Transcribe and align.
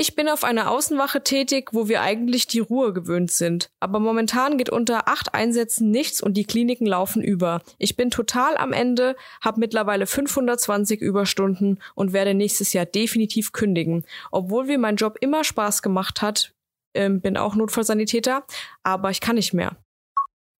Ich 0.00 0.14
bin 0.14 0.28
auf 0.28 0.44
einer 0.44 0.70
Außenwache 0.70 1.24
tätig, 1.24 1.70
wo 1.72 1.88
wir 1.88 2.02
eigentlich 2.02 2.46
die 2.46 2.60
Ruhe 2.60 2.92
gewöhnt 2.92 3.32
sind. 3.32 3.68
Aber 3.80 3.98
momentan 3.98 4.56
geht 4.56 4.70
unter 4.70 5.08
acht 5.08 5.34
Einsätzen 5.34 5.90
nichts 5.90 6.22
und 6.22 6.34
die 6.34 6.44
Kliniken 6.44 6.86
laufen 6.86 7.20
über. 7.20 7.62
Ich 7.78 7.96
bin 7.96 8.12
total 8.12 8.56
am 8.56 8.72
Ende, 8.72 9.16
habe 9.40 9.58
mittlerweile 9.58 10.06
520 10.06 11.00
Überstunden 11.00 11.80
und 11.96 12.12
werde 12.12 12.34
nächstes 12.34 12.72
Jahr 12.72 12.86
definitiv 12.86 13.50
kündigen. 13.50 14.04
Obwohl 14.30 14.66
mir 14.66 14.78
mein 14.78 14.94
Job 14.94 15.16
immer 15.20 15.42
Spaß 15.42 15.82
gemacht 15.82 16.22
hat, 16.22 16.54
ähm, 16.94 17.20
bin 17.20 17.36
auch 17.36 17.56
Notfallsanitäter, 17.56 18.44
aber 18.84 19.10
ich 19.10 19.20
kann 19.20 19.34
nicht 19.34 19.52
mehr. 19.52 19.78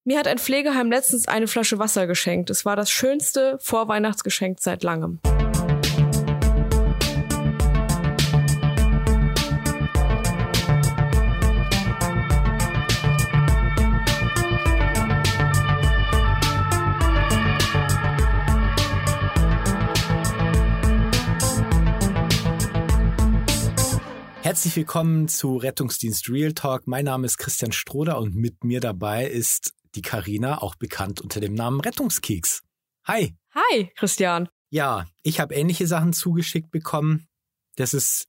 Mir 0.05 0.19
hat 0.19 0.27
ein 0.27 0.39
Pflegeheim 0.39 0.91
letztens 0.91 1.29
eine 1.29 1.47
Flasche 1.47 1.79
Wasser 1.79 2.09
geschenkt. 2.09 2.51
Es 2.51 2.65
war 2.65 2.75
das 2.75 2.91
schönste 2.91 3.57
Vorweihnachtsgeschenk 3.61 4.59
seit 4.59 4.83
langem. 4.83 5.21
Herzlich 24.49 24.77
willkommen 24.77 25.29
zu 25.29 25.59
Rettungsdienst 25.59 26.31
Real 26.31 26.55
Talk. 26.55 26.87
Mein 26.87 27.05
Name 27.05 27.27
ist 27.27 27.37
Christian 27.37 27.71
Stroder 27.71 28.19
und 28.19 28.35
mit 28.35 28.65
mir 28.65 28.81
dabei 28.81 29.27
ist 29.29 29.75
die 29.95 30.01
Karina, 30.01 30.63
auch 30.63 30.75
bekannt 30.75 31.21
unter 31.21 31.39
dem 31.39 31.53
Namen 31.53 31.81
Rettungskeks. 31.81 32.63
Hi. 33.05 33.37
Hi, 33.55 33.93
Christian. 33.95 34.49
Ja, 34.71 35.07
ich 35.23 35.39
habe 35.39 35.55
ähnliche 35.55 35.87
Sachen 35.87 36.15
zugeschickt 36.15 36.71
bekommen. 36.71 37.29
Das 37.77 37.93
ist 37.93 38.29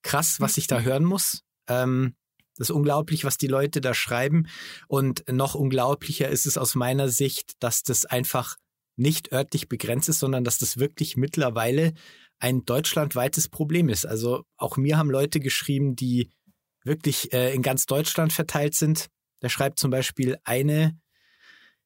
krass, 0.00 0.40
was 0.40 0.56
ich 0.56 0.68
da 0.68 0.80
hören 0.80 1.04
muss. 1.04 1.42
Ähm, 1.68 2.14
das 2.56 2.70
ist 2.70 2.74
unglaublich, 2.74 3.26
was 3.26 3.36
die 3.36 3.46
Leute 3.46 3.82
da 3.82 3.92
schreiben. 3.92 4.46
Und 4.86 5.30
noch 5.30 5.54
unglaublicher 5.54 6.30
ist 6.30 6.46
es 6.46 6.56
aus 6.56 6.76
meiner 6.76 7.10
Sicht, 7.10 7.62
dass 7.62 7.82
das 7.82 8.06
einfach 8.06 8.56
nicht 8.96 9.32
örtlich 9.32 9.68
begrenzt 9.68 10.08
ist, 10.08 10.20
sondern 10.20 10.44
dass 10.44 10.56
das 10.56 10.78
wirklich 10.78 11.18
mittlerweile 11.18 11.92
ein 12.38 12.64
deutschlandweites 12.64 13.48
Problem 13.48 13.88
ist. 13.88 14.06
Also 14.06 14.44
auch 14.56 14.76
mir 14.76 14.98
haben 14.98 15.10
Leute 15.10 15.40
geschrieben, 15.40 15.96
die 15.96 16.30
wirklich 16.84 17.32
äh, 17.32 17.54
in 17.54 17.62
ganz 17.62 17.86
Deutschland 17.86 18.32
verteilt 18.32 18.74
sind. 18.74 19.08
Da 19.40 19.48
schreibt 19.48 19.78
zum 19.78 19.90
Beispiel 19.90 20.38
eine, 20.44 20.98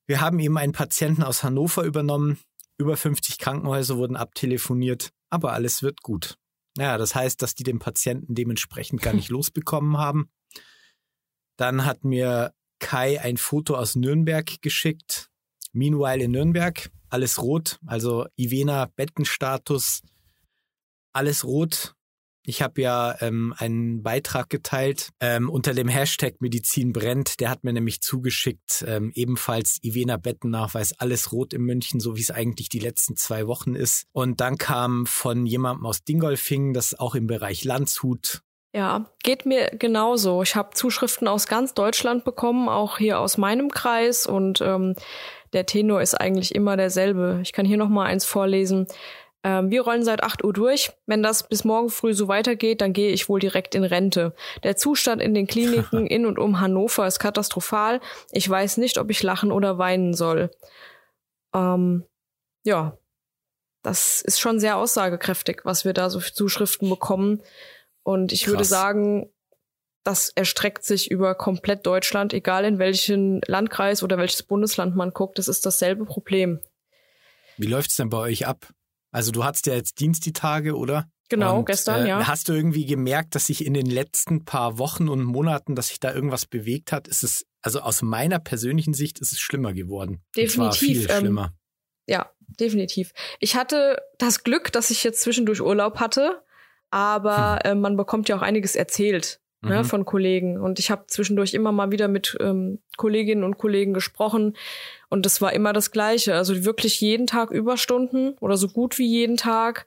wir 0.07 0.21
haben 0.21 0.39
eben 0.39 0.59
einen 0.59 0.73
Patienten 0.73 1.23
aus 1.23 1.43
Hannover 1.43 1.85
übernommen, 1.85 2.39
über 2.79 2.97
50 2.97 3.39
Krankenhäuser 3.39 3.97
wurden 3.97 4.17
abtelefoniert, 4.17 5.11
aber 5.31 5.53
alles 5.53 5.83
wird 5.83 6.03
gut. 6.03 6.37
Naja, 6.77 6.99
das 6.99 7.15
heißt, 7.15 7.41
dass 7.43 7.55
die 7.55 7.65
den 7.65 7.79
Patienten 7.79 8.35
dementsprechend 8.35 9.03
gar 9.03 9.13
nicht 9.15 9.29
losbekommen 9.31 9.99
haben. 9.99 10.31
Dann 11.57 11.85
hat 11.85 12.05
mir 12.05 12.55
Kai 12.79 13.21
ein 13.21 13.37
Foto 13.37 13.77
aus 13.77 13.95
Nürnberg 13.95 14.61
geschickt. 14.63 15.31
Meanwhile 15.73 16.25
in 16.25 16.33
Nürnberg, 16.33 16.91
alles 17.09 17.41
rot, 17.41 17.79
also 17.87 18.27
Ivena 18.37 18.87
Bettenstatus 18.97 20.03
alles 21.13 21.45
rot. 21.45 21.95
Ich 22.45 22.61
habe 22.61 22.81
ja 22.81 23.15
ähm, 23.21 23.55
einen 23.57 24.03
Beitrag 24.03 24.51
geteilt 24.51 25.11
ähm, 25.21 25.49
unter 25.49 25.75
dem 25.75 25.87
Hashtag 25.87 26.41
Medizin 26.41 26.93
brennt. 26.93 27.39
Der 27.39 27.51
hat 27.51 27.63
mir 27.63 27.73
nämlich 27.73 28.01
zugeschickt, 28.01 28.85
ähm, 28.89 29.13
ebenfalls 29.15 29.79
Ivena 29.83 30.17
Bettennachweis, 30.17 30.99
alles 30.99 31.31
rot 31.31 31.55
in 31.55 31.63
München, 31.63 32.01
so 32.01 32.17
wie 32.17 32.21
es 32.21 32.33
eigentlich 32.33 32.69
die 32.69 32.81
letzten 32.81 33.15
zwei 33.15 33.47
Wochen 33.47 33.77
ist. 33.77 34.07
Und 34.11 34.41
dann 34.41 34.59
kam 34.59 35.07
von 35.07 35.47
jemandem 35.47 35.87
aus 35.87 36.03
Dingolfing, 36.03 36.75
das 36.75 36.99
auch 36.99 37.15
im 37.15 37.29
Bereich 37.29 37.63
Landshut. 37.63 38.43
Ja, 38.75 39.11
geht 39.23 39.45
mir 39.45 39.71
genauso. 39.79 40.43
Ich 40.43 40.57
habe 40.57 40.71
Zuschriften 40.75 41.29
aus 41.29 41.47
ganz 41.47 41.75
Deutschland 41.75 42.25
bekommen, 42.25 42.69
auch 42.69 42.99
hier 42.99 43.21
aus 43.21 43.37
meinem 43.37 43.71
Kreis. 43.71 44.27
Und 44.27 44.63
ähm, 44.63 44.95
der 45.53 45.67
Tenor 45.67 46.01
ist 46.01 46.15
eigentlich 46.15 46.55
immer 46.55 46.77
derselbe. 46.77 47.41
Ich 47.43 47.53
kann 47.53 47.67
hier 47.67 47.77
noch 47.77 47.91
mal 47.91 48.07
eins 48.07 48.25
vorlesen. 48.25 48.87
Ähm, 49.45 49.71
wir 49.71 49.83
rollen 49.83 50.05
seit 50.05 50.23
8 50.23 50.45
Uhr 50.45 50.53
durch. 50.53 50.93
Wenn 51.07 51.23
das 51.23 51.49
bis 51.49 51.65
morgen 51.65 51.91
früh 51.91 52.15
so 52.15 52.29
weitergeht, 52.29 52.81
dann 52.81 52.93
gehe 52.93 53.11
ich 53.11 53.29
wohl 53.29 53.41
direkt 53.41 53.75
in 53.75 53.85
Rente. 53.85 54.35
Der 54.63 54.77
Zustand 54.77 55.21
in 55.21 55.35
den 55.35 55.47
Kliniken 55.47 56.07
in 56.09 56.27
und 56.27 56.39
um 56.39 56.61
Hannover 56.61 57.07
ist 57.07 57.19
katastrophal. 57.19 58.01
Ich 58.31 58.49
weiß 58.49 58.77
nicht, 58.77 58.99
ob 58.99 59.11
ich 59.11 59.23
lachen 59.23 59.51
oder 59.51 59.79
weinen 59.79 60.15
soll. 60.15 60.51
Ähm, 61.55 62.05
ja, 62.65 62.97
das 63.83 64.23
ist 64.23 64.39
schon 64.39 64.61
sehr 64.61 64.77
aussagekräftig, 64.77 65.63
was 65.65 65.85
wir 65.85 65.93
da 65.93 66.09
so 66.09 66.21
für 66.21 66.33
Zuschriften 66.33 66.89
bekommen. 66.89 67.43
Und 68.05 68.33
ich 68.33 68.45
Krass. 68.45 68.53
würde 68.53 68.65
sagen, 68.65 69.33
das 70.05 70.31
erstreckt 70.31 70.85
sich 70.85 71.11
über 71.11 71.35
komplett 71.35 71.87
Deutschland, 71.87 72.33
egal 72.33 72.65
in 72.65 72.79
welchen 72.79 73.41
Landkreis 73.47 74.03
oder 74.03 74.19
welches 74.19 74.43
Bundesland 74.43 74.97
man 74.97 75.11
guckt, 75.11 75.39
das 75.39 75.49
ist 75.49 75.65
dasselbe 75.67 76.05
Problem. 76.05 76.61
Wie 77.57 77.67
läuft's 77.67 77.97
denn 77.97 78.09
bei 78.09 78.19
euch 78.19 78.47
ab? 78.47 78.73
Also 79.13 79.31
du 79.31 79.45
hattest 79.45 79.67
ja 79.67 79.75
jetzt 79.75 80.01
Dienst 80.01 80.27
die 80.27 80.33
Tage, 80.33 80.77
oder? 80.77 81.09
Genau, 81.29 81.61
und, 81.61 81.67
gestern, 81.67 82.05
äh, 82.05 82.09
ja. 82.09 82.27
Hast 82.27 82.49
du 82.49 82.53
irgendwie 82.53 82.85
gemerkt, 82.85 83.35
dass 83.35 83.47
sich 83.47 83.65
in 83.65 83.75
den 83.75 83.87
letzten 83.87 84.45
paar 84.45 84.79
Wochen 84.79 85.09
und 85.09 85.23
Monaten, 85.23 85.75
dass 85.75 85.89
sich 85.89 86.01
da 86.01 86.13
irgendwas 86.13 86.47
bewegt 86.47 86.93
hat? 86.93 87.09
Ist 87.09 87.23
es, 87.23 87.47
also 87.63 87.81
aus 87.81 88.03
meiner 88.03 88.39
persönlichen 88.39 88.95
Sicht 88.95 89.19
ist 89.21 89.33
es 89.33 89.41
schlimmer 89.41 89.73
geworden. 89.73 90.23
Definitiv. 90.37 90.79
viel 90.79 91.11
ähm, 91.11 91.19
schlimmer. 91.19 91.55
Ja, 92.07 92.31
definitiv. 92.61 93.13
Ich 93.39 93.55
hatte 93.55 93.99
das 94.19 94.45
Glück, 94.45 94.73
dass 94.73 94.91
ich 94.91 95.05
jetzt 95.05 95.23
zwischendurch 95.23 95.61
Urlaub 95.61 96.01
hatte, 96.01 96.43
aber 96.91 97.61
hm. 97.65 97.73
äh, 97.73 97.75
man 97.75 97.97
bekommt 97.97 98.29
ja 98.29 98.37
auch 98.37 98.43
einiges 98.43 98.77
erzählt 98.77 99.42
ne, 99.63 99.79
mhm. 99.79 99.85
von 99.85 100.05
Kollegen. 100.05 100.61
Und 100.61 100.79
ich 100.79 100.91
habe 100.91 101.07
zwischendurch 101.07 101.55
immer 101.55 101.73
mal 101.73 101.91
wieder 101.91 102.09
mit 102.09 102.37
ähm, 102.41 102.81
Kolleginnen 102.97 103.45
und 103.45 103.59
Kollegen 103.59 103.95
gesprochen. 103.95 104.57
Und 105.09 105.27
es 105.27 105.41
war 105.41 105.53
immer 105.53 105.73
das 105.73 105.91
Gleiche. 105.91 106.35
Also 106.35 106.65
wirklich 106.65 107.01
jeden 107.01 107.27
Tag 107.27 107.51
Überstunden 107.51 108.37
oder 108.41 108.57
so 108.57 108.69
gut 108.69 108.99
wie 108.99 109.07
jeden 109.07 109.37
Tag. 109.37 109.87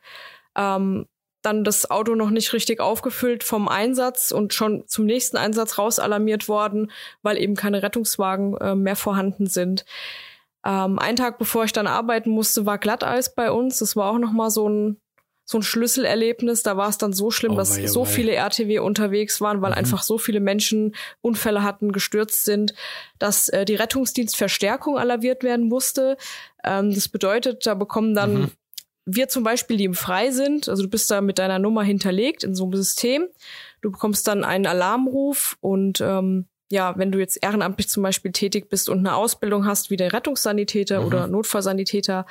Ähm, 0.56 1.08
dann 1.42 1.64
das 1.64 1.92
Auto 1.92 2.16
noch 2.16 2.32
nicht 2.32 2.54
richtig 2.54 2.80
aufgefüllt 2.80 3.44
vom 3.44 3.68
Einsatz 3.68 4.32
und 4.32 4.54
schon 4.54 4.88
zum 4.88 5.06
nächsten 5.06 5.38
Einsatz 5.38 5.78
rausalarmiert 5.78 6.48
worden, 6.48 6.92
weil 7.22 7.38
eben 7.38 7.56
keine 7.56 7.84
Rettungswagen 7.84 8.58
äh, 8.58 8.76
mehr 8.76 8.96
vorhanden 8.96 9.46
sind. 9.46 9.86
Ähm, 10.66 10.98
ein 10.98 11.16
Tag 11.16 11.38
bevor 11.38 11.64
ich 11.64 11.72
dann 11.72 11.86
arbeiten 11.86 12.32
musste, 12.32 12.66
war 12.66 12.80
Glatteis 12.80 13.36
bei 13.36 13.52
uns. 13.52 13.80
Das 13.80 13.96
war 13.96 14.12
auch 14.12 14.18
noch 14.18 14.32
mal 14.32 14.50
so 14.50 14.68
ein 14.68 15.00
so 15.46 15.60
ein 15.60 15.64
Schlüsselerlebnis. 15.64 16.64
Da 16.64 16.76
war 16.76 16.90
es 16.90 16.98
dann 16.98 17.14
so 17.14 17.32
schlimm, 17.32 17.54
oh, 17.54 17.56
dass 17.56 17.78
wei, 17.78 17.88
so 17.88 18.02
wei. 18.02 18.10
viele 18.10 18.34
RTW 18.34 18.80
unterwegs 18.80 19.40
waren, 19.40 19.62
weil 19.62 19.72
mhm. 19.72 19.78
einfach 19.78 20.04
so 20.04 20.18
viele 20.18 20.40
Menschen 20.40 20.96
Unfälle 21.22 21.64
hatten, 21.64 21.92
gestürzt 21.92 22.46
sind, 22.46 22.74
dass 23.20 23.48
äh, 23.50 23.64
die 23.64 23.76
Rettungsdienstverstärkung 23.76 24.98
alarmiert 24.98 25.44
werden 25.44 25.70
musste. 25.70 26.18
Ähm, 26.64 26.94
das 26.94 27.08
bedeutet, 27.08 27.66
da 27.66 27.76
bekommen 27.76 28.16
dann 28.16 28.34
mhm. 28.34 28.52
wir 29.06 29.30
zum 29.30 29.44
Beispiel, 29.44 29.78
die 29.78 29.86
im 29.86 29.94
Frei 29.94 30.32
sind, 30.32 30.68
also 30.68 30.84
du 30.84 30.90
bist 30.90 31.10
da 31.12 31.22
mit 31.22 31.38
deiner 31.38 31.60
Nummer 31.60 31.84
hinterlegt 31.84 32.44
in 32.44 32.56
so 32.56 32.64
einem 32.64 32.74
System. 32.74 33.28
Du 33.82 33.92
bekommst 33.92 34.28
dann 34.28 34.44
einen 34.44 34.66
Alarmruf 34.66 35.58
und 35.62 36.02
ähm, 36.02 36.48
ja, 36.72 36.98
wenn 36.98 37.12
du 37.12 37.20
jetzt 37.20 37.38
ehrenamtlich 37.44 37.88
zum 37.88 38.02
Beispiel 38.02 38.32
tätig 38.32 38.70
bist 38.70 38.90
und 38.90 38.98
eine 38.98 39.16
Ausbildung 39.16 39.68
hast 39.68 39.92
wie 39.92 39.98
der 39.98 40.12
Rettungssanitäter 40.12 41.02
mhm. 41.02 41.06
oder 41.06 41.28
Notfallsanitäter, 41.28 42.26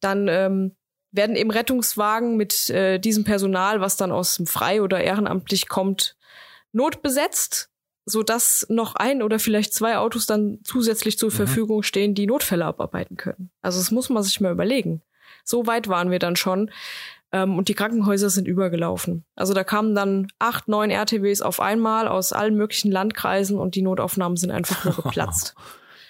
dann 0.00 0.28
ähm, 0.28 0.76
werden 1.12 1.36
eben 1.36 1.50
Rettungswagen 1.50 2.36
mit 2.36 2.70
äh, 2.70 2.98
diesem 2.98 3.24
Personal, 3.24 3.80
was 3.80 3.96
dann 3.96 4.10
aus 4.10 4.36
dem 4.36 4.46
Frei 4.46 4.82
oder 4.82 5.02
ehrenamtlich 5.02 5.68
kommt, 5.68 6.16
notbesetzt, 6.72 7.70
so 8.06 8.22
dass 8.22 8.66
noch 8.68 8.96
ein 8.96 9.22
oder 9.22 9.38
vielleicht 9.38 9.74
zwei 9.74 9.98
Autos 9.98 10.26
dann 10.26 10.58
zusätzlich 10.64 11.18
zur 11.18 11.30
mhm. 11.30 11.34
Verfügung 11.34 11.82
stehen, 11.82 12.14
die 12.14 12.26
Notfälle 12.26 12.64
abarbeiten 12.64 13.16
können. 13.16 13.50
Also 13.60 13.78
das 13.78 13.90
muss 13.90 14.08
man 14.08 14.22
sich 14.22 14.40
mal 14.40 14.52
überlegen. 14.52 15.02
So 15.44 15.66
weit 15.66 15.86
waren 15.88 16.10
wir 16.10 16.18
dann 16.18 16.34
schon. 16.34 16.70
Ähm, 17.30 17.58
und 17.58 17.68
die 17.68 17.74
Krankenhäuser 17.74 18.30
sind 18.30 18.48
übergelaufen. 18.48 19.24
Also 19.36 19.54
da 19.54 19.64
kamen 19.64 19.94
dann 19.94 20.28
acht, 20.38 20.66
neun 20.66 20.90
RTWs 20.90 21.42
auf 21.42 21.60
einmal 21.60 22.08
aus 22.08 22.32
allen 22.32 22.56
möglichen 22.56 22.90
Landkreisen 22.90 23.58
und 23.58 23.74
die 23.74 23.82
Notaufnahmen 23.82 24.36
sind 24.36 24.50
einfach 24.50 24.84
nur 24.84 24.94
geplatzt. 25.02 25.54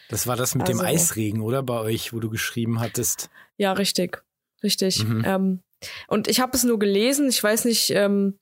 Das 0.09 0.27
war 0.27 0.37
das 0.37 0.55
mit 0.55 0.69
also, 0.69 0.79
dem 0.79 0.87
Eisregen, 0.87 1.41
oder 1.41 1.63
bei 1.63 1.81
euch, 1.81 2.13
wo 2.13 2.21
du 2.21 2.29
geschrieben 2.29 2.81
hattest? 2.81 3.31
Ja, 3.57 3.73
richtig 3.73 4.23
richtig. 4.63 5.05
Mhm. 5.05 5.23
Ähm, 5.25 5.61
und 6.07 6.29
ich 6.29 6.41
habe 6.41 6.57
es 6.57 6.65
nur 6.65 6.79
gelesen, 6.79 7.29
ich 7.29 7.43
weiß 7.43 7.65
nicht, 7.65 7.91
ähm, 7.91 8.39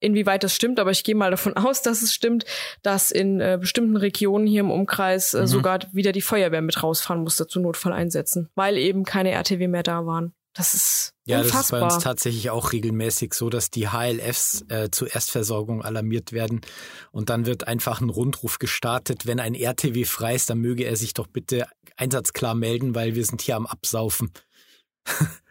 inwieweit 0.00 0.42
das 0.42 0.54
stimmt, 0.54 0.80
aber 0.80 0.90
ich 0.90 1.04
gehe 1.04 1.14
mal 1.14 1.30
davon 1.30 1.54
aus, 1.56 1.82
dass 1.82 2.02
es 2.02 2.12
stimmt, 2.12 2.44
dass 2.82 3.10
in 3.10 3.40
äh, 3.40 3.58
bestimmten 3.60 3.96
Regionen 3.96 4.46
hier 4.46 4.60
im 4.60 4.70
Umkreis 4.70 5.34
äh, 5.34 5.42
mhm. 5.42 5.46
sogar 5.46 5.80
wieder 5.92 6.12
die 6.12 6.22
Feuerwehr 6.22 6.62
mit 6.62 6.82
rausfahren 6.82 7.22
musste 7.22 7.46
zu 7.46 7.60
Notfalleinsätzen, 7.60 8.48
weil 8.54 8.76
eben 8.76 9.04
keine 9.04 9.30
RTW 9.30 9.68
mehr 9.68 9.82
da 9.82 10.06
waren. 10.06 10.32
Das 10.52 10.74
ist 10.74 11.14
ja, 11.26 11.38
unfassbar. 11.38 11.60
das 11.60 11.64
ist 11.64 11.70
bei 11.70 11.94
uns 11.94 12.04
tatsächlich 12.04 12.50
auch 12.50 12.72
regelmäßig 12.72 13.34
so, 13.34 13.50
dass 13.50 13.70
die 13.70 13.88
HLFs 13.90 14.64
äh, 14.68 14.90
zur 14.90 15.14
Erstversorgung 15.14 15.82
alarmiert 15.82 16.32
werden 16.32 16.60
und 17.12 17.30
dann 17.30 17.46
wird 17.46 17.68
einfach 17.68 18.00
ein 18.00 18.10
Rundruf 18.10 18.58
gestartet, 18.58 19.26
wenn 19.26 19.38
ein 19.38 19.54
RTW 19.54 20.04
frei 20.04 20.34
ist, 20.34 20.50
dann 20.50 20.58
möge 20.58 20.84
er 20.84 20.96
sich 20.96 21.14
doch 21.14 21.28
bitte 21.28 21.68
einsatzklar 21.96 22.56
melden, 22.56 22.96
weil 22.96 23.14
wir 23.14 23.24
sind 23.24 23.42
hier 23.42 23.54
am 23.54 23.66
Absaufen. 23.66 24.32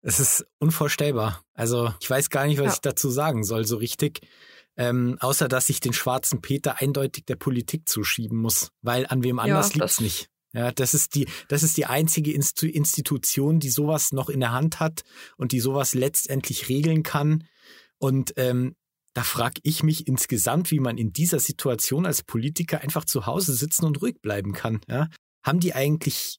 Es 0.00 0.20
ist 0.20 0.46
unvorstellbar. 0.58 1.44
Also 1.54 1.92
ich 2.00 2.08
weiß 2.08 2.30
gar 2.30 2.46
nicht, 2.46 2.58
was 2.58 2.66
ja. 2.66 2.72
ich 2.74 2.80
dazu 2.80 3.10
sagen 3.10 3.42
soll, 3.44 3.66
so 3.66 3.76
richtig. 3.76 4.20
Ähm, 4.76 5.16
außer 5.20 5.48
dass 5.48 5.68
ich 5.68 5.80
den 5.80 5.92
schwarzen 5.92 6.40
Peter 6.40 6.80
eindeutig 6.80 7.26
der 7.26 7.34
Politik 7.34 7.88
zuschieben 7.88 8.38
muss, 8.38 8.70
weil 8.80 9.06
an 9.06 9.24
wem 9.24 9.40
anders 9.40 9.74
ja, 9.74 9.80
liegt's 9.80 10.00
nicht. 10.00 10.30
Ja, 10.52 10.72
das 10.72 10.94
ist 10.94 11.14
die, 11.14 11.28
das 11.48 11.62
ist 11.62 11.76
die 11.76 11.86
einzige 11.86 12.32
Institution, 12.32 13.60
die 13.60 13.68
sowas 13.70 14.12
noch 14.12 14.28
in 14.28 14.40
der 14.40 14.52
Hand 14.52 14.80
hat 14.80 15.02
und 15.36 15.52
die 15.52 15.60
sowas 15.60 15.94
letztendlich 15.94 16.68
regeln 16.68 17.02
kann. 17.02 17.44
Und 17.98 18.32
ähm, 18.36 18.76
da 19.14 19.24
frage 19.24 19.60
ich 19.64 19.82
mich 19.82 20.06
insgesamt, 20.06 20.70
wie 20.70 20.80
man 20.80 20.96
in 20.96 21.12
dieser 21.12 21.40
Situation 21.40 22.06
als 22.06 22.22
Politiker 22.22 22.80
einfach 22.80 23.04
zu 23.04 23.26
Hause 23.26 23.52
sitzen 23.52 23.84
und 23.84 24.00
ruhig 24.00 24.22
bleiben 24.22 24.52
kann. 24.52 24.80
Ja? 24.88 25.08
Haben 25.42 25.60
die 25.60 25.74
eigentlich 25.74 26.38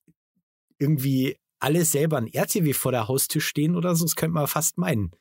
irgendwie 0.79 1.35
alle 1.59 1.85
selber 1.85 2.17
ein 2.17 2.27
RTW 2.27 2.73
vor 2.73 2.91
der 2.91 3.07
Haustür 3.07 3.41
stehen 3.41 3.75
oder 3.75 3.95
so? 3.95 4.05
Das 4.05 4.15
könnte 4.15 4.33
man 4.33 4.47
fast 4.47 4.77
meinen. 4.77 5.11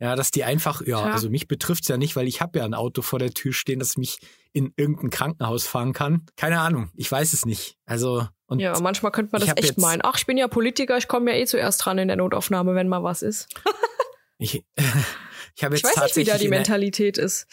Ja, 0.00 0.14
dass 0.14 0.30
die 0.30 0.44
einfach, 0.44 0.80
ja, 0.82 1.06
ja. 1.06 1.12
also 1.12 1.28
mich 1.28 1.48
betrifft's 1.48 1.88
ja 1.88 1.96
nicht, 1.96 2.14
weil 2.14 2.28
ich 2.28 2.40
habe 2.40 2.60
ja 2.60 2.64
ein 2.64 2.74
Auto 2.74 3.02
vor 3.02 3.18
der 3.18 3.32
Tür 3.34 3.52
stehen, 3.52 3.80
das 3.80 3.96
mich 3.96 4.20
in 4.52 4.72
irgendein 4.76 5.10
Krankenhaus 5.10 5.66
fahren 5.66 5.92
kann. 5.92 6.24
Keine 6.36 6.60
Ahnung, 6.60 6.90
ich 6.94 7.10
weiß 7.10 7.32
es 7.32 7.44
nicht. 7.44 7.76
Also 7.84 8.26
und 8.46 8.60
ja, 8.60 8.78
manchmal 8.80 9.12
könnte 9.12 9.32
man 9.32 9.40
das 9.40 9.56
echt 9.56 9.76
meinen. 9.78 10.00
Ach, 10.02 10.16
ich 10.16 10.24
bin 10.24 10.38
ja 10.38 10.48
Politiker, 10.48 10.96
ich 10.96 11.08
komme 11.08 11.32
ja 11.32 11.36
eh 11.36 11.46
zuerst 11.46 11.84
dran 11.84 11.98
in 11.98 12.08
der 12.08 12.16
Notaufnahme, 12.16 12.74
wenn 12.74 12.88
mal 12.88 13.02
was 13.02 13.22
ist. 13.22 13.48
ich 14.38 14.54
ich 14.76 15.62
jetzt 15.62 15.74
ich 15.74 15.84
weiß 15.84 15.96
nicht, 15.96 16.16
wie 16.16 16.24
da 16.24 16.38
die 16.38 16.48
Mentalität 16.48 17.18
ist. 17.18 17.46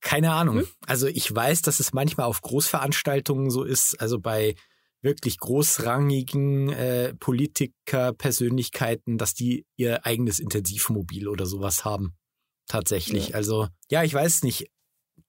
Keine 0.00 0.32
Ahnung. 0.32 0.58
Hm? 0.58 0.68
Also 0.86 1.06
ich 1.06 1.34
weiß, 1.34 1.62
dass 1.62 1.80
es 1.80 1.92
manchmal 1.92 2.26
auf 2.26 2.42
Großveranstaltungen 2.42 3.50
so 3.50 3.62
ist, 3.62 3.98
also 4.00 4.18
bei 4.18 4.56
wirklich 5.04 5.38
großrangigen 5.38 6.70
äh, 6.70 7.14
Politiker-Persönlichkeiten, 7.14 9.18
dass 9.18 9.34
die 9.34 9.66
ihr 9.76 10.04
eigenes 10.06 10.40
Intensivmobil 10.40 11.28
oder 11.28 11.46
sowas 11.46 11.84
haben. 11.84 12.16
Tatsächlich. 12.66 13.28
Ja. 13.28 13.36
Also, 13.36 13.68
ja, 13.90 14.02
ich 14.02 14.14
weiß 14.14 14.42
nicht. 14.42 14.66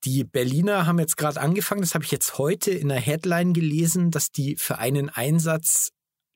Die 0.03 0.23
Berliner 0.23 0.87
haben 0.87 0.99
jetzt 0.99 1.17
gerade 1.17 1.41
angefangen, 1.41 1.81
das 1.81 1.93
habe 1.93 2.05
ich 2.05 2.11
jetzt 2.11 2.37
heute 2.37 2.71
in 2.71 2.89
der 2.89 2.99
Headline 2.99 3.53
gelesen, 3.53 4.11
dass 4.11 4.31
die 4.31 4.55
für 4.55 4.77
einen 4.77 5.09
Einsatz 5.09 5.89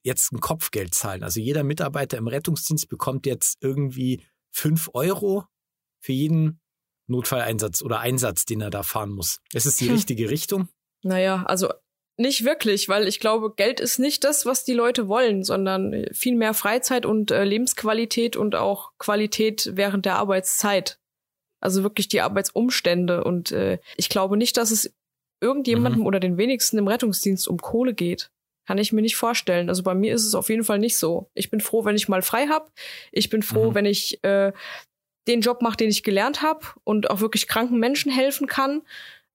jetzt 0.03 0.31
ein 0.31 0.39
Kopfgeld 0.39 0.93
zahlen. 0.93 1.23
Also 1.23 1.39
jeder 1.39 1.63
Mitarbeiter 1.63 2.17
im 2.17 2.27
Rettungsdienst 2.27 2.89
bekommt 2.89 3.25
jetzt 3.25 3.57
irgendwie 3.61 4.23
fünf 4.51 4.89
Euro 4.93 5.45
für 5.99 6.13
jeden 6.13 6.59
Notfalleinsatz 7.07 7.81
oder 7.81 7.99
Einsatz, 7.99 8.45
den 8.45 8.61
er 8.61 8.69
da 8.69 8.83
fahren 8.83 9.11
muss. 9.11 9.39
Ist 9.53 9.65
es 9.65 9.75
die 9.75 9.87
hm. 9.87 9.95
richtige 9.95 10.29
Richtung? 10.29 10.69
Naja, 11.03 11.43
also 11.43 11.69
nicht 12.19 12.43
wirklich, 12.43 12.89
weil 12.89 13.07
ich 13.07 13.19
glaube, 13.19 13.53
Geld 13.55 13.79
ist 13.79 13.97
nicht 13.97 14.25
das, 14.25 14.45
was 14.45 14.65
die 14.65 14.73
Leute 14.73 15.07
wollen, 15.07 15.43
sondern 15.43 16.05
viel 16.11 16.35
mehr 16.35 16.53
Freizeit 16.53 17.05
und 17.05 17.31
äh, 17.31 17.45
Lebensqualität 17.45 18.35
und 18.35 18.55
auch 18.55 18.91
Qualität 18.97 19.71
während 19.73 20.05
der 20.05 20.17
Arbeitszeit. 20.17 20.99
Also 21.61 21.81
wirklich 21.83 22.09
die 22.09 22.21
Arbeitsumstände. 22.21 23.23
Und 23.23 23.51
äh, 23.53 23.79
ich 23.95 24.09
glaube 24.09 24.35
nicht, 24.35 24.57
dass 24.57 24.71
es 24.71 24.93
irgendjemandem 25.41 26.01
mhm. 26.01 26.07
oder 26.07 26.19
den 26.19 26.37
wenigsten 26.37 26.77
im 26.77 26.89
Rettungsdienst 26.89 27.47
um 27.47 27.57
Kohle 27.57 27.93
geht. 27.93 28.29
Kann 28.67 28.77
ich 28.77 28.91
mir 28.91 29.01
nicht 29.01 29.15
vorstellen. 29.15 29.69
Also 29.69 29.83
bei 29.83 29.95
mir 29.95 30.13
ist 30.13 30.25
es 30.25 30.35
auf 30.35 30.49
jeden 30.49 30.65
Fall 30.65 30.79
nicht 30.79 30.97
so. 30.97 31.29
Ich 31.33 31.49
bin 31.49 31.61
froh, 31.61 31.85
wenn 31.85 31.95
ich 31.95 32.09
mal 32.09 32.21
frei 32.21 32.47
hab. 32.47 32.71
Ich 33.13 33.29
bin 33.29 33.43
froh, 33.43 33.71
mhm. 33.71 33.75
wenn 33.75 33.85
ich 33.85 34.21
äh, 34.25 34.51
den 35.29 35.39
Job 35.39 35.61
mache, 35.61 35.77
den 35.77 35.89
ich 35.89 36.03
gelernt 36.03 36.41
habe 36.41 36.65
und 36.83 37.09
auch 37.09 37.21
wirklich 37.21 37.47
kranken 37.47 37.79
Menschen 37.79 38.11
helfen 38.11 38.45
kann. 38.45 38.81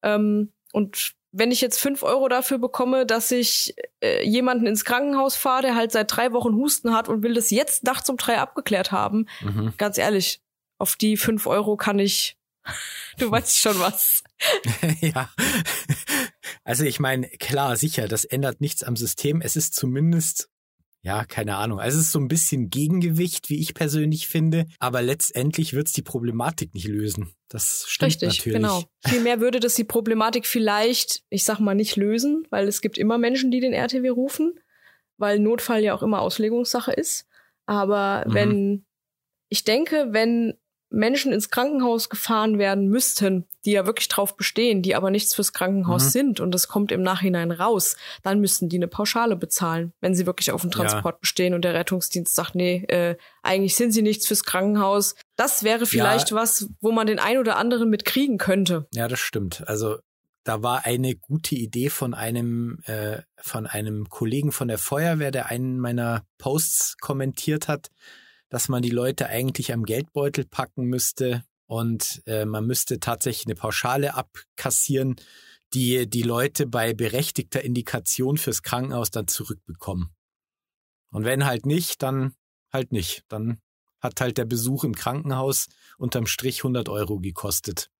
Ähm, 0.03 0.53
und 0.73 1.15
wenn 1.37 1.51
ich 1.51 1.61
jetzt 1.61 1.81
fünf 1.81 2.03
Euro 2.05 2.29
dafür 2.29 2.59
bekomme, 2.59 3.07
dass 3.07 3.31
ich 3.33 3.75
äh, 4.01 4.25
jemanden 4.25 4.67
ins 4.67 4.85
Krankenhaus 4.85 5.35
fahre, 5.35 5.63
der 5.63 5.75
halt 5.75 5.91
seit 5.91 6.15
drei 6.15 6.33
Wochen 6.33 6.55
Husten 6.55 6.95
hat 6.95 7.09
und 7.09 7.23
will 7.23 7.35
das 7.35 7.51
jetzt 7.51 7.83
nachts 7.83 8.09
um 8.09 8.17
drei 8.17 8.39
abgeklärt 8.39 8.93
haben, 8.93 9.27
mhm. 9.41 9.75
ganz 9.77 9.99
ehrlich, 9.99 10.41
auf 10.79 10.95
die 10.95 11.17
fünf 11.17 11.47
Euro 11.47 11.77
kann 11.77 11.99
ich, 11.99 12.37
du 13.19 13.31
weißt 13.31 13.59
schon 13.59 13.79
was. 13.81 14.23
ja. 15.01 15.29
Also 16.63 16.85
ich 16.85 17.01
meine, 17.01 17.29
klar, 17.29 17.77
sicher, 17.77 18.07
das 18.07 18.25
ändert 18.25 18.61
nichts 18.61 18.85
am 18.85 18.95
System. 18.95 19.41
Es 19.41 19.57
ist 19.57 19.75
zumindest 19.75 20.51
ja, 21.05 21.27
keine 21.27 21.57
Ahnung. 21.57 21.81
Also 21.81 21.99
es 21.99 22.07
ist 22.07 22.13
so 22.13 22.19
ein 22.19 22.29
bisschen 22.29 22.71
Gegengewicht, 22.71 23.51
wie 23.51 23.61
ich 23.61 23.75
persönlich 23.75 24.27
finde. 24.27 24.65
Aber 24.79 25.03
letztendlich 25.03 25.75
wird 25.75 25.89
es 25.89 25.93
die 25.93 26.01
Problematik 26.01 26.73
nicht 26.73 26.89
lösen. 26.89 27.35
Das 27.51 27.85
stimmt 27.87 28.13
Richtig, 28.13 28.29
natürlich. 28.39 28.57
genau. 28.57 28.85
Vielmehr 29.07 29.39
würde 29.39 29.61
das 29.61 29.75
die 29.75 29.85
Problematik 29.85 30.47
vielleicht, 30.47 31.23
ich 31.29 31.45
sag 31.45 31.61
mal, 31.61 31.75
nicht 31.75 31.97
lösen, 31.97 32.47
weil 32.49 32.67
es 32.67 32.81
gibt 32.81 32.97
immer 32.97 33.19
Menschen, 33.19 33.51
die 33.51 33.61
den 33.61 33.75
RTW 33.75 34.09
rufen, 34.09 34.59
weil 35.19 35.39
Notfall 35.41 35.85
ja 35.85 35.95
auch 35.95 36.03
immer 36.03 36.23
Auslegungssache 36.23 36.93
ist. 36.93 37.27
Aber 37.67 38.25
mhm. 38.27 38.35
wenn, 38.35 38.87
ich 39.51 39.65
denke, 39.65 40.09
wenn 40.13 40.55
Menschen 40.95 41.33
ins 41.33 41.51
Krankenhaus 41.51 42.09
gefahren 42.09 42.59
werden 42.59 42.89
müssten, 42.89 43.47
die 43.65 43.73
ja 43.73 43.87
wirklich 43.87 44.09
drauf 44.09 44.37
bestehen, 44.37 44.83
die 44.83 44.95
aber 44.95 45.11
nichts 45.11 45.35
fürs 45.35 45.53
Krankenhaus 45.53 46.07
mhm. 46.07 46.11
sind 46.11 46.41
und 46.41 46.53
das 46.53 46.69
kommt 46.69 46.93
im 46.93 47.03
Nachhinein 47.03 47.51
raus, 47.51 47.97
dann 48.23 48.41
müssten 48.41 48.69
die 48.69 48.77
eine 48.77 48.89
Pauschale 48.89 49.37
bezahlen, 49.37 49.93
wenn 50.01 50.15
sie 50.15 50.27
wirklich 50.27 50.53
auf 50.53 50.63
den 50.63 50.71
Transport 50.71 51.17
ja. 51.17 51.19
bestehen 51.21 51.55
und 51.55 51.65
der 51.65 51.75
Rettungsdienst 51.75 52.35
sagt, 52.35 52.55
nee, 52.55 52.85
äh, 52.89 53.17
eigentlich 53.43 53.77
sind 53.77 53.93
sie 53.93 54.03
nichts 54.03 54.27
fürs 54.27 54.45
Krankenhaus. 54.45 55.15
Das 55.37 55.65
wäre 55.65 55.87
vielleicht 55.87 56.31
ja. 56.31 56.37
was, 56.37 56.69
wo 56.81 56.93
man 56.93 57.07
den 57.07 57.19
ein 57.19 57.39
oder 57.39 57.57
anderen 57.57 57.91
mitkriegen 57.91 58.39
könnte. 58.39 58.87
Ja, 58.95 59.09
das 59.09 59.21
stimmt. 59.21 59.67
Also 59.67 59.99
da 60.45 60.63
war 60.63 60.85
eine 60.85 61.17
gute 61.17 61.55
Idee 61.55 61.89
von 61.89 62.15
einem 62.15 62.79
äh, 62.85 63.23
von 63.37 63.67
einem 63.67 64.09
Kollegen 64.11 64.53
von 64.53 64.69
der 64.69 64.79
Feuerwehr, 64.79 65.31
der 65.31 65.47
einen 65.47 65.81
meiner 65.81 66.25
Posts 66.39 66.99
kommentiert 66.99 67.67
hat 67.67 67.91
dass 68.49 68.69
man 68.69 68.83
die 68.83 68.91
Leute 68.91 69.27
eigentlich 69.27 69.73
am 69.73 69.85
Geldbeutel 69.85 70.45
packen 70.45 70.85
müsste 70.85 71.45
und 71.67 72.23
äh, 72.27 72.45
man 72.45 72.67
müsste 72.67 73.01
tatsächlich 73.01 73.47
eine 73.47 73.55
Pauschale 73.55 74.15
abkassieren, 74.15 75.17
die 75.73 76.09
die 76.09 76.23
Leute 76.23 76.67
bei 76.67 76.95
berechtigter 76.95 77.63
Indikation 77.63 78.37
fürs 78.39 78.63
Krankenhaus 78.63 79.11
dann 79.11 79.27
zurückbekommen. 79.27 80.15
Und 81.11 81.25
wenn 81.25 81.45
halt 81.45 81.67
nicht, 81.67 82.03
dann 82.03 82.35
halt 82.73 82.93
nicht. 82.93 83.25
Dann 83.29 83.61
hat 84.01 84.21
halt 84.21 84.39
der 84.39 84.45
Besuch 84.45 84.85
im 84.85 84.95
Krankenhaus 84.95 85.69
unterm 85.97 86.27
Strich 86.27 86.61
100 86.61 86.89
Euro 86.89 87.19
gekostet. 87.19 87.91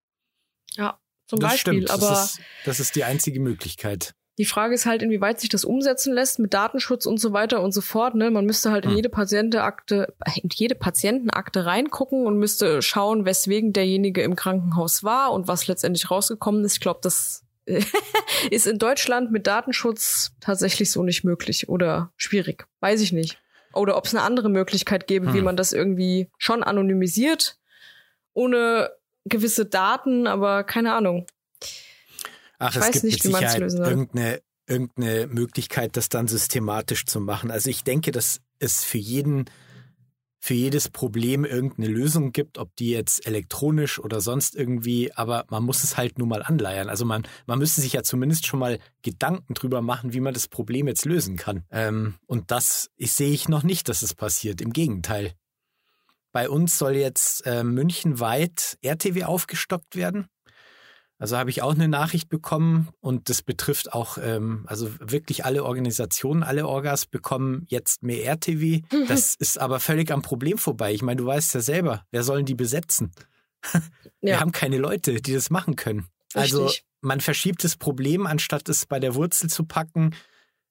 Ja, 0.73 1.01
zum 1.27 1.41
das 1.41 1.53
Beispiel. 1.53 1.75
Stimmt. 1.75 1.91
Aber 1.91 2.09
das 2.11 2.35
ist, 2.35 2.41
das 2.65 2.81
ist 2.81 2.97
die 2.97 3.05
einzige 3.05 3.41
Möglichkeit. 3.41 4.15
Die 4.39 4.45
Frage 4.45 4.75
ist 4.75 4.85
halt, 4.85 5.03
inwieweit 5.03 5.39
sich 5.41 5.49
das 5.49 5.65
umsetzen 5.65 6.13
lässt 6.13 6.41
mit 6.41 6.55
Datenschutz 6.55 7.07
und 7.07 7.19
so 7.19 7.33
weiter 7.33 7.63
und 7.63 7.73
so 7.73 7.81
fort. 7.81 8.17
Ne? 8.17 8.31
Man 8.31 8.47
müsste 8.47 8.73
halt 8.73 8.85
in 8.85 8.91
hm. 8.91 8.97
jede 8.97 9.09
Patientenakte, 9.09 10.13
in 10.43 10.49
jede 10.53 10.75
Patientenakte 10.75 11.67
reingucken 11.67 12.27
und 12.27 12.39
müsste 12.39 12.83
schauen, 12.83 13.25
weswegen 13.27 13.73
derjenige 13.73 14.23
im 14.23 14.35
Krankenhaus 14.35 15.05
war 15.05 15.33
und 15.33 15.47
was 15.47 15.69
letztendlich 15.69 16.11
rausgekommen 16.11 16.65
ist. 16.65 16.75
Ich 16.75 16.81
glaube, 16.81 16.99
das 17.03 17.45
ist 18.51 18.67
in 18.67 18.79
Deutschland 18.79 19.31
mit 19.31 19.47
Datenschutz 19.47 20.33
tatsächlich 20.41 20.91
so 20.91 21.05
nicht 21.05 21.23
möglich 21.23 21.69
oder 21.69 22.13
schwierig. 22.17 22.67
Weiß 22.81 23.01
ich 23.03 23.13
nicht. 23.13 23.39
Oder 23.73 23.97
ob 23.97 24.07
es 24.07 24.15
eine 24.15 24.25
andere 24.25 24.49
Möglichkeit 24.49 25.07
gäbe, 25.07 25.29
hm. 25.29 25.35
wie 25.35 25.43
man 25.43 25.57
das 25.57 25.73
irgendwie 25.73 26.29
schon 26.39 26.65
anonymisiert, 26.65 27.59
ohne 28.33 28.91
gewisse 29.25 29.65
Daten, 29.65 30.27
aber 30.27 30.65
keine 30.65 30.93
Ahnung. 30.93 31.27
Ach, 32.59 32.75
ich 32.77 32.83
es 32.83 32.91
gibt 32.93 33.05
nicht, 33.05 33.25
mit 33.25 33.35
Sicherheit 33.35 33.61
irgendeine, 33.61 34.41
irgendeine 34.67 35.27
Möglichkeit, 35.27 35.97
das 35.97 36.09
dann 36.09 36.29
systematisch 36.29 37.07
zu 37.07 37.21
machen. 37.21 37.51
Also 37.51 37.71
ich 37.71 37.85
denke, 37.85 38.11
dass 38.11 38.41
es 38.59 38.85
für 38.85 38.99
jeden, 38.99 39.47
für 40.41 40.55
jedes 40.55 40.89
Problem 40.89 41.45
irgendeine 41.45 41.89
Lösung 41.89 42.33
gibt, 42.33 42.59
ob 42.59 42.75
die 42.77 42.91
jetzt 42.91 43.27
elektronisch 43.27 43.99
oder 43.99 44.21
sonst 44.21 44.55
irgendwie, 44.55 45.13
aber 45.13 45.47
man 45.51 45.65
muss 45.65 45.85
es 45.85 45.97
halt 45.97 46.19
nur 46.19 46.27
mal 46.27 46.43
anleiern. 46.43 46.89
Also 46.89 47.05
man, 47.05 47.27
man 47.47 47.59
müsste 47.59 47.81
sich 47.81 47.93
ja 47.95 48.03
zumindest 48.03 48.47
schon 48.47 48.61
mal 48.61 48.79
Gedanken 49.03 49.55
drüber 49.55 49.83
machen, 49.83 50.13
wie 50.13 50.21
man 50.21 50.35
das 50.35 50.49
Problem 50.49 50.87
jetzt 50.87 51.05
lösen 51.05 51.37
kann. 51.37 51.65
Ähm, 51.71 52.15
und 52.27 52.51
das 52.51 52.91
ich, 52.97 53.13
sehe 53.13 53.33
ich 53.33 53.49
noch 53.49 53.63
nicht, 53.63 53.89
dass 53.89 54.03
es 54.03 54.15
passiert. 54.15 54.61
Im 54.61 54.73
Gegenteil. 54.73 55.33
Bei 56.33 56.51
uns 56.51 56.79
soll 56.79 56.97
jetzt 56.97 57.47
äh, 57.47 57.63
münchenweit 57.63 58.77
RTW 58.83 59.25
aufgestockt 59.25 59.95
werden. 59.95 60.27
Also 61.25 61.39
habe 61.39 61.49
ich 61.49 61.63
auch 61.63 61.75
eine 61.75 61.89
Nachricht 61.89 62.29
bekommen 62.29 62.91
und 63.01 63.31
das 63.31 63.41
betrifft 63.41 63.95
auch, 63.95 64.19
ähm, 64.19 64.65
also 64.67 64.91
wirklich 65.01 65.47
alle 65.47 65.65
Organisationen, 65.65 66.43
alle 66.43 66.69
Orgas 66.69 67.07
bekommen 67.07 67.65
jetzt 67.71 68.03
mehr 68.03 68.27
RTW. 68.27 68.83
Das 69.09 69.35
ist 69.35 69.59
aber 69.59 69.81
völlig 69.81 70.11
am 70.11 70.21
Problem 70.21 70.59
vorbei. 70.59 70.93
Ich 70.93 71.01
meine, 71.01 71.17
du 71.17 71.25
weißt 71.25 71.55
ja 71.55 71.61
selber, 71.61 72.05
wer 72.11 72.25
sollen 72.25 72.45
die 72.45 72.55
besetzen? 72.55 73.11
Wir 74.21 74.33
ja. 74.33 74.41
haben 74.41 74.53
keine 74.53 74.77
Leute, 74.77 75.23
die 75.23 75.33
das 75.33 75.49
machen 75.49 75.77
können. 75.77 76.09
Also 76.35 76.67
Richtig. 76.67 76.83
Also 76.83 77.09
man 77.09 77.23
verschiebt 77.23 77.65
das 77.65 77.77
Problem, 77.79 78.27
anstatt 78.27 78.69
es 78.69 78.85
bei 78.85 79.01
der 79.01 79.15
Wurzel 79.15 79.49
zu 79.49 79.65
packen, 79.65 80.15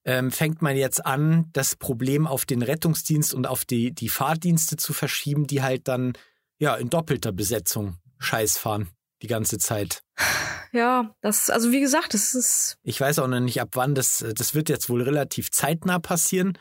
ähm, 0.05 0.29
fängt 0.29 0.62
man 0.62 0.77
jetzt 0.77 1.03
an, 1.03 1.50
das 1.53 1.75
Problem 1.75 2.27
auf 2.27 2.45
den 2.45 2.62
Rettungsdienst 2.62 3.33
und 3.33 3.48
auf 3.48 3.65
die, 3.65 3.89
die 3.89 4.07
Fahrdienste 4.07 4.77
zu 4.77 4.93
verschieben, 4.93 5.48
die 5.48 5.63
halt 5.63 5.88
dann 5.88 6.13
ja 6.60 6.75
in 6.75 6.91
doppelter 6.91 7.31
Besetzung 7.31 7.98
Scheiß 8.19 8.60
fahren 8.60 8.89
die 9.24 9.27
ganze 9.27 9.58
Zeit. 9.58 10.03
Ja, 10.74 11.15
das, 11.22 11.50
also 11.50 11.72
wie 11.72 11.80
gesagt, 11.80 12.13
das 12.13 12.36
ist. 12.36 12.77
Ich 12.84 13.00
weiß 13.00 13.20
auch 13.20 13.27
noch 13.27 13.39
nicht, 13.39 13.62
ab 13.62 13.70
wann 13.74 13.96
das, 13.96 14.24
das 14.36 14.53
wird 14.53 14.70
jetzt 14.70 14.89
wohl 14.89 15.01
relativ 15.01 15.50
zeitnah 15.51 16.00
passieren, 16.00 16.58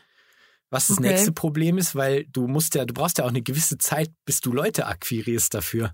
Was 0.69 0.87
das 0.87 0.97
okay. 0.97 1.09
nächste 1.09 1.31
Problem 1.31 1.77
ist, 1.77 1.95
weil 1.95 2.25
du 2.25 2.47
musst 2.47 2.73
ja, 2.75 2.85
du 2.85 2.93
brauchst 2.93 3.17
ja 3.17 3.25
auch 3.25 3.29
eine 3.29 3.41
gewisse 3.41 3.77
Zeit, 3.77 4.11
bis 4.25 4.39
du 4.39 4.51
Leute 4.51 4.87
akquirierst 4.87 5.53
dafür. 5.53 5.91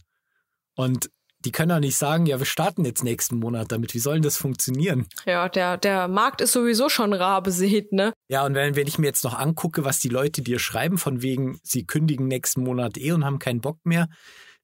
Und 0.75 1.09
die 1.45 1.51
können 1.51 1.71
auch 1.71 1.79
nicht 1.79 1.97
sagen, 1.97 2.25
ja, 2.25 2.37
wir 2.39 2.45
starten 2.45 2.83
jetzt 2.83 3.03
nächsten 3.03 3.37
Monat 3.37 3.71
damit. 3.71 3.93
Wie 3.93 3.99
soll 3.99 4.15
denn 4.15 4.23
das 4.23 4.35
funktionieren? 4.35 5.07
Ja, 5.25 5.47
der, 5.47 5.77
der 5.77 6.07
Markt 6.09 6.41
ist 6.41 6.51
sowieso 6.51 6.89
schon 6.89 7.13
rar 7.13 7.41
besät, 7.41 7.93
ne? 7.93 8.13
Ja, 8.27 8.45
und 8.45 8.55
wenn, 8.55 8.75
wenn 8.75 8.87
ich 8.87 8.99
mir 8.99 9.07
jetzt 9.07 9.23
noch 9.23 9.37
angucke, 9.37 9.85
was 9.85 9.99
die 9.99 10.09
Leute 10.09 10.41
dir 10.41 10.59
schreiben, 10.59 10.97
von 10.97 11.21
wegen, 11.21 11.59
sie 11.63 11.85
kündigen 11.85 12.27
nächsten 12.27 12.63
Monat 12.63 12.97
eh 12.97 13.13
und 13.13 13.23
haben 13.23 13.39
keinen 13.39 13.61
Bock 13.61 13.79
mehr, 13.85 14.09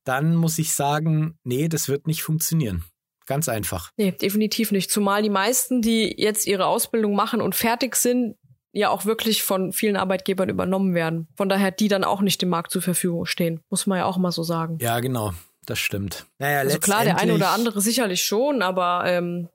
dann 0.05 0.35
muss 0.35 0.57
ich 0.57 0.73
sagen, 0.73 1.37
nee, 1.43 1.67
das 1.67 1.89
wird 1.89 2.07
nicht 2.07 2.23
funktionieren. 2.23 2.85
Ganz 3.25 3.49
einfach. 3.49 3.91
Nee, 3.97 4.11
definitiv 4.11 4.71
nicht. 4.71 4.91
Zumal 4.91 5.23
die 5.23 5.29
meisten, 5.29 5.81
die 5.81 6.13
jetzt 6.17 6.45
ihre 6.47 6.67
Ausbildung 6.67 7.15
machen 7.15 7.41
und 7.41 7.55
fertig 7.55 7.95
sind, 7.95 8.35
ja 8.71 8.89
auch 8.89 9.05
wirklich 9.05 9.43
von 9.43 9.71
vielen 9.71 9.95
Arbeitgebern 9.95 10.49
übernommen 10.49 10.93
werden. 10.93 11.27
Von 11.35 11.49
daher, 11.49 11.71
die 11.71 11.87
dann 11.87 12.03
auch 12.03 12.21
nicht 12.21 12.41
dem 12.41 12.49
Markt 12.49 12.71
zur 12.71 12.81
Verfügung 12.81 13.25
stehen. 13.25 13.61
Muss 13.69 13.87
man 13.87 13.97
ja 13.97 14.05
auch 14.05 14.17
mal 14.17 14.31
so 14.31 14.43
sagen. 14.43 14.77
Ja, 14.79 14.99
genau 14.99 15.33
das 15.65 15.79
stimmt. 15.79 16.25
Naja, 16.39 16.59
also 16.59 16.79
klar, 16.79 17.03
der 17.03 17.17
eine 17.17 17.33
oder 17.33 17.49
andere 17.49 17.81
sicherlich 17.81 18.23
schon, 18.23 18.61
aber 18.61 19.03
ähm, 19.05 19.49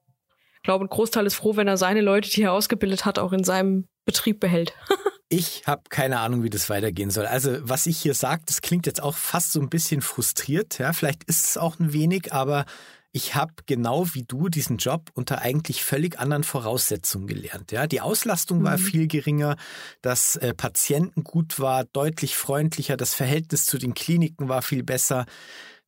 ich 0.57 0.63
glaube, 0.63 0.85
ein 0.85 0.89
Großteil 0.89 1.27
ist 1.27 1.37
froh, 1.37 1.57
wenn 1.57 1.69
er 1.69 1.77
seine 1.77 2.01
Leute, 2.01 2.31
die 2.31 2.43
er 2.43 2.53
ausgebildet 2.53 3.05
hat, 3.05 3.19
auch 3.19 3.33
in 3.33 3.45
seinem 3.45 3.89
Betrieb 4.05 4.41
behält. 4.41 4.75
ich 5.33 5.63
habe 5.67 5.85
keine 5.89 6.19
Ahnung, 6.19 6.43
wie 6.43 6.51
das 6.51 6.69
weitergehen 6.69 7.11
soll. 7.11 7.25
Also, 7.25 7.57
was 7.63 7.87
ich 7.87 7.99
hier 7.99 8.15
sage, 8.15 8.43
das 8.47 8.61
klingt 8.63 8.87
jetzt 8.87 9.01
auch 9.01 9.17
fast 9.17 9.53
so 9.53 9.61
ein 9.61 9.71
bisschen 9.71 10.03
frustriert. 10.03 10.79
Ja, 10.79 10.93
vielleicht 10.93 11.25
ist 11.25 11.47
es 11.47 11.57
auch 11.57 11.79
ein 11.79 11.93
wenig, 11.93 12.33
aber 12.33 12.67
ich 13.13 13.37
habe 13.37 13.53
genau 13.67 14.13
wie 14.13 14.25
du 14.25 14.49
diesen 14.49 14.77
Job 14.77 15.11
unter 15.15 15.41
eigentlich 15.41 15.85
völlig 15.85 16.19
anderen 16.19 16.43
Voraussetzungen 16.43 17.29
gelernt. 17.29 17.71
Ja, 17.71 17.87
die 17.87 18.01
Auslastung 18.01 18.65
war 18.65 18.77
mhm. 18.77 18.83
viel 18.83 19.07
geringer, 19.07 19.57
das 20.03 20.35
äh, 20.37 20.53
Patientengut 20.53 21.61
war 21.61 21.85
deutlich 21.85 22.37
freundlicher, 22.37 22.97
das 22.97 23.15
Verhältnis 23.15 23.67
zu 23.67 23.79
den 23.79 23.95
Kliniken 23.95 24.49
war 24.49 24.63
viel 24.63 24.83
besser 24.83 25.27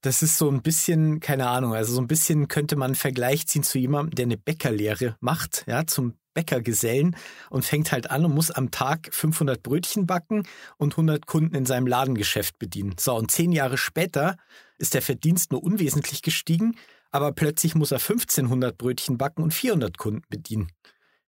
das 0.03 0.23
ist 0.23 0.37
so 0.37 0.51
ein 0.51 0.63
bisschen, 0.63 1.21
keine 1.21 1.49
Ahnung, 1.49 1.75
also 1.75 1.95
so 1.95 2.01
ein 2.01 2.09
bisschen 2.09 2.49
könnte 2.49 2.77
man 2.77 2.87
einen 2.87 2.95
Vergleich 2.97 3.47
ziehen 3.47 3.63
zu 3.63 3.79
jemandem, 3.79 4.15
der 4.17 4.25
eine 4.27 4.37
Bäckerlehre 4.37 5.17
macht, 5.21 5.65
ja, 5.67 5.87
zum 5.87 6.15
Bäckergesellen 6.35 7.17
und 7.51 7.65
fängt 7.65 7.93
halt 7.93 8.11
an 8.11 8.25
und 8.25 8.35
muss 8.35 8.51
am 8.51 8.71
Tag 8.71 9.09
500 9.13 9.63
Brötchen 9.63 10.07
backen 10.07 10.45
und 10.77 10.95
100 10.95 11.27
Kunden 11.27 11.55
in 11.55 11.67
seinem 11.67 11.87
Ladengeschäft 11.87 12.59
bedienen. 12.59 12.97
So, 12.99 13.15
und 13.15 13.31
zehn 13.31 13.53
Jahre 13.53 13.79
später 13.79 14.37
ist 14.79 14.95
der 14.95 15.03
Verdienst 15.03 15.53
nur 15.53 15.63
unwesentlich 15.63 16.23
gestiegen, 16.23 16.75
aber 17.11 17.33
plötzlich 17.33 17.75
muss 17.75 17.93
er 17.93 17.99
1500 17.99 18.77
Brötchen 18.77 19.19
backen 19.19 19.43
und 19.43 19.55
400 19.55 19.99
Kunden 19.99 20.23
bedienen. 20.29 20.73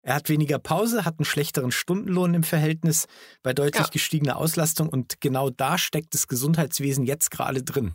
Er 0.02 0.16
hat 0.16 0.28
weniger 0.28 0.58
Pause, 0.58 1.04
hat 1.04 1.18
einen 1.18 1.24
schlechteren 1.24 1.70
Stundenlohn 1.70 2.34
im 2.34 2.42
Verhältnis 2.42 3.06
bei 3.42 3.52
deutlich 3.54 3.86
ja. 3.86 3.90
gestiegener 3.90 4.36
Auslastung 4.36 4.88
und 4.88 5.20
genau 5.20 5.48
da 5.48 5.78
steckt 5.78 6.12
das 6.12 6.28
Gesundheitswesen 6.28 7.06
jetzt 7.06 7.30
gerade 7.30 7.62
drin. 7.62 7.94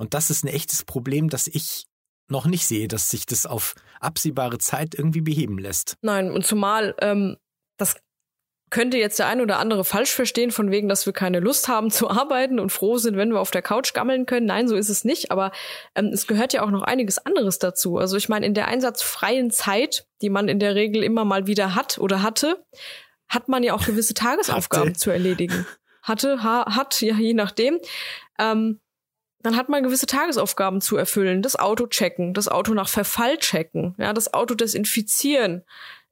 Und 0.00 0.14
das 0.14 0.30
ist 0.30 0.44
ein 0.44 0.48
echtes 0.48 0.82
Problem, 0.82 1.28
das 1.28 1.46
ich 1.46 1.84
noch 2.28 2.46
nicht 2.46 2.66
sehe, 2.66 2.88
dass 2.88 3.10
sich 3.10 3.26
das 3.26 3.44
auf 3.44 3.74
absehbare 4.00 4.56
Zeit 4.56 4.94
irgendwie 4.94 5.20
beheben 5.20 5.58
lässt. 5.58 5.98
Nein, 6.00 6.30
und 6.30 6.46
zumal 6.46 6.94
ähm, 7.02 7.36
das 7.76 7.96
könnte 8.70 8.96
jetzt 8.96 9.18
der 9.18 9.26
ein 9.26 9.42
oder 9.42 9.58
andere 9.58 9.84
falsch 9.84 10.12
verstehen, 10.12 10.52
von 10.52 10.70
wegen, 10.70 10.88
dass 10.88 11.04
wir 11.04 11.12
keine 11.12 11.38
Lust 11.38 11.68
haben 11.68 11.90
zu 11.90 12.08
arbeiten 12.08 12.58
und 12.60 12.70
froh 12.70 12.96
sind, 12.96 13.18
wenn 13.18 13.30
wir 13.30 13.40
auf 13.40 13.50
der 13.50 13.60
Couch 13.60 13.92
gammeln 13.92 14.24
können. 14.24 14.46
Nein, 14.46 14.68
so 14.68 14.76
ist 14.76 14.88
es 14.88 15.04
nicht. 15.04 15.30
Aber 15.30 15.52
ähm, 15.94 16.06
es 16.06 16.26
gehört 16.26 16.54
ja 16.54 16.62
auch 16.62 16.70
noch 16.70 16.82
einiges 16.82 17.18
anderes 17.18 17.58
dazu. 17.58 17.98
Also 17.98 18.16
ich 18.16 18.30
meine, 18.30 18.46
in 18.46 18.54
der 18.54 18.68
einsatzfreien 18.68 19.50
Zeit, 19.50 20.06
die 20.22 20.30
man 20.30 20.48
in 20.48 20.60
der 20.60 20.76
Regel 20.76 21.02
immer 21.02 21.26
mal 21.26 21.46
wieder 21.46 21.74
hat 21.74 21.98
oder 21.98 22.22
hatte, 22.22 22.64
hat 23.28 23.48
man 23.48 23.62
ja 23.62 23.74
auch 23.74 23.84
gewisse 23.84 24.14
Tagesaufgaben 24.14 24.94
zu 24.94 25.10
erledigen. 25.10 25.66
Hatte, 26.02 26.42
ha, 26.42 26.74
hat, 26.74 27.02
ja, 27.02 27.16
je 27.16 27.34
nachdem. 27.34 27.78
Ähm, 28.38 28.80
dann 29.42 29.56
hat 29.56 29.68
man 29.68 29.82
gewisse 29.82 30.06
Tagesaufgaben 30.06 30.80
zu 30.80 30.96
erfüllen. 30.96 31.42
Das 31.42 31.56
Auto 31.56 31.86
checken, 31.86 32.34
das 32.34 32.48
Auto 32.48 32.74
nach 32.74 32.88
Verfall 32.88 33.38
checken, 33.38 33.94
ja, 33.98 34.12
das 34.12 34.34
Auto 34.34 34.54
desinfizieren, 34.54 35.64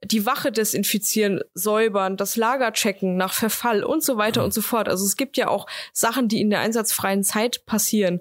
die 0.04 0.24
Wache 0.26 0.52
desinfizieren, 0.52 1.40
säubern, 1.54 2.16
das 2.16 2.36
Lager 2.36 2.72
checken 2.72 3.16
nach 3.16 3.32
Verfall 3.32 3.82
und 3.82 4.02
so 4.02 4.16
weiter 4.16 4.44
und 4.44 4.54
so 4.54 4.62
fort. 4.62 4.88
Also 4.88 5.04
es 5.04 5.16
gibt 5.16 5.36
ja 5.36 5.48
auch 5.48 5.66
Sachen, 5.92 6.28
die 6.28 6.40
in 6.40 6.50
der 6.50 6.60
einsatzfreien 6.60 7.24
Zeit 7.24 7.66
passieren. 7.66 8.20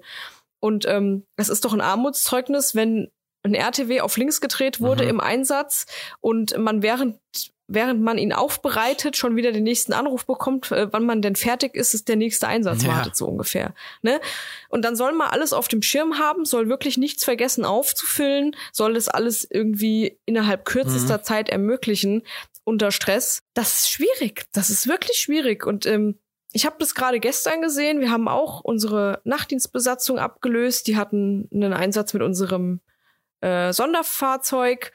Und 0.60 0.86
ähm, 0.86 1.24
es 1.36 1.48
ist 1.48 1.64
doch 1.64 1.72
ein 1.72 1.80
Armutszeugnis, 1.80 2.74
wenn 2.74 3.10
ein 3.44 3.54
RTW 3.54 4.00
auf 4.00 4.16
links 4.16 4.40
gedreht 4.40 4.80
wurde 4.80 5.04
mhm. 5.04 5.10
im 5.10 5.20
Einsatz 5.20 5.86
und 6.20 6.58
man 6.58 6.82
während 6.82 7.18
während 7.68 8.00
man 8.00 8.18
ihn 8.18 8.32
aufbereitet, 8.32 9.16
schon 9.16 9.36
wieder 9.36 9.52
den 9.52 9.62
nächsten 9.62 9.92
Anruf 9.92 10.26
bekommt, 10.26 10.72
äh, 10.72 10.90
wann 10.90 11.04
man 11.04 11.22
denn 11.22 11.36
fertig 11.36 11.74
ist, 11.74 11.94
ist 11.94 12.08
der 12.08 12.16
nächste 12.16 12.48
Einsatz 12.48 12.82
ja. 12.82 12.88
wartet, 12.88 13.14
so 13.14 13.26
ungefähr. 13.26 13.74
Ne? 14.02 14.20
Und 14.70 14.84
dann 14.84 14.96
soll 14.96 15.12
man 15.12 15.28
alles 15.28 15.52
auf 15.52 15.68
dem 15.68 15.82
Schirm 15.82 16.18
haben, 16.18 16.46
soll 16.46 16.68
wirklich 16.68 16.96
nichts 16.96 17.24
vergessen 17.24 17.64
aufzufüllen, 17.64 18.56
soll 18.72 18.94
das 18.94 19.08
alles 19.08 19.46
irgendwie 19.48 20.18
innerhalb 20.24 20.64
kürzester 20.64 21.18
mhm. 21.18 21.22
Zeit 21.22 21.48
ermöglichen 21.50 22.22
unter 22.64 22.90
Stress. 22.90 23.42
Das 23.54 23.82
ist 23.82 23.90
schwierig. 23.90 24.46
Das 24.52 24.70
ist 24.70 24.88
wirklich 24.88 25.18
schwierig. 25.18 25.66
Und 25.66 25.86
ähm, 25.86 26.18
ich 26.52 26.64
habe 26.64 26.76
das 26.78 26.94
gerade 26.94 27.20
gestern 27.20 27.60
gesehen. 27.60 28.00
Wir 28.00 28.10
haben 28.10 28.28
auch 28.28 28.60
unsere 28.60 29.20
Nachtdienstbesatzung 29.24 30.18
abgelöst. 30.18 30.86
Die 30.86 30.96
hatten 30.96 31.48
einen 31.52 31.74
Einsatz 31.74 32.14
mit 32.14 32.22
unserem 32.22 32.80
äh, 33.40 33.72
Sonderfahrzeug. 33.72 34.92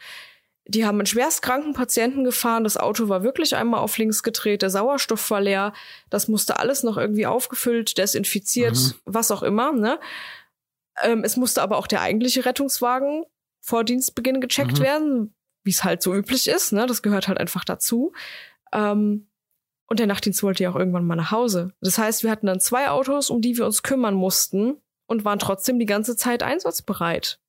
Die 0.65 0.85
haben 0.85 0.99
einen 0.99 1.05
schwerstkranken 1.05 1.73
Patienten 1.73 2.23
gefahren. 2.23 2.63
Das 2.63 2.77
Auto 2.77 3.09
war 3.09 3.23
wirklich 3.23 3.55
einmal 3.55 3.81
auf 3.81 3.97
links 3.97 4.23
gedreht. 4.23 4.61
Der 4.61 4.69
Sauerstoff 4.69 5.29
war 5.29 5.41
leer. 5.41 5.73
Das 6.09 6.27
musste 6.27 6.57
alles 6.57 6.83
noch 6.83 6.97
irgendwie 6.97 7.25
aufgefüllt, 7.25 7.97
desinfiziert, 7.97 8.75
mhm. 8.75 8.93
was 9.05 9.31
auch 9.31 9.43
immer. 9.43 9.73
Ne? 9.73 9.99
Ähm, 11.01 11.23
es 11.23 11.35
musste 11.35 11.61
aber 11.61 11.77
auch 11.77 11.87
der 11.87 12.01
eigentliche 12.01 12.45
Rettungswagen 12.45 13.25
vor 13.59 13.83
Dienstbeginn 13.83 14.39
gecheckt 14.39 14.79
mhm. 14.79 14.83
werden, 14.83 15.35
wie 15.63 15.71
es 15.71 15.83
halt 15.83 16.01
so 16.01 16.13
üblich 16.13 16.47
ist. 16.47 16.71
Ne? 16.71 16.85
Das 16.85 17.01
gehört 17.01 17.27
halt 17.27 17.39
einfach 17.39 17.65
dazu. 17.65 18.13
Ähm, 18.71 19.27
und 19.87 19.99
der 19.99 20.07
Nachtdienst 20.07 20.43
wollte 20.43 20.63
ja 20.63 20.71
auch 20.71 20.75
irgendwann 20.75 21.05
mal 21.05 21.15
nach 21.15 21.31
Hause. 21.31 21.73
Das 21.81 21.97
heißt, 21.97 22.23
wir 22.23 22.31
hatten 22.31 22.47
dann 22.47 22.59
zwei 22.59 22.89
Autos, 22.89 23.29
um 23.29 23.41
die 23.41 23.57
wir 23.57 23.65
uns 23.65 23.83
kümmern 23.83 24.15
mussten 24.15 24.77
und 25.07 25.25
waren 25.25 25.39
trotzdem 25.39 25.77
die 25.77 25.85
ganze 25.85 26.15
Zeit 26.15 26.41
einsatzbereit. 26.41 27.39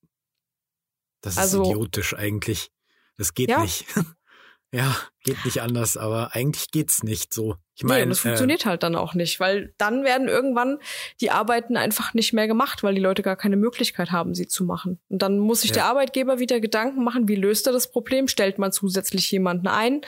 Das 1.21 1.35
ist 1.35 1.39
also, 1.39 1.63
idiotisch 1.63 2.15
eigentlich. 2.15 2.71
Das 3.17 3.35
geht 3.35 3.51
ja. 3.51 3.63
nicht. 3.63 3.87
ja, 4.73 4.97
geht 5.23 5.45
nicht 5.45 5.63
anders, 5.63 5.97
aber 5.97 6.35
eigentlich 6.35 6.71
geht's 6.71 7.03
nicht 7.03 7.33
so. 7.33 7.57
Ich 7.77 7.85
meine, 7.85 8.07
nee, 8.07 8.11
das 8.11 8.21
funktioniert 8.21 8.63
äh, 8.63 8.69
halt 8.69 8.83
dann 8.83 8.97
auch 8.97 9.15
nicht, 9.15 9.41
weil 9.41 9.75
dann 9.79 10.05
werden 10.05 10.29
irgendwann 10.29 10.79
die 11.21 11.31
Arbeiten 11.31 11.77
einfach 11.77 12.15
nicht 12.15 12.33
mehr 12.33 12.47
gemacht, 12.47 12.83
weil 12.83 12.95
die 12.95 13.01
Leute 13.01 13.23
gar 13.23 13.37
keine 13.37 13.57
Möglichkeit 13.57 14.11
haben, 14.11 14.35
sie 14.35 14.47
zu 14.47 14.65
machen. 14.65 15.01
Und 15.09 15.23
dann 15.23 15.39
muss 15.39 15.63
sich 15.63 15.71
ja. 15.71 15.75
der 15.75 15.85
Arbeitgeber 15.87 16.39
wieder 16.39 16.61
Gedanken 16.61 17.05
machen, 17.05 17.29
wie 17.29 17.37
löst 17.37 17.67
er 17.67 17.73
das 17.73 17.91
Problem? 17.91 18.29
Stellt 18.29 18.59
man 18.59 18.73
zusätzlich 18.73 19.31
jemanden 19.31 19.69
ein? 19.69 20.03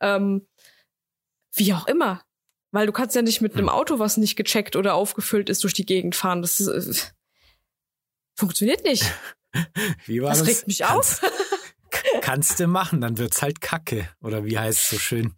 Ähm, 0.00 0.46
wie 1.54 1.72
auch 1.74 1.86
immer. 1.86 2.22
Weil 2.72 2.86
du 2.86 2.92
kannst 2.92 3.16
ja 3.16 3.22
nicht 3.22 3.40
mit 3.40 3.54
einem 3.54 3.68
hm. 3.68 3.74
Auto, 3.74 3.98
was 3.98 4.16
nicht 4.16 4.36
gecheckt 4.36 4.76
oder 4.76 4.94
aufgefüllt 4.94 5.48
ist, 5.48 5.64
durch 5.64 5.74
die 5.74 5.86
Gegend 5.86 6.14
fahren. 6.14 6.40
Das 6.40 6.60
ist, 6.60 6.68
äh, 6.68 7.10
funktioniert 8.36 8.84
nicht. 8.84 9.04
Wie 10.06 10.22
war 10.22 10.30
das? 10.30 10.40
Das 10.40 10.48
regt 10.48 10.66
mich 10.68 10.84
auf. 10.84 11.20
Kannst 12.20 12.60
du 12.60 12.66
machen, 12.66 13.00
dann 13.00 13.18
wird's 13.18 13.42
halt 13.42 13.60
Kacke. 13.60 14.08
Oder 14.20 14.44
wie 14.44 14.58
heißt 14.58 14.78
es 14.78 14.90
so 14.90 14.98
schön? 14.98 15.34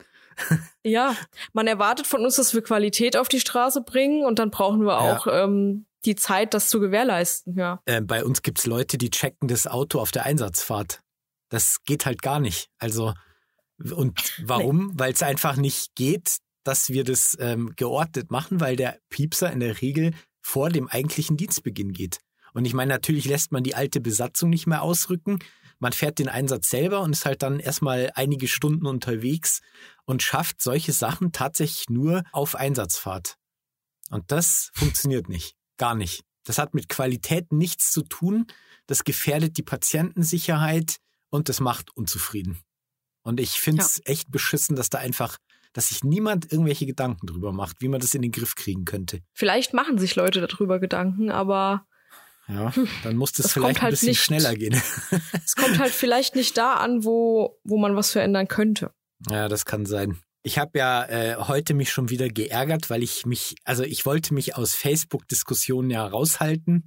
ja, 0.84 1.14
man 1.52 1.66
erwartet 1.66 2.06
von 2.06 2.24
uns, 2.24 2.36
dass 2.36 2.54
wir 2.54 2.62
Qualität 2.62 3.16
auf 3.16 3.28
die 3.28 3.40
Straße 3.40 3.82
bringen 3.82 4.24
und 4.24 4.38
dann 4.38 4.50
brauchen 4.50 4.84
wir 4.84 4.98
auch 4.98 5.26
ja. 5.26 5.44
ähm, 5.44 5.86
die 6.04 6.16
Zeit, 6.16 6.54
das 6.54 6.68
zu 6.68 6.80
gewährleisten, 6.80 7.56
ja. 7.56 7.80
Äh, 7.84 8.00
bei 8.00 8.24
uns 8.24 8.42
gibt's 8.42 8.66
Leute, 8.66 8.98
die 8.98 9.10
checken 9.10 9.48
das 9.48 9.66
Auto 9.66 10.00
auf 10.00 10.10
der 10.10 10.24
Einsatzfahrt. 10.24 11.00
Das 11.48 11.84
geht 11.84 12.06
halt 12.06 12.22
gar 12.22 12.40
nicht. 12.40 12.70
Also, 12.78 13.14
und 13.78 14.40
warum? 14.44 14.88
Nee. 14.88 14.92
Weil 14.96 15.12
es 15.12 15.22
einfach 15.22 15.56
nicht 15.56 15.94
geht, 15.94 16.38
dass 16.64 16.90
wir 16.90 17.04
das 17.04 17.36
ähm, 17.40 17.72
geordnet 17.76 18.30
machen, 18.30 18.60
weil 18.60 18.76
der 18.76 18.98
Piepser 19.10 19.52
in 19.52 19.60
der 19.60 19.80
Regel 19.80 20.12
vor 20.40 20.70
dem 20.70 20.88
eigentlichen 20.88 21.36
Dienstbeginn 21.36 21.92
geht. 21.92 22.18
Und 22.54 22.64
ich 22.64 22.74
meine, 22.74 22.92
natürlich 22.92 23.24
lässt 23.24 23.52
man 23.52 23.62
die 23.62 23.74
alte 23.74 24.00
Besatzung 24.00 24.50
nicht 24.50 24.66
mehr 24.66 24.82
ausrücken, 24.82 25.38
man 25.82 25.92
fährt 25.92 26.20
den 26.20 26.28
Einsatz 26.28 26.70
selber 26.70 27.00
und 27.00 27.10
ist 27.10 27.26
halt 27.26 27.42
dann 27.42 27.58
erstmal 27.58 28.12
einige 28.14 28.46
Stunden 28.46 28.86
unterwegs 28.86 29.62
und 30.04 30.22
schafft 30.22 30.62
solche 30.62 30.92
Sachen 30.92 31.32
tatsächlich 31.32 31.90
nur 31.90 32.22
auf 32.30 32.54
Einsatzfahrt. 32.54 33.36
Und 34.08 34.30
das 34.30 34.70
funktioniert 34.74 35.28
nicht. 35.28 35.56
Gar 35.78 35.96
nicht. 35.96 36.22
Das 36.44 36.58
hat 36.58 36.74
mit 36.74 36.88
Qualität 36.88 37.52
nichts 37.52 37.90
zu 37.90 38.02
tun. 38.02 38.46
Das 38.86 39.02
gefährdet 39.02 39.56
die 39.56 39.64
Patientensicherheit 39.64 40.98
und 41.30 41.48
das 41.48 41.58
macht 41.58 41.90
unzufrieden. 41.96 42.60
Und 43.22 43.40
ich 43.40 43.50
finde 43.50 43.82
es 43.82 43.96
ja. 43.96 44.12
echt 44.12 44.30
beschissen, 44.30 44.76
dass 44.76 44.88
da 44.88 44.98
einfach, 44.98 45.38
dass 45.72 45.88
sich 45.88 46.04
niemand 46.04 46.52
irgendwelche 46.52 46.86
Gedanken 46.86 47.26
drüber 47.26 47.52
macht, 47.52 47.80
wie 47.80 47.88
man 47.88 48.00
das 48.00 48.14
in 48.14 48.22
den 48.22 48.30
Griff 48.30 48.54
kriegen 48.54 48.84
könnte. 48.84 49.18
Vielleicht 49.34 49.74
machen 49.74 49.98
sich 49.98 50.14
Leute 50.14 50.46
darüber 50.46 50.78
Gedanken, 50.78 51.32
aber 51.32 51.86
ja, 52.52 52.72
dann 53.02 53.16
muss 53.16 53.32
das, 53.32 53.44
das 53.44 53.52
vielleicht 53.52 53.82
halt 53.82 53.90
ein 53.90 53.92
bisschen 53.92 54.08
nicht, 54.08 54.22
schneller 54.22 54.54
gehen. 54.54 54.80
es 55.44 55.54
kommt 55.54 55.78
halt 55.78 55.92
vielleicht 55.92 56.36
nicht 56.36 56.56
da 56.56 56.74
an, 56.74 57.04
wo, 57.04 57.58
wo 57.64 57.78
man 57.78 57.96
was 57.96 58.10
verändern 58.12 58.48
könnte. 58.48 58.92
Ja, 59.30 59.48
das 59.48 59.64
kann 59.64 59.86
sein. 59.86 60.18
Ich 60.42 60.58
habe 60.58 60.78
ja 60.78 61.04
äh, 61.04 61.36
heute 61.36 61.72
mich 61.72 61.90
schon 61.90 62.10
wieder 62.10 62.28
geärgert, 62.28 62.90
weil 62.90 63.02
ich 63.02 63.26
mich, 63.26 63.54
also 63.64 63.84
ich 63.84 64.04
wollte 64.04 64.34
mich 64.34 64.56
aus 64.56 64.74
Facebook-Diskussionen 64.74 65.90
ja 65.90 66.04
raushalten. 66.04 66.84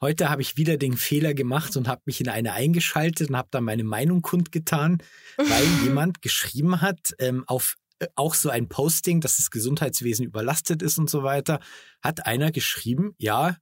Heute 0.00 0.30
habe 0.30 0.42
ich 0.42 0.56
wieder 0.56 0.76
den 0.76 0.96
Fehler 0.96 1.34
gemacht 1.34 1.76
und 1.76 1.86
habe 1.86 2.02
mich 2.06 2.20
in 2.20 2.28
eine 2.28 2.52
eingeschaltet 2.52 3.28
und 3.28 3.36
habe 3.36 3.48
da 3.50 3.60
meine 3.60 3.84
Meinung 3.84 4.22
kundgetan, 4.22 5.02
weil 5.36 5.64
jemand 5.84 6.22
geschrieben 6.22 6.80
hat, 6.80 7.14
ähm, 7.18 7.44
auf 7.46 7.76
äh, 8.00 8.08
auch 8.16 8.34
so 8.34 8.48
ein 8.48 8.68
Posting, 8.68 9.20
dass 9.20 9.36
das 9.36 9.50
Gesundheitswesen 9.50 10.26
überlastet 10.26 10.82
ist 10.82 10.98
und 10.98 11.08
so 11.08 11.22
weiter, 11.22 11.60
hat 12.02 12.26
einer 12.26 12.50
geschrieben, 12.50 13.14
ja, 13.18 13.56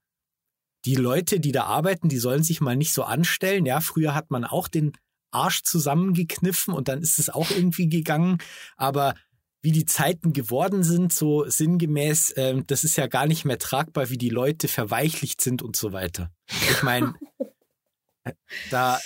die 0.84 0.94
Leute, 0.94 1.40
die 1.40 1.52
da 1.52 1.64
arbeiten, 1.64 2.08
die 2.08 2.18
sollen 2.18 2.42
sich 2.42 2.60
mal 2.60 2.76
nicht 2.76 2.92
so 2.92 3.02
anstellen. 3.02 3.66
Ja, 3.66 3.80
früher 3.80 4.14
hat 4.14 4.30
man 4.30 4.44
auch 4.44 4.68
den 4.68 4.92
Arsch 5.30 5.62
zusammengekniffen 5.62 6.72
und 6.72 6.88
dann 6.88 7.02
ist 7.02 7.18
es 7.18 7.30
auch 7.30 7.50
irgendwie 7.50 7.88
gegangen. 7.88 8.38
Aber 8.76 9.14
wie 9.60 9.72
die 9.72 9.86
Zeiten 9.86 10.32
geworden 10.32 10.84
sind, 10.84 11.12
so 11.12 11.48
sinngemäß, 11.48 12.30
äh, 12.32 12.62
das 12.66 12.84
ist 12.84 12.96
ja 12.96 13.06
gar 13.06 13.26
nicht 13.26 13.44
mehr 13.44 13.58
tragbar, 13.58 14.08
wie 14.08 14.18
die 14.18 14.28
Leute 14.28 14.68
verweichlicht 14.68 15.40
sind 15.40 15.62
und 15.62 15.76
so 15.76 15.92
weiter. 15.92 16.30
Ich 16.70 16.82
meine, 16.82 17.14
da, 18.70 19.00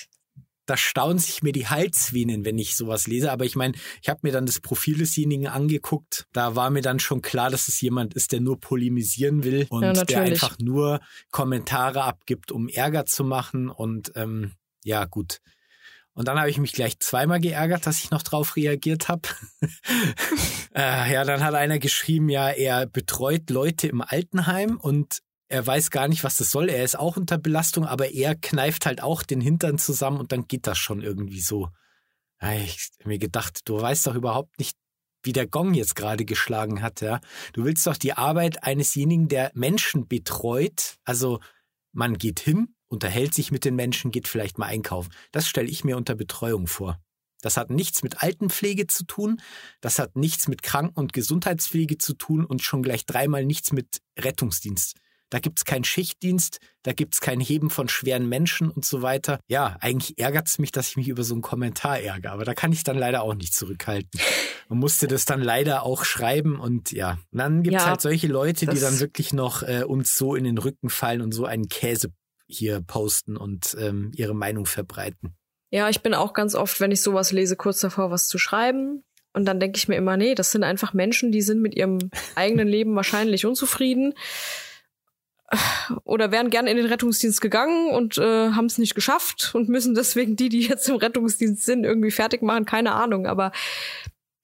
da 0.66 0.76
staunen 0.76 1.18
sich 1.18 1.42
mir 1.42 1.52
die 1.52 1.66
Halsvenen, 1.66 2.44
wenn 2.44 2.58
ich 2.58 2.76
sowas 2.76 3.06
lese. 3.06 3.32
Aber 3.32 3.44
ich 3.44 3.56
meine, 3.56 3.74
ich 4.00 4.08
habe 4.08 4.20
mir 4.22 4.32
dann 4.32 4.46
das 4.46 4.60
Profil 4.60 4.98
desjenigen 4.98 5.48
angeguckt. 5.48 6.26
Da 6.32 6.54
war 6.54 6.70
mir 6.70 6.82
dann 6.82 7.00
schon 7.00 7.22
klar, 7.22 7.50
dass 7.50 7.68
es 7.68 7.80
jemand 7.80 8.14
ist, 8.14 8.32
der 8.32 8.40
nur 8.40 8.60
polemisieren 8.60 9.44
will 9.44 9.66
und 9.70 9.82
ja, 9.82 9.92
der 9.92 10.22
einfach 10.22 10.58
nur 10.58 11.00
Kommentare 11.30 12.04
abgibt, 12.04 12.52
um 12.52 12.68
Ärger 12.68 13.06
zu 13.06 13.24
machen. 13.24 13.68
Und 13.68 14.12
ähm, 14.14 14.52
ja, 14.84 15.04
gut. 15.04 15.40
Und 16.14 16.28
dann 16.28 16.38
habe 16.38 16.50
ich 16.50 16.58
mich 16.58 16.72
gleich 16.72 16.98
zweimal 17.00 17.40
geärgert, 17.40 17.86
dass 17.86 18.04
ich 18.04 18.10
noch 18.10 18.22
drauf 18.22 18.56
reagiert 18.56 19.08
habe. 19.08 19.22
äh, 20.74 21.12
ja, 21.12 21.24
dann 21.24 21.42
hat 21.42 21.54
einer 21.54 21.78
geschrieben, 21.78 22.28
ja, 22.28 22.50
er 22.50 22.86
betreut 22.86 23.48
Leute 23.48 23.88
im 23.88 24.02
Altenheim 24.02 24.76
und 24.76 25.22
er 25.52 25.66
weiß 25.66 25.90
gar 25.90 26.08
nicht, 26.08 26.24
was 26.24 26.38
das 26.38 26.50
soll. 26.50 26.70
Er 26.70 26.82
ist 26.82 26.98
auch 26.98 27.18
unter 27.18 27.36
Belastung, 27.36 27.84
aber 27.84 28.10
er 28.10 28.34
kneift 28.34 28.86
halt 28.86 29.02
auch 29.02 29.22
den 29.22 29.42
Hintern 29.42 29.76
zusammen 29.76 30.18
und 30.18 30.32
dann 30.32 30.48
geht 30.48 30.66
das 30.66 30.78
schon 30.78 31.02
irgendwie 31.02 31.42
so. 31.42 31.68
Ich 32.40 32.90
habe 32.98 33.10
mir 33.10 33.18
gedacht, 33.18 33.60
du 33.66 33.78
weißt 33.78 34.06
doch 34.06 34.14
überhaupt 34.14 34.58
nicht, 34.58 34.78
wie 35.22 35.34
der 35.34 35.46
Gong 35.46 35.74
jetzt 35.74 35.94
gerade 35.94 36.24
geschlagen 36.24 36.80
hat, 36.80 37.02
ja. 37.02 37.20
Du 37.52 37.66
willst 37.66 37.86
doch 37.86 37.98
die 37.98 38.14
Arbeit 38.14 38.64
einesjenigen, 38.64 39.28
der 39.28 39.52
Menschen 39.52 40.08
betreut. 40.08 40.96
Also 41.04 41.38
man 41.92 42.16
geht 42.16 42.40
hin, 42.40 42.74
unterhält 42.88 43.34
sich 43.34 43.52
mit 43.52 43.66
den 43.66 43.76
Menschen, 43.76 44.10
geht 44.10 44.28
vielleicht 44.28 44.56
mal 44.56 44.66
einkaufen. 44.66 45.12
Das 45.32 45.46
stelle 45.46 45.68
ich 45.68 45.84
mir 45.84 45.98
unter 45.98 46.14
Betreuung 46.14 46.66
vor. 46.66 46.98
Das 47.42 47.58
hat 47.58 47.68
nichts 47.68 48.02
mit 48.02 48.22
Altenpflege 48.22 48.86
zu 48.86 49.04
tun, 49.04 49.42
das 49.82 49.98
hat 49.98 50.16
nichts 50.16 50.48
mit 50.48 50.62
Kranken- 50.62 50.98
und 50.98 51.12
Gesundheitspflege 51.12 51.98
zu 51.98 52.14
tun 52.14 52.46
und 52.46 52.62
schon 52.62 52.82
gleich 52.82 53.04
dreimal 53.04 53.44
nichts 53.44 53.72
mit 53.72 54.00
Rettungsdienst. 54.18 54.96
Da 55.32 55.38
gibt's 55.38 55.64
keinen 55.64 55.84
Schichtdienst, 55.84 56.58
da 56.82 56.92
gibt's 56.92 57.22
kein 57.22 57.40
Heben 57.40 57.70
von 57.70 57.88
schweren 57.88 58.28
Menschen 58.28 58.70
und 58.70 58.84
so 58.84 59.00
weiter. 59.00 59.40
Ja, 59.48 59.78
eigentlich 59.80 60.18
ärgert's 60.18 60.58
mich, 60.58 60.72
dass 60.72 60.90
ich 60.90 60.96
mich 60.98 61.08
über 61.08 61.24
so 61.24 61.32
einen 61.32 61.40
Kommentar 61.40 62.00
ärgere, 62.00 62.32
aber 62.32 62.44
da 62.44 62.52
kann 62.52 62.70
ich 62.70 62.84
dann 62.84 62.98
leider 62.98 63.22
auch 63.22 63.32
nicht 63.32 63.54
zurückhalten. 63.54 64.10
Man 64.68 64.78
musste 64.78 65.06
das 65.06 65.24
dann 65.24 65.40
leider 65.40 65.84
auch 65.84 66.04
schreiben 66.04 66.60
und 66.60 66.92
ja, 66.92 67.12
und 67.30 67.38
dann 67.38 67.62
gibt's 67.62 67.82
ja, 67.82 67.88
halt 67.88 68.02
solche 68.02 68.26
Leute, 68.26 68.66
die 68.66 68.78
dann 68.78 69.00
wirklich 69.00 69.32
noch 69.32 69.62
äh, 69.62 69.84
uns 69.84 70.16
so 70.16 70.34
in 70.34 70.44
den 70.44 70.58
Rücken 70.58 70.90
fallen 70.90 71.22
und 71.22 71.32
so 71.32 71.46
einen 71.46 71.68
Käse 71.68 72.12
hier 72.46 72.82
posten 72.82 73.38
und 73.38 73.74
ähm, 73.80 74.12
ihre 74.14 74.34
Meinung 74.34 74.66
verbreiten. 74.66 75.34
Ja, 75.70 75.88
ich 75.88 76.02
bin 76.02 76.12
auch 76.12 76.34
ganz 76.34 76.54
oft, 76.54 76.78
wenn 76.78 76.92
ich 76.92 77.00
sowas 77.00 77.32
lese, 77.32 77.56
kurz 77.56 77.80
davor, 77.80 78.10
was 78.10 78.28
zu 78.28 78.36
schreiben. 78.36 79.02
Und 79.32 79.46
dann 79.46 79.60
denke 79.60 79.78
ich 79.78 79.88
mir 79.88 79.96
immer, 79.96 80.18
nee, 80.18 80.34
das 80.34 80.50
sind 80.50 80.62
einfach 80.62 80.92
Menschen, 80.92 81.32
die 81.32 81.40
sind 81.40 81.62
mit 81.62 81.74
ihrem 81.74 82.10
eigenen 82.34 82.68
Leben 82.68 82.94
wahrscheinlich 82.94 83.46
unzufrieden 83.46 84.12
oder 86.04 86.30
wären 86.30 86.50
gerne 86.50 86.70
in 86.70 86.76
den 86.76 86.86
Rettungsdienst 86.86 87.40
gegangen 87.40 87.90
und 87.90 88.18
äh, 88.18 88.50
haben 88.50 88.66
es 88.66 88.78
nicht 88.78 88.94
geschafft 88.94 89.52
und 89.54 89.68
müssen 89.68 89.94
deswegen 89.94 90.36
die, 90.36 90.48
die 90.48 90.62
jetzt 90.66 90.88
im 90.88 90.96
Rettungsdienst 90.96 91.64
sind, 91.64 91.84
irgendwie 91.84 92.10
fertig 92.10 92.42
machen. 92.42 92.64
Keine 92.64 92.92
Ahnung. 92.92 93.26
Aber 93.26 93.52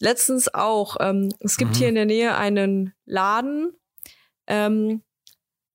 letztens 0.01 0.53
auch, 0.53 0.97
ähm, 1.01 1.33
es 1.41 1.57
gibt 1.57 1.73
mhm. 1.73 1.75
hier 1.77 1.89
in 1.89 1.95
der 1.95 2.07
Nähe 2.07 2.37
einen 2.37 2.93
Laden, 3.07 3.73
ähm, 4.47 5.03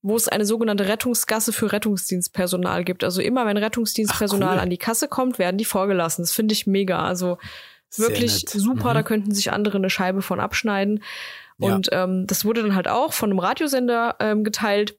wo 0.01 0.15
es 0.15 0.27
eine 0.27 0.45
sogenannte 0.45 0.87
Rettungsgasse 0.87 1.53
für 1.53 1.71
Rettungsdienstpersonal 1.71 2.83
gibt. 2.83 3.03
Also 3.03 3.21
immer 3.21 3.45
wenn 3.45 3.57
Rettungsdienstpersonal 3.57 4.55
cool. 4.55 4.61
an 4.61 4.69
die 4.69 4.77
Kasse 4.77 5.07
kommt, 5.07 5.39
werden 5.39 5.57
die 5.57 5.65
vorgelassen. 5.65 6.23
Das 6.23 6.33
finde 6.33 6.53
ich 6.53 6.67
mega. 6.67 7.05
Also 7.05 7.37
wirklich 7.95 8.45
super, 8.49 8.89
mhm. 8.89 8.93
da 8.95 9.03
könnten 9.03 9.33
sich 9.33 9.51
andere 9.51 9.77
eine 9.77 9.89
Scheibe 9.89 10.21
von 10.21 10.39
abschneiden. 10.39 11.03
Ja. 11.59 11.73
Und 11.73 11.89
ähm, 11.91 12.27
das 12.27 12.45
wurde 12.45 12.63
dann 12.63 12.75
halt 12.75 12.87
auch 12.87 13.13
von 13.13 13.29
einem 13.29 13.39
Radiosender 13.39 14.15
ähm, 14.19 14.43
geteilt. 14.43 14.97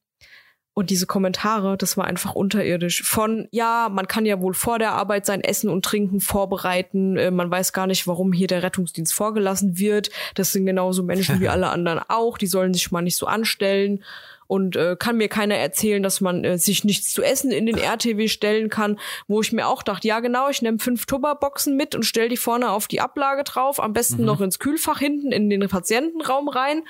Und 0.74 0.90
diese 0.90 1.06
Kommentare, 1.06 1.76
das 1.76 1.96
war 1.96 2.04
einfach 2.04 2.34
unterirdisch. 2.34 3.04
Von, 3.04 3.46
ja, 3.52 3.88
man 3.90 4.08
kann 4.08 4.26
ja 4.26 4.40
wohl 4.40 4.54
vor 4.54 4.80
der 4.80 4.92
Arbeit 4.92 5.24
sein 5.24 5.40
Essen 5.40 5.70
und 5.70 5.84
Trinken 5.84 6.20
vorbereiten. 6.20 7.16
Äh, 7.16 7.30
man 7.30 7.48
weiß 7.48 7.72
gar 7.72 7.86
nicht, 7.86 8.08
warum 8.08 8.32
hier 8.32 8.48
der 8.48 8.64
Rettungsdienst 8.64 9.14
vorgelassen 9.14 9.78
wird. 9.78 10.10
Das 10.34 10.50
sind 10.50 10.66
genauso 10.66 11.04
Menschen 11.04 11.40
wie 11.40 11.48
alle 11.50 11.68
anderen 11.68 12.00
auch. 12.08 12.38
Die 12.38 12.48
sollen 12.48 12.74
sich 12.74 12.90
mal 12.90 13.02
nicht 13.02 13.16
so 13.16 13.26
anstellen 13.26 14.02
und 14.46 14.76
äh, 14.76 14.96
kann 14.98 15.16
mir 15.16 15.28
keiner 15.28 15.54
erzählen, 15.54 16.02
dass 16.02 16.20
man 16.20 16.44
äh, 16.44 16.58
sich 16.58 16.84
nichts 16.84 17.12
zu 17.12 17.22
essen 17.22 17.50
in 17.50 17.66
den 17.66 17.78
RTW 17.78 18.28
stellen 18.28 18.68
kann, 18.68 18.98
wo 19.26 19.40
ich 19.40 19.52
mir 19.52 19.68
auch 19.68 19.82
dachte, 19.82 20.08
ja 20.08 20.20
genau, 20.20 20.48
ich 20.48 20.60
nehme 20.60 20.78
fünf 20.78 21.06
Tupperboxen 21.06 21.76
mit 21.76 21.94
und 21.94 22.04
stell 22.04 22.28
die 22.28 22.36
vorne 22.36 22.70
auf 22.70 22.88
die 22.88 23.00
Ablage 23.00 23.44
drauf, 23.44 23.82
am 23.82 23.92
besten 23.92 24.20
mhm. 24.22 24.26
noch 24.26 24.40
ins 24.40 24.58
Kühlfach 24.58 24.98
hinten 24.98 25.32
in 25.32 25.48
den 25.50 25.68
Patientenraum 25.68 26.48
rein. 26.48 26.82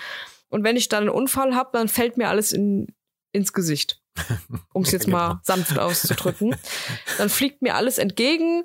Und 0.51 0.65
wenn 0.65 0.77
ich 0.77 0.89
dann 0.89 1.05
einen 1.05 1.11
Unfall 1.11 1.55
habe, 1.55 1.71
dann 1.73 1.89
fällt 1.89 2.17
mir 2.17 2.29
alles 2.29 2.53
in, 2.53 2.89
ins 3.35 3.53
Gesicht. 3.53 4.01
Um 4.73 4.83
es 4.83 4.93
jetzt 4.93 5.07
genau. 5.07 5.19
mal 5.19 5.41
sanft 5.43 5.79
auszudrücken. 5.79 6.57
Dann 7.19 7.29
fliegt 7.29 7.63
mir 7.63 7.75
alles 7.75 7.99
entgegen. 7.99 8.65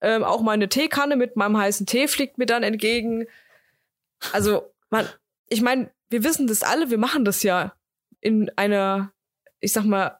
Ähm, 0.00 0.24
auch 0.24 0.42
meine 0.42 0.68
Teekanne 0.68 1.16
mit 1.16 1.36
meinem 1.36 1.56
heißen 1.56 1.86
Tee 1.86 2.06
fliegt 2.08 2.38
mir 2.38 2.46
dann 2.46 2.62
entgegen. 2.62 3.26
Also, 4.32 4.74
man, 4.90 5.08
ich 5.48 5.62
meine, 5.62 5.90
wir 6.10 6.22
wissen 6.22 6.46
das 6.46 6.62
alle, 6.62 6.90
wir 6.90 6.98
machen 6.98 7.24
das 7.24 7.42
ja 7.42 7.74
in 8.20 8.50
einer, 8.56 9.12
ich 9.60 9.72
sag 9.72 9.84
mal, 9.84 10.18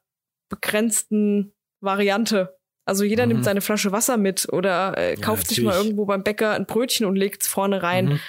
begrenzten 0.48 1.52
Variante. 1.80 2.56
Also 2.86 3.04
jeder 3.04 3.26
mhm. 3.26 3.32
nimmt 3.32 3.44
seine 3.44 3.60
Flasche 3.60 3.92
Wasser 3.92 4.16
mit 4.16 4.50
oder 4.52 4.96
äh, 4.96 5.16
kauft 5.16 5.44
ja, 5.44 5.48
sich 5.48 5.62
mal 5.62 5.74
irgendwo 5.74 6.06
beim 6.06 6.22
Bäcker 6.22 6.52
ein 6.52 6.66
Brötchen 6.66 7.04
und 7.04 7.16
legt 7.16 7.42
es 7.42 7.48
vorne 7.48 7.82
rein. 7.82 8.06
Mhm. 8.06 8.20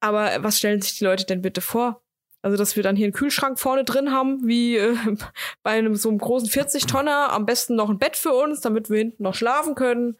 Aber 0.00 0.42
was 0.42 0.58
stellen 0.58 0.82
sich 0.82 0.98
die 0.98 1.04
Leute 1.04 1.24
denn 1.24 1.42
bitte 1.42 1.60
vor? 1.60 2.01
Also, 2.42 2.56
dass 2.56 2.74
wir 2.74 2.82
dann 2.82 2.96
hier 2.96 3.06
einen 3.06 3.12
Kühlschrank 3.12 3.58
vorne 3.58 3.84
drin 3.84 4.10
haben, 4.10 4.46
wie 4.46 4.76
äh, 4.76 4.96
bei 5.62 5.70
einem 5.70 5.94
so 5.94 6.08
einem 6.08 6.18
großen 6.18 6.48
40-Tonner, 6.48 7.32
am 7.32 7.46
besten 7.46 7.76
noch 7.76 7.88
ein 7.88 7.98
Bett 7.98 8.16
für 8.16 8.32
uns, 8.32 8.60
damit 8.60 8.90
wir 8.90 8.98
hinten 8.98 9.22
noch 9.22 9.34
schlafen 9.34 9.76
können. 9.76 10.18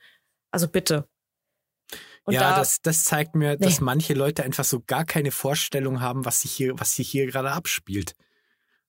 Also 0.52 0.68
bitte. 0.68 1.08
Und 2.24 2.34
ja, 2.34 2.40
da, 2.40 2.58
das, 2.58 2.80
das 2.80 3.04
zeigt 3.04 3.34
mir, 3.34 3.52
nee. 3.52 3.56
dass 3.56 3.80
manche 3.80 4.14
Leute 4.14 4.44
einfach 4.44 4.64
so 4.64 4.80
gar 4.80 5.04
keine 5.04 5.32
Vorstellung 5.32 6.00
haben, 6.00 6.24
was 6.24 6.42
sich 6.42 6.52
hier, 6.52 6.78
was 6.78 6.94
sich 6.94 7.10
hier 7.10 7.26
gerade 7.26 7.50
abspielt. 7.50 8.14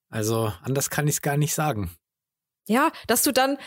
Also 0.08 0.52
anders 0.62 0.90
kann 0.90 1.08
ich 1.08 1.16
es 1.16 1.22
gar 1.22 1.36
nicht 1.36 1.54
sagen. 1.54 1.90
Ja, 2.68 2.92
dass 3.08 3.22
du 3.22 3.32
dann, 3.32 3.58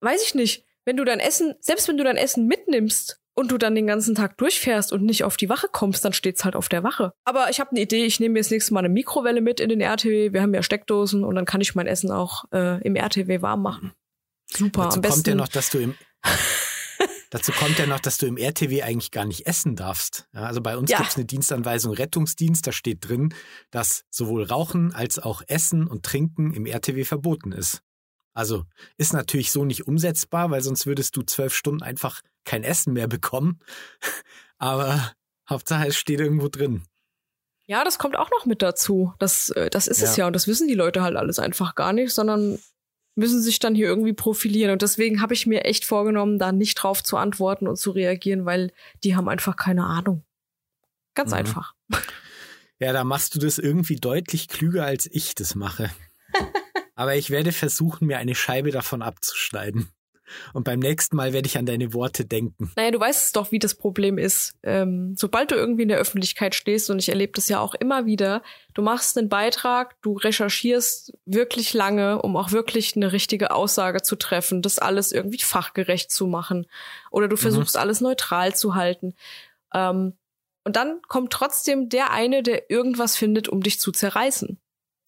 weiß 0.00 0.22
ich 0.22 0.34
nicht, 0.34 0.66
wenn 0.84 0.98
du 0.98 1.04
dein 1.04 1.20
Essen, 1.20 1.54
selbst 1.60 1.88
wenn 1.88 1.96
du 1.96 2.04
dein 2.04 2.18
Essen 2.18 2.46
mitnimmst 2.46 3.21
und 3.34 3.50
du 3.50 3.58
dann 3.58 3.74
den 3.74 3.86
ganzen 3.86 4.14
Tag 4.14 4.36
durchfährst 4.38 4.92
und 4.92 5.02
nicht 5.04 5.24
auf 5.24 5.36
die 5.36 5.48
Wache 5.48 5.68
kommst, 5.70 6.04
dann 6.04 6.12
steht's 6.12 6.44
halt 6.44 6.56
auf 6.56 6.68
der 6.68 6.82
Wache. 6.82 7.12
Aber 7.24 7.50
ich 7.50 7.60
habe 7.60 7.70
eine 7.70 7.80
Idee, 7.80 8.04
ich 8.04 8.20
nehme 8.20 8.34
mir 8.34 8.40
das 8.40 8.50
nächste 8.50 8.74
Mal 8.74 8.80
eine 8.80 8.88
Mikrowelle 8.88 9.40
mit 9.40 9.60
in 9.60 9.68
den 9.68 9.80
RTW. 9.80 10.32
Wir 10.32 10.42
haben 10.42 10.54
ja 10.54 10.62
Steckdosen 10.62 11.24
und 11.24 11.34
dann 11.34 11.44
kann 11.44 11.60
ich 11.60 11.74
mein 11.74 11.86
Essen 11.86 12.10
auch 12.10 12.44
äh, 12.52 12.82
im 12.82 12.96
RTW 12.96 13.42
warm 13.42 13.62
machen. 13.62 13.92
Super. 14.46 14.84
Dazu 14.94 15.00
kommt 15.00 15.26
ja 15.26 15.34
noch, 15.34 15.48
dass 15.48 15.70
du 15.70 15.78
im 15.78 15.94
Dazu 17.32 17.50
kommt 17.52 17.78
ja 17.78 17.86
noch, 17.86 17.98
dass 17.98 18.18
du 18.18 18.26
im 18.26 18.36
RTW 18.36 18.82
eigentlich 18.82 19.10
gar 19.10 19.24
nicht 19.24 19.46
essen 19.46 19.74
darfst. 19.74 20.28
Ja, 20.34 20.42
also 20.42 20.60
bei 20.60 20.76
uns 20.76 20.90
ja. 20.90 20.98
gibt 20.98 21.08
es 21.08 21.16
eine 21.16 21.24
Dienstanweisung 21.24 21.94
Rettungsdienst, 21.94 22.66
da 22.66 22.72
steht 22.72 23.08
drin, 23.08 23.34
dass 23.70 24.04
sowohl 24.10 24.42
Rauchen 24.42 24.94
als 24.94 25.18
auch 25.18 25.40
Essen 25.46 25.86
und 25.86 26.04
Trinken 26.04 26.52
im 26.52 26.66
RTW 26.66 27.04
verboten 27.04 27.52
ist. 27.52 27.82
Also 28.34 28.64
ist 28.96 29.12
natürlich 29.12 29.52
so 29.52 29.64
nicht 29.64 29.86
umsetzbar, 29.86 30.50
weil 30.50 30.62
sonst 30.62 30.86
würdest 30.86 31.16
du 31.16 31.22
zwölf 31.22 31.54
Stunden 31.54 31.82
einfach 31.82 32.22
kein 32.44 32.64
Essen 32.64 32.92
mehr 32.92 33.08
bekommen. 33.08 33.60
Aber 34.58 35.12
Hauptsache 35.48 35.88
es 35.88 35.96
steht 35.96 36.20
irgendwo 36.20 36.48
drin. 36.48 36.82
Ja, 37.66 37.84
das 37.84 37.98
kommt 37.98 38.16
auch 38.16 38.30
noch 38.30 38.46
mit 38.46 38.62
dazu. 38.62 39.14
Das, 39.18 39.50
äh, 39.50 39.70
das 39.70 39.86
ist 39.86 40.00
ja. 40.00 40.08
es 40.08 40.16
ja. 40.16 40.26
Und 40.26 40.34
das 40.34 40.46
wissen 40.46 40.68
die 40.68 40.74
Leute 40.74 41.02
halt 41.02 41.16
alles 41.16 41.38
einfach 41.38 41.74
gar 41.74 41.92
nicht, 41.92 42.12
sondern 42.12 42.58
müssen 43.14 43.42
sich 43.42 43.58
dann 43.58 43.74
hier 43.74 43.86
irgendwie 43.86 44.14
profilieren. 44.14 44.72
Und 44.72 44.82
deswegen 44.82 45.20
habe 45.20 45.34
ich 45.34 45.46
mir 45.46 45.64
echt 45.64 45.84
vorgenommen, 45.84 46.38
da 46.38 46.52
nicht 46.52 46.74
drauf 46.76 47.02
zu 47.02 47.16
antworten 47.16 47.68
und 47.68 47.76
zu 47.76 47.90
reagieren, 47.90 48.46
weil 48.46 48.72
die 49.04 49.14
haben 49.14 49.28
einfach 49.28 49.56
keine 49.56 49.84
Ahnung. 49.84 50.24
Ganz 51.14 51.30
mhm. 51.30 51.38
einfach. 51.38 51.74
Ja, 52.78 52.92
da 52.92 53.04
machst 53.04 53.34
du 53.34 53.38
das 53.38 53.58
irgendwie 53.58 53.96
deutlich 53.96 54.48
klüger, 54.48 54.84
als 54.84 55.06
ich 55.10 55.34
das 55.34 55.54
mache. 55.54 55.90
Aber 57.02 57.16
ich 57.16 57.30
werde 57.30 57.50
versuchen, 57.50 58.06
mir 58.06 58.18
eine 58.18 58.36
Scheibe 58.36 58.70
davon 58.70 59.02
abzuschneiden. 59.02 59.88
Und 60.52 60.62
beim 60.62 60.78
nächsten 60.78 61.16
Mal 61.16 61.32
werde 61.32 61.48
ich 61.48 61.58
an 61.58 61.66
deine 61.66 61.92
Worte 61.94 62.24
denken. 62.24 62.70
Naja, 62.76 62.92
du 62.92 63.00
weißt 63.00 63.34
doch, 63.34 63.50
wie 63.50 63.58
das 63.58 63.74
Problem 63.74 64.18
ist. 64.18 64.54
Ähm, 64.62 65.16
sobald 65.18 65.50
du 65.50 65.56
irgendwie 65.56 65.82
in 65.82 65.88
der 65.88 65.98
Öffentlichkeit 65.98 66.54
stehst, 66.54 66.90
und 66.90 67.00
ich 67.00 67.08
erlebe 67.08 67.32
das 67.32 67.48
ja 67.48 67.58
auch 67.58 67.74
immer 67.74 68.06
wieder, 68.06 68.40
du 68.74 68.82
machst 68.82 69.18
einen 69.18 69.28
Beitrag, 69.28 70.00
du 70.00 70.12
recherchierst 70.12 71.12
wirklich 71.26 71.74
lange, 71.74 72.22
um 72.22 72.36
auch 72.36 72.52
wirklich 72.52 72.94
eine 72.94 73.10
richtige 73.10 73.50
Aussage 73.50 74.02
zu 74.02 74.14
treffen, 74.14 74.62
das 74.62 74.78
alles 74.78 75.10
irgendwie 75.10 75.42
fachgerecht 75.42 76.12
zu 76.12 76.28
machen. 76.28 76.68
Oder 77.10 77.26
du 77.26 77.34
mhm. 77.34 77.40
versuchst 77.40 77.74
mhm. 77.74 77.80
alles 77.80 78.00
neutral 78.00 78.54
zu 78.54 78.76
halten. 78.76 79.16
Ähm, 79.74 80.12
und 80.62 80.76
dann 80.76 81.02
kommt 81.08 81.32
trotzdem 81.32 81.88
der 81.88 82.12
eine, 82.12 82.44
der 82.44 82.70
irgendwas 82.70 83.16
findet, 83.16 83.48
um 83.48 83.60
dich 83.60 83.80
zu 83.80 83.90
zerreißen. 83.90 84.61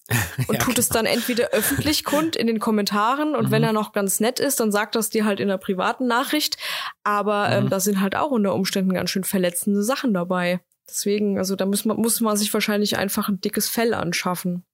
und 0.48 0.54
ja, 0.54 0.60
tut 0.60 0.78
es 0.78 0.88
dann 0.88 1.06
entweder 1.06 1.48
öffentlich 1.50 2.04
kund 2.04 2.36
in 2.36 2.46
den 2.46 2.58
Kommentaren 2.58 3.34
und 3.34 3.46
mhm. 3.46 3.50
wenn 3.50 3.62
er 3.62 3.72
noch 3.72 3.92
ganz 3.92 4.20
nett 4.20 4.38
ist, 4.38 4.60
dann 4.60 4.70
sagt 4.70 4.96
das 4.96 5.08
dir 5.08 5.24
halt 5.24 5.40
in 5.40 5.48
einer 5.48 5.58
privaten 5.58 6.06
Nachricht. 6.06 6.58
Aber 7.04 7.48
ähm, 7.50 7.64
mhm. 7.64 7.68
da 7.70 7.80
sind 7.80 8.00
halt 8.00 8.14
auch 8.14 8.30
unter 8.30 8.54
Umständen 8.54 8.92
ganz 8.92 9.10
schön 9.10 9.24
verletzende 9.24 9.82
Sachen 9.82 10.12
dabei. 10.12 10.60
Deswegen, 10.88 11.38
also 11.38 11.56
da 11.56 11.64
muss 11.64 11.86
man, 11.86 11.96
muss 11.96 12.20
man 12.20 12.36
sich 12.36 12.52
wahrscheinlich 12.52 12.98
einfach 12.98 13.28
ein 13.28 13.40
dickes 13.40 13.68
Fell 13.68 13.94
anschaffen. 13.94 14.64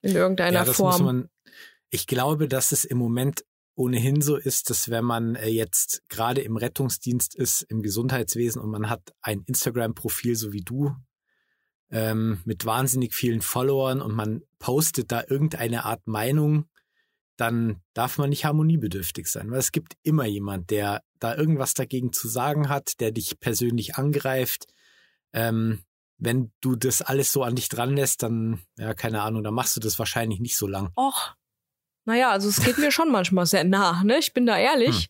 In 0.00 0.16
irgendeiner 0.16 0.64
ja, 0.66 0.72
Form. 0.72 1.04
Man, 1.04 1.28
ich 1.90 2.06
glaube, 2.06 2.48
dass 2.48 2.72
es 2.72 2.84
im 2.84 2.98
Moment 2.98 3.44
ohnehin 3.74 4.20
so 4.20 4.36
ist, 4.36 4.70
dass 4.70 4.88
wenn 4.88 5.04
man 5.04 5.34
äh, 5.34 5.48
jetzt 5.48 6.02
gerade 6.08 6.40
im 6.40 6.56
Rettungsdienst 6.56 7.34
ist, 7.34 7.62
im 7.62 7.82
Gesundheitswesen 7.82 8.60
und 8.60 8.70
man 8.70 8.88
hat 8.88 9.14
ein 9.20 9.42
Instagram-Profil, 9.46 10.36
so 10.36 10.52
wie 10.52 10.62
du, 10.62 10.94
ähm, 11.90 12.40
mit 12.44 12.64
wahnsinnig 12.64 13.14
vielen 13.14 13.40
Followern 13.40 14.00
und 14.00 14.14
man 14.14 14.42
postet 14.58 15.12
da 15.12 15.22
irgendeine 15.28 15.84
Art 15.84 16.06
Meinung, 16.06 16.68
dann 17.36 17.80
darf 17.94 18.18
man 18.18 18.30
nicht 18.30 18.44
harmoniebedürftig 18.44 19.26
sein, 19.26 19.50
weil 19.50 19.58
es 19.58 19.72
gibt 19.72 19.96
immer 20.02 20.24
jemand, 20.24 20.70
der 20.70 21.02
da 21.18 21.34
irgendwas 21.36 21.74
dagegen 21.74 22.12
zu 22.12 22.28
sagen 22.28 22.68
hat, 22.68 23.00
der 23.00 23.10
dich 23.10 23.40
persönlich 23.40 23.96
angreift. 23.96 24.66
Ähm, 25.32 25.82
wenn 26.18 26.52
du 26.60 26.76
das 26.76 27.02
alles 27.02 27.32
so 27.32 27.42
an 27.42 27.56
dich 27.56 27.68
dran 27.68 27.96
lässt, 27.96 28.22
dann, 28.22 28.60
ja, 28.76 28.94
keine 28.94 29.22
Ahnung, 29.22 29.42
dann 29.42 29.54
machst 29.54 29.76
du 29.76 29.80
das 29.80 29.98
wahrscheinlich 29.98 30.40
nicht 30.40 30.56
so 30.56 30.66
lang. 30.66 30.90
Och, 30.96 31.34
naja, 32.04 32.30
also 32.30 32.48
es 32.48 32.62
geht 32.62 32.78
mir 32.78 32.92
schon 32.92 33.10
manchmal 33.10 33.46
sehr 33.46 33.64
nah, 33.64 34.02
ne? 34.04 34.18
Ich 34.18 34.32
bin 34.32 34.46
da 34.46 34.56
ehrlich. 34.56 34.96
Hm. 34.96 35.08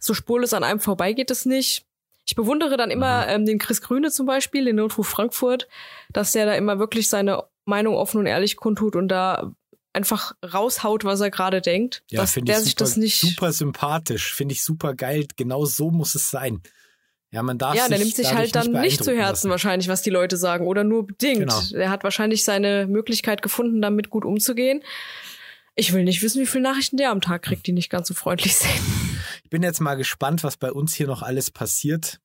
So 0.00 0.14
spurlos 0.14 0.52
an 0.52 0.64
einem 0.64 0.80
vorbei 0.80 1.12
geht 1.12 1.30
es 1.30 1.46
nicht. 1.46 1.86
Ich 2.24 2.34
bewundere 2.34 2.76
dann 2.76 2.90
immer 2.90 3.24
mhm. 3.24 3.30
ähm, 3.30 3.46
den 3.46 3.58
Chris 3.58 3.80
Grüne 3.80 4.10
zum 4.10 4.26
Beispiel, 4.26 4.64
den 4.64 4.76
Notruf 4.76 5.08
Frankfurt, 5.08 5.68
dass 6.12 6.32
der 6.32 6.46
da 6.46 6.54
immer 6.54 6.78
wirklich 6.78 7.08
seine 7.08 7.44
Meinung 7.64 7.94
offen 7.94 8.18
und 8.18 8.26
ehrlich 8.26 8.56
kundtut 8.56 8.96
und 8.96 9.08
da 9.08 9.52
einfach 9.92 10.32
raushaut, 10.42 11.04
was 11.04 11.20
er 11.20 11.30
gerade 11.30 11.60
denkt. 11.60 12.02
Ja, 12.10 12.20
dass 12.20 12.34
der 12.34 12.42
ich 12.44 12.56
sich 12.56 12.70
super, 12.70 12.84
das 12.84 12.96
nicht 12.96 13.20
super 13.20 13.52
sympathisch, 13.52 14.34
finde 14.34 14.52
ich 14.54 14.64
super 14.64 14.94
geil. 14.94 15.26
Genau 15.36 15.64
so 15.64 15.90
muss 15.90 16.14
es 16.14 16.30
sein. 16.30 16.62
Ja, 17.30 17.42
man 17.42 17.56
darf 17.58 17.74
Ja, 17.74 17.88
der 17.88 17.98
nimmt 17.98 18.14
sich 18.14 18.34
halt 18.34 18.54
dann 18.54 18.72
nicht, 18.72 18.82
nicht 18.82 19.04
zu 19.04 19.12
Herzen 19.12 19.48
lassen. 19.48 19.50
wahrscheinlich, 19.50 19.88
was 19.88 20.02
die 20.02 20.10
Leute 20.10 20.36
sagen 20.36 20.66
oder 20.66 20.84
nur 20.84 21.06
bedingt. 21.06 21.40
Genau. 21.40 21.60
Er 21.72 21.90
hat 21.90 22.04
wahrscheinlich 22.04 22.44
seine 22.44 22.86
Möglichkeit 22.86 23.40
gefunden, 23.40 23.80
damit 23.80 24.10
gut 24.10 24.24
umzugehen. 24.24 24.82
Ich 25.74 25.94
will 25.94 26.04
nicht 26.04 26.22
wissen, 26.22 26.42
wie 26.42 26.46
viele 26.46 26.64
Nachrichten 26.64 26.98
der 26.98 27.10
am 27.10 27.22
Tag 27.22 27.42
kriegt, 27.42 27.66
die 27.66 27.72
nicht 27.72 27.88
ganz 27.88 28.08
so 28.08 28.14
freundlich 28.14 28.56
sind. 28.56 28.70
Ich 29.52 29.54
bin 29.54 29.64
jetzt 29.64 29.82
mal 29.82 29.96
gespannt, 29.96 30.44
was 30.44 30.56
bei 30.56 30.72
uns 30.72 30.94
hier 30.94 31.06
noch 31.06 31.20
alles 31.20 31.50
passiert. 31.50 32.20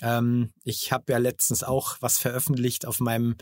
Ähm, 0.00 0.52
ich 0.62 0.92
habe 0.92 1.10
ja 1.10 1.18
letztens 1.18 1.64
auch 1.64 1.96
was 1.98 2.18
veröffentlicht 2.18 2.86
auf 2.86 3.00
meinem 3.00 3.34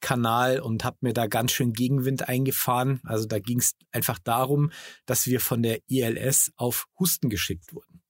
Kanal 0.00 0.58
und 0.60 0.84
habe 0.84 0.96
mir 1.02 1.12
da 1.12 1.26
ganz 1.26 1.52
schön 1.52 1.74
Gegenwind 1.74 2.30
eingefahren. 2.30 3.02
Also 3.04 3.26
da 3.26 3.40
ging 3.40 3.58
es 3.58 3.74
einfach 3.92 4.18
darum, 4.18 4.72
dass 5.04 5.26
wir 5.26 5.38
von 5.40 5.62
der 5.62 5.80
ILS 5.86 6.50
auf 6.56 6.86
Husten 6.98 7.28
geschickt 7.28 7.74
wurden. 7.74 8.00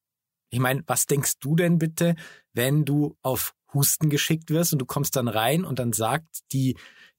Ich 0.50 0.60
meine, 0.60 0.84
was 0.86 1.06
denkst 1.06 1.40
du 1.40 1.56
denn 1.56 1.78
bitte, 1.78 2.14
wenn 2.52 2.84
du 2.84 3.16
auf 3.20 3.56
Husten 3.74 4.10
geschickt 4.10 4.48
wirst 4.50 4.72
und 4.74 4.78
du 4.78 4.86
kommst 4.86 5.16
dann 5.16 5.26
rein 5.26 5.64
und 5.64 5.80
dann 5.80 5.92
sagt 5.92 6.52
die 6.52 6.76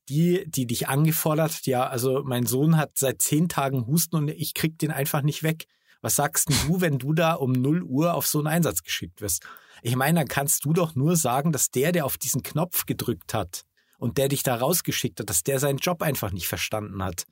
die, 0.08 0.46
die 0.48 0.66
dich 0.66 0.88
angefordert, 0.88 1.66
ja, 1.66 1.86
also 1.86 2.24
mein 2.24 2.46
Sohn 2.46 2.78
hat 2.78 2.98
seit 2.98 3.22
zehn 3.22 3.50
Tagen 3.50 3.86
Husten 3.86 4.16
und 4.16 4.30
ich 4.30 4.54
krieg 4.54 4.80
den 4.80 4.92
einfach 4.92 5.24
nicht 5.24 5.44
weg. 5.44 5.68
Was 6.02 6.16
sagst 6.16 6.50
du, 6.50 6.82
wenn 6.82 6.98
du 6.98 7.14
da 7.14 7.34
um 7.34 7.52
0 7.52 7.84
Uhr 7.84 8.14
auf 8.14 8.28
so 8.28 8.40
einen 8.40 8.48
Einsatz 8.48 8.84
geschickt 8.84 9.22
wirst? 9.22 9.46
Ich 9.82 9.96
meine, 9.96 10.20
dann 10.20 10.28
kannst 10.28 10.66
du 10.66 10.74
doch 10.74 10.96
nur 10.96 11.16
sagen, 11.16 11.52
dass 11.52 11.72
der, 11.72 11.92
der 11.92 12.06
auf 12.06 12.18
diesen 12.18 12.44
Knopf 12.44 12.86
gedrückt 12.86 13.34
hat 13.34 13.64
und 13.98 14.18
der 14.18 14.28
dich 14.28 14.44
da 14.44 14.56
rausgeschickt 14.56 15.20
hat, 15.20 15.30
dass 15.30 15.44
der 15.44 15.60
seinen 15.60 15.78
Job 15.78 16.02
einfach 16.02 16.32
nicht 16.32 16.48
verstanden 16.48 17.04
hat. 17.04 17.26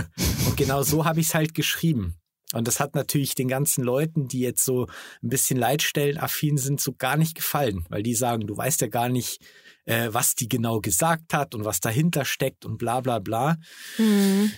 und 0.47 0.57
genau 0.57 0.83
so 0.83 1.05
habe 1.05 1.21
ich 1.21 1.29
es 1.29 1.35
halt 1.35 1.55
geschrieben. 1.55 2.17
Und 2.53 2.69
das 2.69 2.81
hat 2.81 2.95
natürlich 2.95 3.35
den 3.35 3.49
ganzen 3.49 3.83
Leuten, 3.83 4.29
die 4.29 4.41
jetzt 4.41 4.65
so 4.65 4.87
ein 5.23 5.29
bisschen 5.29 5.59
leitstellenaffin 5.59 6.59
sind, 6.59 6.81
so 6.81 6.93
gar 6.93 7.17
nicht 7.17 7.35
gefallen, 7.35 7.87
weil 7.88 8.03
die 8.03 8.15
sagen, 8.15 8.47
du 8.47 8.57
weißt 8.57 8.83
ja 8.83 8.88
gar 8.88 9.09
nicht, 9.09 9.41
äh, 9.87 10.09
was 10.12 10.35
die 10.35 10.49
genau 10.49 10.81
gesagt 10.81 11.33
hat 11.35 11.55
und 11.55 11.65
was 11.65 11.81
dahinter 11.81 12.25
steckt 12.25 12.65
und 12.65 12.77
bla 12.77 13.01
bla 13.01 13.19
bla. 13.19 13.57
Mhm. 13.97 14.53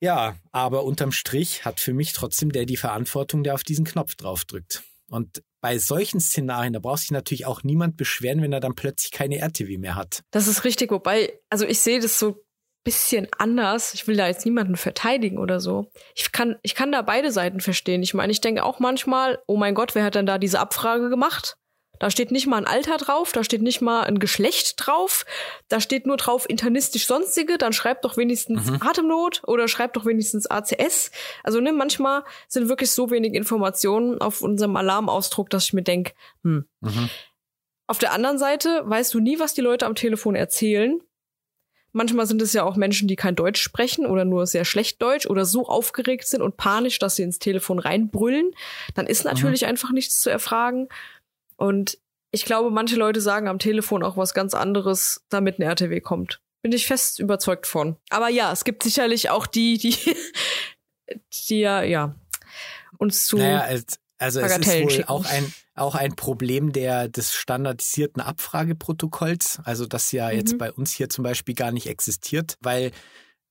Ja, 0.00 0.36
aber 0.52 0.84
unterm 0.84 1.12
Strich 1.12 1.64
hat 1.64 1.80
für 1.80 1.94
mich 1.94 2.12
trotzdem 2.12 2.52
der 2.52 2.66
die 2.66 2.76
Verantwortung, 2.76 3.42
der 3.42 3.54
auf 3.54 3.64
diesen 3.64 3.84
Knopf 3.84 4.14
draufdrückt. 4.14 4.82
Und 5.08 5.42
bei 5.60 5.78
solchen 5.78 6.20
Szenarien, 6.20 6.72
da 6.72 6.80
braucht 6.80 7.00
sich 7.00 7.10
natürlich 7.10 7.46
auch 7.46 7.62
niemand 7.62 7.96
beschweren, 7.96 8.42
wenn 8.42 8.52
er 8.52 8.60
dann 8.60 8.74
plötzlich 8.74 9.10
keine 9.10 9.38
RTW 9.38 9.78
mehr 9.78 9.94
hat. 9.94 10.22
Das 10.30 10.48
ist 10.48 10.64
richtig, 10.64 10.90
wobei, 10.90 11.40
also 11.48 11.64
ich 11.64 11.80
sehe 11.80 12.00
das 12.00 12.18
so 12.18 12.44
bisschen 12.86 13.26
anders. 13.36 13.94
Ich 13.94 14.06
will 14.06 14.16
da 14.16 14.28
jetzt 14.28 14.44
niemanden 14.44 14.76
verteidigen 14.76 15.38
oder 15.38 15.58
so. 15.58 15.90
Ich 16.14 16.30
kann, 16.30 16.54
ich 16.62 16.76
kann 16.76 16.92
da 16.92 17.02
beide 17.02 17.32
Seiten 17.32 17.60
verstehen. 17.60 18.02
Ich 18.02 18.14
meine, 18.14 18.30
ich 18.30 18.40
denke 18.40 18.62
auch 18.62 18.78
manchmal, 18.78 19.40
oh 19.48 19.56
mein 19.56 19.74
Gott, 19.74 19.96
wer 19.96 20.04
hat 20.04 20.14
denn 20.14 20.24
da 20.24 20.38
diese 20.38 20.60
Abfrage 20.60 21.10
gemacht? 21.10 21.56
Da 21.98 22.10
steht 22.10 22.30
nicht 22.30 22.46
mal 22.46 22.58
ein 22.58 22.66
Alter 22.66 22.96
drauf, 22.96 23.32
da 23.32 23.44
steht 23.44 23.62
nicht 23.62 23.80
mal 23.80 24.02
ein 24.02 24.18
Geschlecht 24.18 24.74
drauf, 24.76 25.24
da 25.68 25.80
steht 25.80 26.06
nur 26.06 26.16
drauf 26.16 26.48
internistisch 26.48 27.06
sonstige, 27.06 27.58
dann 27.58 27.72
schreibt 27.72 28.04
doch 28.04 28.16
wenigstens 28.16 28.70
mhm. 28.70 28.78
Atemnot 28.80 29.42
oder 29.46 29.68
schreibt 29.68 29.96
doch 29.96 30.04
wenigstens 30.04 30.46
ACS. 30.46 31.10
Also 31.42 31.60
ne, 31.60 31.72
manchmal 31.72 32.24
sind 32.48 32.68
wirklich 32.68 32.90
so 32.90 33.10
wenig 33.10 33.34
Informationen 33.34 34.20
auf 34.20 34.42
unserem 34.42 34.76
Alarmausdruck, 34.76 35.50
dass 35.50 35.64
ich 35.66 35.72
mir 35.72 35.82
denke, 35.82 36.12
hm. 36.42 36.66
Mhm. 36.80 37.10
Auf 37.88 37.98
der 37.98 38.12
anderen 38.12 38.38
Seite 38.38 38.82
weißt 38.84 39.14
du 39.14 39.20
nie, 39.20 39.38
was 39.38 39.54
die 39.54 39.60
Leute 39.60 39.86
am 39.86 39.94
Telefon 39.94 40.34
erzählen. 40.34 41.00
Manchmal 41.92 42.26
sind 42.26 42.42
es 42.42 42.52
ja 42.52 42.62
auch 42.64 42.76
Menschen, 42.76 43.08
die 43.08 43.16
kein 43.16 43.36
Deutsch 43.36 43.62
sprechen 43.62 44.04
oder 44.04 44.26
nur 44.26 44.46
sehr 44.46 44.66
schlecht 44.66 45.00
Deutsch 45.00 45.26
oder 45.26 45.46
so 45.46 45.66
aufgeregt 45.66 46.26
sind 46.26 46.42
und 46.42 46.58
panisch, 46.58 46.98
dass 46.98 47.16
sie 47.16 47.22
ins 47.22 47.38
Telefon 47.38 47.78
reinbrüllen. 47.78 48.50
Dann 48.94 49.06
ist 49.06 49.24
natürlich 49.24 49.62
mhm. 49.62 49.68
einfach 49.68 49.92
nichts 49.92 50.20
zu 50.20 50.28
erfragen. 50.28 50.88
Und 51.56 51.98
ich 52.30 52.44
glaube, 52.44 52.70
manche 52.70 52.96
Leute 52.96 53.20
sagen 53.20 53.48
am 53.48 53.58
Telefon 53.58 54.02
auch 54.02 54.16
was 54.16 54.34
ganz 54.34 54.54
anderes, 54.54 55.24
damit 55.28 55.58
ein 55.58 55.62
RTW 55.62 56.00
kommt. 56.00 56.40
Bin 56.62 56.72
ich 56.72 56.86
fest 56.86 57.18
überzeugt 57.18 57.66
von. 57.66 57.96
Aber 58.10 58.28
ja, 58.28 58.52
es 58.52 58.64
gibt 58.64 58.82
sicherlich 58.82 59.30
auch 59.30 59.46
die, 59.46 59.78
die, 59.78 59.96
die 61.48 61.60
ja, 61.60 61.82
ja, 61.82 62.14
uns 62.98 63.26
zu. 63.26 63.36
Naja, 63.36 63.60
als, 63.60 63.98
also 64.18 64.40
es 64.40 64.56
ist 64.56 64.82
wohl 64.82 64.90
schicken. 64.90 65.08
auch 65.08 65.24
ein, 65.26 65.52
auch 65.74 65.94
ein 65.94 66.16
Problem 66.16 66.72
der, 66.72 67.08
des 67.08 67.34
standardisierten 67.34 68.22
Abfrageprotokolls, 68.22 69.60
also 69.64 69.86
das 69.86 70.12
ja 70.12 70.28
mhm. 70.28 70.36
jetzt 70.36 70.58
bei 70.58 70.72
uns 70.72 70.92
hier 70.92 71.08
zum 71.08 71.22
Beispiel 71.22 71.54
gar 71.54 71.72
nicht 71.72 71.86
existiert, 71.86 72.56
weil 72.60 72.92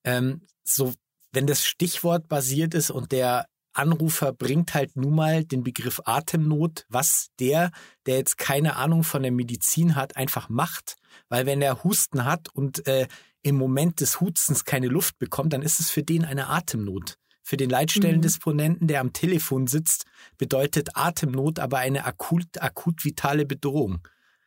ähm, 0.03 0.41
so, 0.63 0.93
wenn 1.31 1.47
das 1.47 1.65
Stichwort 1.65 2.27
basiert 2.27 2.73
ist 2.73 2.89
und 2.89 3.11
der 3.11 3.47
Anrufer 3.77 4.31
bringt 4.33 4.73
halt 4.73 4.95
nun 4.95 5.15
mal 5.15 5.43
den 5.43 5.63
Begriff 5.63 6.01
Atemnot, 6.05 6.85
was 6.89 7.27
der, 7.39 7.71
der 8.05 8.17
jetzt 8.17 8.37
keine 8.37 8.75
Ahnung 8.75 9.03
von 9.03 9.21
der 9.21 9.31
Medizin 9.31 9.95
hat, 9.95 10.15
einfach 10.17 10.49
macht. 10.49 10.95
Weil 11.29 11.45
wenn 11.45 11.61
er 11.61 11.83
Husten 11.83 12.25
hat 12.25 12.49
und 12.49 12.87
äh, 12.87 13.07
im 13.41 13.55
Moment 13.57 14.01
des 14.01 14.19
Hustens 14.21 14.65
keine 14.65 14.87
Luft 14.87 15.19
bekommt, 15.19 15.53
dann 15.53 15.61
ist 15.61 15.79
es 15.79 15.91
für 15.91 16.03
den 16.03 16.25
eine 16.25 16.47
Atemnot. 16.47 17.17
Für 17.43 17.57
den 17.57 17.69
Leitstellendisponenten, 17.69 18.87
der 18.87 19.01
am 19.01 19.13
Telefon 19.13 19.67
sitzt, 19.67 20.05
bedeutet 20.39 20.95
Atemnot 20.95 21.59
aber 21.59 21.77
eine 21.77 22.05
akut, 22.05 22.59
akut 22.59 23.05
vitale 23.05 23.45
Bedrohung. 23.45 23.99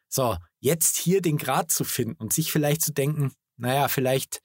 So, 0.08 0.36
jetzt 0.58 0.96
hier 0.96 1.22
den 1.22 1.38
Grad 1.38 1.70
zu 1.70 1.84
finden 1.84 2.16
und 2.20 2.32
sich 2.32 2.50
vielleicht 2.50 2.82
zu 2.82 2.92
denken, 2.92 3.32
naja, 3.56 3.86
vielleicht 3.86 4.40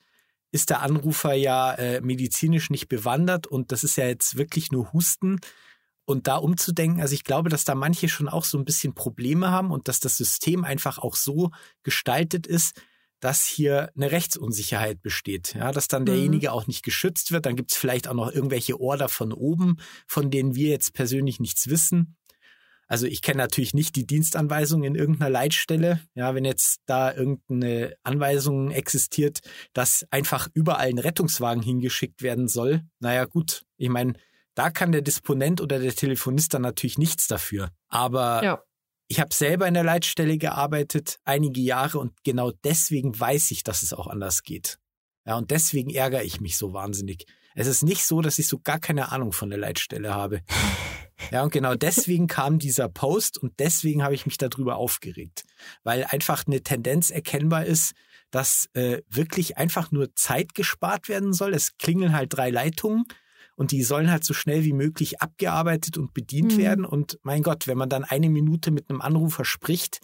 ist 0.54 0.70
der 0.70 0.82
Anrufer 0.82 1.34
ja 1.34 1.74
äh, 1.74 2.00
medizinisch 2.02 2.70
nicht 2.70 2.88
bewandert 2.88 3.48
und 3.48 3.72
das 3.72 3.84
ist 3.84 3.98
ja 3.98 4.06
jetzt 4.06 4.38
wirklich 4.38 4.72
nur 4.72 4.94
Husten. 4.94 5.40
Und 6.06 6.28
da 6.28 6.36
umzudenken, 6.36 7.02
also 7.02 7.16
ich 7.16 7.24
glaube, 7.24 7.50
dass 7.50 7.64
da 7.64 7.76
manche 7.76 8.08
schon 8.08 8.30
auch 8.30 8.44
so 8.44 8.58
ein 8.58 8.66
bisschen 8.66 8.94
Probleme 8.94 9.50
haben 9.50 9.72
und 9.72 9.88
dass 9.88 10.00
das 10.00 10.18
System 10.18 10.64
einfach 10.64 11.00
auch 11.00 11.16
so 11.16 11.50
gestaltet 11.82 12.46
ist, 12.46 12.80
dass 13.20 13.46
hier 13.46 13.90
eine 13.96 14.12
Rechtsunsicherheit 14.12 15.02
besteht. 15.02 15.56
Ja, 15.56 15.72
dass 15.72 15.88
dann 15.88 16.06
derjenige 16.06 16.50
mhm. 16.50 16.54
auch 16.54 16.68
nicht 16.68 16.84
geschützt 16.84 17.32
wird. 17.32 17.46
Dann 17.46 17.56
gibt 17.56 17.72
es 17.72 17.78
vielleicht 17.78 18.08
auch 18.08 18.14
noch 18.14 18.32
irgendwelche 18.32 18.80
Order 18.80 19.08
von 19.08 19.32
oben, 19.32 19.78
von 20.06 20.30
denen 20.30 20.56
wir 20.56 20.70
jetzt 20.70 20.94
persönlich 20.94 21.40
nichts 21.40 21.68
wissen. 21.68 22.18
Also 22.94 23.08
ich 23.08 23.24
kenne 23.24 23.40
natürlich 23.40 23.74
nicht 23.74 23.96
die 23.96 24.06
Dienstanweisung 24.06 24.84
in 24.84 24.94
irgendeiner 24.94 25.32
Leitstelle. 25.32 26.00
Ja, 26.14 26.36
wenn 26.36 26.46
jetzt 26.46 26.82
da 26.86 27.12
irgendeine 27.12 27.96
Anweisung 28.04 28.70
existiert, 28.70 29.40
dass 29.74 30.06
einfach 30.12 30.48
überall 30.54 30.90
ein 30.90 31.00
Rettungswagen 31.00 31.64
hingeschickt 31.64 32.22
werden 32.22 32.48
soll. 32.48 32.84
Naja, 33.00 33.26
gut. 33.26 33.64
Ich 33.78 33.90
meine, 33.90 34.14
Da 34.54 34.70
kann 34.70 34.92
der 34.92 35.02
Disponent 35.02 35.60
oder 35.60 35.80
der 35.80 35.96
Telefonist 35.96 36.54
dann 36.54 36.62
natürlich 36.62 37.00
nichts 37.00 37.26
dafür. 37.26 37.72
Aber 37.88 38.44
ja. 38.44 38.64
ich 39.08 39.20
habe 39.20 39.34
selber 39.34 39.68
in 39.68 39.74
der 39.74 39.84
Leitstelle 39.84 40.38
gearbeitet, 40.38 41.18
einige 41.24 41.62
Jahre, 41.62 41.98
und 41.98 42.14
genau 42.24 42.52
deswegen 42.64 43.20
weiß 43.20 43.50
ich, 43.50 43.64
dass 43.64 43.82
es 43.82 43.94
auch 43.94 44.06
anders 44.06 44.44
geht. 44.44 44.78
Ja, 45.26 45.38
und 45.38 45.50
deswegen 45.50 45.90
ärgere 45.90 46.22
ich 46.22 46.42
mich 46.42 46.58
so 46.58 46.74
wahnsinnig. 46.74 47.26
Es 47.56 47.66
ist 47.66 47.82
nicht 47.82 48.06
so, 48.06 48.22
dass 48.22 48.38
ich 48.38 48.48
so 48.48 48.60
gar 48.60 48.80
keine 48.80 49.12
Ahnung 49.12 49.32
von 49.32 49.50
der 49.50 49.58
Leitstelle 49.58 50.14
habe. 50.14 50.42
Ja, 51.32 51.44
und 51.44 51.52
genau 51.52 51.76
deswegen 51.76 52.28
kam 52.28 52.60
dieser 52.60 52.90
Post 52.90 53.38
und 53.38 53.60
deswegen 53.60 54.04
habe 54.04 54.16
ich 54.16 54.26
mich 54.26 54.38
darüber 54.38 54.78
aufgeregt, 54.78 55.44
weil 55.84 56.06
einfach 56.06 56.46
eine 56.46 56.62
Tendenz 56.62 57.10
erkennbar 57.10 57.66
ist, 57.66 57.94
dass 58.32 58.68
äh, 58.74 59.02
wirklich 59.08 59.58
einfach 59.58 59.92
nur 59.92 60.16
Zeit 60.16 60.56
gespart 60.56 61.08
werden 61.08 61.34
soll. 61.34 61.54
Es 61.54 61.78
klingeln 61.78 62.14
halt 62.14 62.36
drei 62.36 62.50
Leitungen 62.50 63.06
und 63.56 63.72
die 63.72 63.84
sollen 63.84 64.10
halt 64.10 64.24
so 64.24 64.34
schnell 64.34 64.64
wie 64.64 64.74
möglich 64.74 65.22
abgearbeitet 65.22 65.98
und 65.98 66.14
bedient 66.14 66.54
mhm. 66.54 66.58
werden. 66.58 66.86
Und 66.86 67.20
mein 67.22 67.44
Gott, 67.44 67.68
wenn 67.68 67.78
man 67.78 67.90
dann 67.90 68.04
eine 68.04 68.30
Minute 68.30 68.72
mit 68.72 68.90
einem 68.90 69.02
Anrufer 69.02 69.46
spricht, 69.46 70.00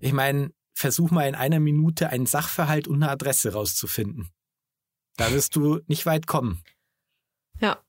ich 0.00 0.12
meine, 0.12 0.50
versuch 0.72 1.10
mal 1.10 1.28
in 1.28 1.34
einer 1.34 1.60
Minute 1.60 2.08
einen 2.08 2.26
Sachverhalt 2.26 2.88
und 2.88 3.02
eine 3.02 3.10
Adresse 3.10 3.52
rauszufinden. 3.52 4.30
Da 5.16 5.32
wirst 5.32 5.56
du 5.56 5.80
nicht 5.88 6.06
weit 6.06 6.26
kommen. 6.26 6.62
Ja. 7.60 7.82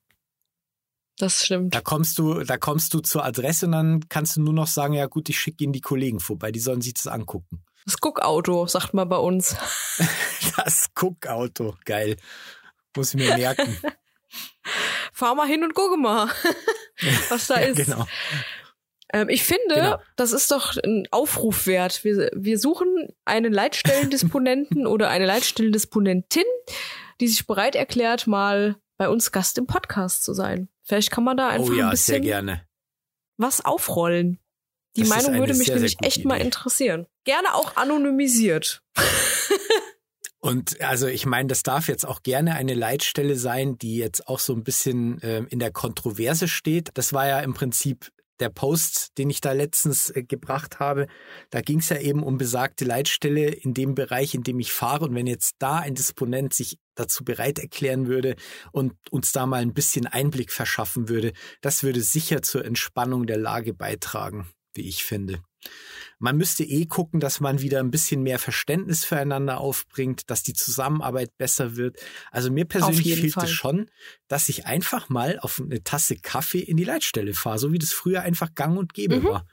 Das 1.19 1.45
stimmt. 1.45 1.75
Da 1.75 1.81
kommst 1.81 2.17
du, 2.17 2.45
da 2.45 2.57
kommst 2.57 2.93
du 2.93 3.01
zur 3.01 3.25
Adresse 3.25 3.65
und 3.65 3.73
dann 3.73 4.07
kannst 4.07 4.37
du 4.37 4.41
nur 4.41 4.53
noch 4.53 4.67
sagen, 4.67 4.93
ja 4.93 5.05
gut, 5.05 5.27
ich 5.27 5.37
schicke 5.37 5.65
Ihnen 5.65 5.73
die 5.73 5.81
Kollegen 5.81 6.21
vorbei, 6.21 6.51
die 6.51 6.61
sollen 6.61 6.79
sich 6.79 6.93
das 6.93 7.07
angucken. 7.07 7.61
Das 7.85 7.99
Guckauto, 7.99 8.67
sagt 8.67 8.93
man 8.93 9.09
bei 9.09 9.17
uns. 9.17 9.57
das 10.55 10.93
Guckauto, 10.95 11.75
geil. 11.83 12.15
Muss 12.95 13.13
ich 13.13 13.19
mir 13.19 13.35
merken. 13.35 13.77
Fahr 15.13 15.35
mal 15.35 15.45
hin 15.45 15.61
und 15.61 15.73
gucke 15.73 15.97
mal, 15.97 16.29
was 17.29 17.47
da 17.47 17.59
ja, 17.59 17.67
ist. 17.67 17.85
Genau. 17.85 18.07
Ähm, 19.11 19.27
ich 19.27 19.43
finde, 19.43 19.75
genau. 19.75 19.97
das 20.15 20.31
ist 20.31 20.49
doch 20.51 20.77
ein 20.77 21.05
Aufruf 21.11 21.67
wert. 21.67 22.05
Wir, 22.05 22.31
wir 22.33 22.57
suchen 22.57 23.09
einen 23.25 23.51
Leitstellendisponenten 23.51 24.87
oder 24.87 25.09
eine 25.09 25.25
Leitstellendisponentin, 25.25 26.45
die 27.19 27.27
sich 27.27 27.45
bereit 27.45 27.75
erklärt, 27.75 28.25
mal 28.25 28.77
bei 28.99 29.09
uns 29.09 29.31
Gast 29.31 29.57
im 29.57 29.65
Podcast 29.65 30.23
zu 30.23 30.33
sein. 30.33 30.69
Vielleicht 30.83 31.09
kann 31.09 31.23
man 31.23 31.37
da 31.37 31.47
einfach 31.47 31.71
oh 31.71 31.73
ja, 31.73 31.85
ein 31.85 31.91
bisschen 31.91 32.15
sehr 32.15 32.19
gerne. 32.19 32.67
was 33.37 33.63
aufrollen. 33.63 34.39
Die 34.97 35.01
das 35.01 35.09
Meinung 35.09 35.39
würde 35.39 35.53
mich 35.53 35.67
sehr, 35.67 35.75
nämlich 35.75 35.93
sehr 35.93 36.07
echt 36.07 36.17
Idee. 36.17 36.27
mal 36.27 36.41
interessieren. 36.41 37.07
Gerne 37.23 37.55
auch 37.55 37.77
anonymisiert. 37.77 38.83
Und 40.41 40.81
also 40.81 41.07
ich 41.07 41.25
meine, 41.25 41.47
das 41.47 41.63
darf 41.63 41.87
jetzt 41.87 42.05
auch 42.05 42.23
gerne 42.23 42.55
eine 42.55 42.73
Leitstelle 42.73 43.35
sein, 43.35 43.77
die 43.77 43.97
jetzt 43.97 44.27
auch 44.27 44.39
so 44.39 44.53
ein 44.53 44.63
bisschen 44.63 45.21
äh, 45.21 45.43
in 45.49 45.59
der 45.59 45.71
Kontroverse 45.71 46.47
steht. 46.47 46.89
Das 46.93 47.13
war 47.13 47.27
ja 47.27 47.39
im 47.39 47.53
Prinzip 47.53 48.11
der 48.39 48.49
Post, 48.49 49.17
den 49.17 49.29
ich 49.29 49.41
da 49.41 49.51
letztens 49.51 50.09
äh, 50.09 50.23
gebracht 50.23 50.79
habe, 50.79 51.07
da 51.49 51.61
ging 51.61 51.79
es 51.79 51.89
ja 51.89 51.99
eben 51.99 52.23
um 52.23 52.37
besagte 52.37 52.85
Leitstelle 52.85 53.47
in 53.47 53.73
dem 53.73 53.95
Bereich, 53.95 54.33
in 54.33 54.43
dem 54.43 54.59
ich 54.59 54.71
fahre. 54.71 55.05
Und 55.05 55.15
wenn 55.15 55.27
jetzt 55.27 55.55
da 55.59 55.77
ein 55.77 55.95
Disponent 55.95 56.53
sich 56.53 56.77
dazu 56.99 57.23
bereit 57.23 57.59
erklären 57.59 58.07
würde 58.07 58.35
und 58.71 58.93
uns 59.09 59.31
da 59.31 59.45
mal 59.45 59.61
ein 59.61 59.73
bisschen 59.73 60.07
Einblick 60.07 60.51
verschaffen 60.51 61.09
würde, 61.09 61.33
das 61.61 61.83
würde 61.83 62.01
sicher 62.01 62.41
zur 62.41 62.65
Entspannung 62.65 63.25
der 63.27 63.37
Lage 63.37 63.73
beitragen, 63.73 64.49
wie 64.73 64.87
ich 64.87 65.03
finde. 65.03 65.41
Man 66.19 66.37
müsste 66.37 66.63
eh 66.63 66.85
gucken, 66.85 67.19
dass 67.19 67.39
man 67.39 67.61
wieder 67.61 67.79
ein 67.79 67.91
bisschen 67.91 68.23
mehr 68.23 68.39
Verständnis 68.39 69.05
füreinander 69.05 69.59
aufbringt, 69.59 70.29
dass 70.29 70.43
die 70.43 70.53
Zusammenarbeit 70.53 71.37
besser 71.37 71.77
wird. 71.77 71.97
Also 72.31 72.51
mir 72.51 72.65
persönlich 72.65 73.15
fehlt 73.15 73.37
es 73.37 73.51
schon, 73.51 73.89
dass 74.27 74.49
ich 74.49 74.65
einfach 74.65 75.07
mal 75.09 75.39
auf 75.39 75.61
eine 75.61 75.81
Tasse 75.83 76.17
Kaffee 76.17 76.59
in 76.59 76.75
die 76.75 76.83
Leitstelle 76.83 77.33
fahre, 77.33 77.59
so 77.59 77.71
wie 77.71 77.79
das 77.79 77.93
früher 77.93 78.21
einfach 78.21 78.53
gang 78.53 78.77
und 78.77 78.93
gäbe 78.93 79.21
mhm. 79.21 79.23
war. 79.25 79.47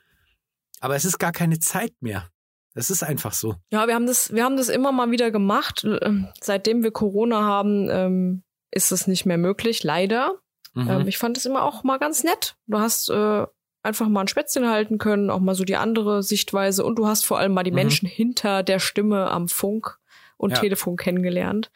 Aber 0.79 0.95
es 0.95 1.05
ist 1.05 1.19
gar 1.19 1.31
keine 1.31 1.59
Zeit 1.59 1.93
mehr. 2.01 2.29
Das 2.77 2.91
ist 2.91 3.01
einfach 3.01 3.33
so. 3.33 3.55
Ja, 3.71 3.87
wir 3.87 3.95
haben 3.95 4.05
das, 4.05 4.31
wir 4.33 4.43
haben 4.43 4.55
das 4.55 4.69
immer 4.69 4.91
mal 4.91 5.09
wieder 5.09 5.31
gemacht. 5.31 5.83
Ähm, 5.83 6.27
seitdem 6.39 6.83
wir 6.83 6.91
Corona 6.91 7.41
haben, 7.41 7.89
ähm, 7.89 8.43
ist 8.69 8.91
es 8.91 9.07
nicht 9.07 9.25
mehr 9.25 9.39
möglich, 9.39 9.83
leider. 9.83 10.35
Mhm. 10.75 10.87
Ähm, 10.87 11.07
ich 11.07 11.17
fand 11.17 11.37
es 11.37 11.47
immer 11.47 11.63
auch 11.63 11.83
mal 11.83 11.97
ganz 11.97 12.23
nett. 12.23 12.55
Du 12.67 12.77
hast 12.77 13.09
äh, 13.09 13.47
einfach 13.81 14.07
mal 14.07 14.21
ein 14.21 14.27
Spätzchen 14.27 14.69
halten 14.69 14.99
können, 14.99 15.31
auch 15.31 15.39
mal 15.39 15.55
so 15.55 15.63
die 15.63 15.75
andere 15.75 16.21
Sichtweise 16.21 16.85
und 16.85 16.99
du 16.99 17.07
hast 17.07 17.25
vor 17.25 17.39
allem 17.39 17.53
mal 17.53 17.63
die 17.63 17.71
mhm. 17.71 17.77
Menschen 17.77 18.07
hinter 18.07 18.61
der 18.61 18.77
Stimme 18.77 19.31
am 19.31 19.47
Funk 19.47 19.97
und 20.37 20.51
ja. 20.51 20.59
Telefon 20.59 20.97
kennengelernt. 20.97 21.71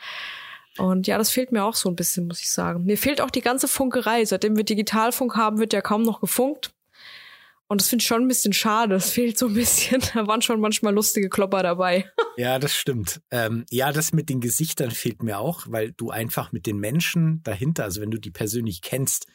Und 0.77 1.07
ja, 1.07 1.17
das 1.17 1.31
fehlt 1.31 1.51
mir 1.51 1.63
auch 1.63 1.73
so 1.73 1.89
ein 1.89 1.95
bisschen, 1.95 2.27
muss 2.27 2.41
ich 2.41 2.51
sagen. 2.51 2.83
Mir 2.85 2.99
fehlt 2.99 3.21
auch 3.21 3.31
die 3.31 3.41
ganze 3.41 3.67
Funkerei. 3.67 4.23
Seitdem 4.23 4.55
wir 4.55 4.63
Digitalfunk 4.63 5.35
haben, 5.35 5.57
wird 5.57 5.73
ja 5.73 5.81
kaum 5.81 6.03
noch 6.03 6.21
gefunkt. 6.21 6.75
Und 7.71 7.79
das 7.79 7.87
finde 7.87 8.01
ich 8.01 8.07
schon 8.07 8.23
ein 8.23 8.27
bisschen 8.27 8.51
schade. 8.51 8.95
Das 8.95 9.11
fehlt 9.11 9.37
so 9.37 9.47
ein 9.47 9.53
bisschen. 9.53 10.01
Da 10.13 10.27
waren 10.27 10.41
schon 10.41 10.59
manchmal 10.59 10.93
lustige 10.93 11.29
Klopper 11.29 11.63
dabei. 11.63 12.11
Ja, 12.37 12.59
das 12.59 12.75
stimmt. 12.75 13.21
Ähm, 13.29 13.65
ja, 13.69 13.93
das 13.93 14.11
mit 14.11 14.27
den 14.27 14.41
Gesichtern 14.41 14.91
fehlt 14.91 15.23
mir 15.23 15.39
auch, 15.39 15.67
weil 15.67 15.91
du 15.93 16.09
einfach 16.09 16.51
mit 16.51 16.65
den 16.65 16.79
Menschen 16.79 17.41
dahinter, 17.43 17.83
also 17.83 18.01
wenn 18.01 18.11
du 18.11 18.19
die 18.19 18.31
persönlich 18.31 18.81
kennst, 18.81 19.27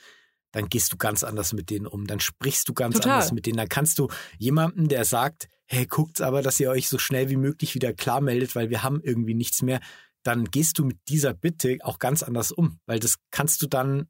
dann 0.53 0.69
gehst 0.69 0.93
du 0.93 0.97
ganz 0.97 1.23
anders 1.23 1.53
mit 1.53 1.71
denen 1.71 1.87
um, 1.87 2.07
dann 2.07 2.21
sprichst 2.21 2.69
du 2.69 2.75
ganz 2.75 2.97
Total. 2.97 3.13
anders 3.13 3.33
mit 3.33 3.47
denen. 3.47 3.57
Dann 3.57 3.69
kannst 3.69 3.99
du 3.99 4.09
jemanden, 4.39 4.89
der 4.89 5.07
sagt, 5.07 5.49
hey, 5.67 5.87
guckt's 5.87 6.21
aber, 6.21 6.43
dass 6.43 6.61
ihr 6.61 6.71
euch 6.71 6.89
so 6.89 6.99
schnell 6.99 7.31
wie 7.31 7.37
möglich 7.37 7.75
wieder 7.75 7.95
klar 7.95 8.21
meldet, 8.21 8.55
weil 8.55 8.69
wir 8.69 8.83
haben 8.83 9.01
irgendwie 9.03 9.35
nichts 9.35 9.63
mehr, 9.63 9.81
dann 10.25 10.47
gehst 10.47 10.79
du 10.79 10.85
mit 10.85 10.99
dieser 11.09 11.33
Bitte 11.33 11.79
auch 11.83 11.99
ganz 11.99 12.23
anders 12.23 12.53
um, 12.53 12.81
weil 12.85 12.99
das 12.99 13.17
kannst 13.31 13.63
du 13.63 13.67
dann 13.67 14.09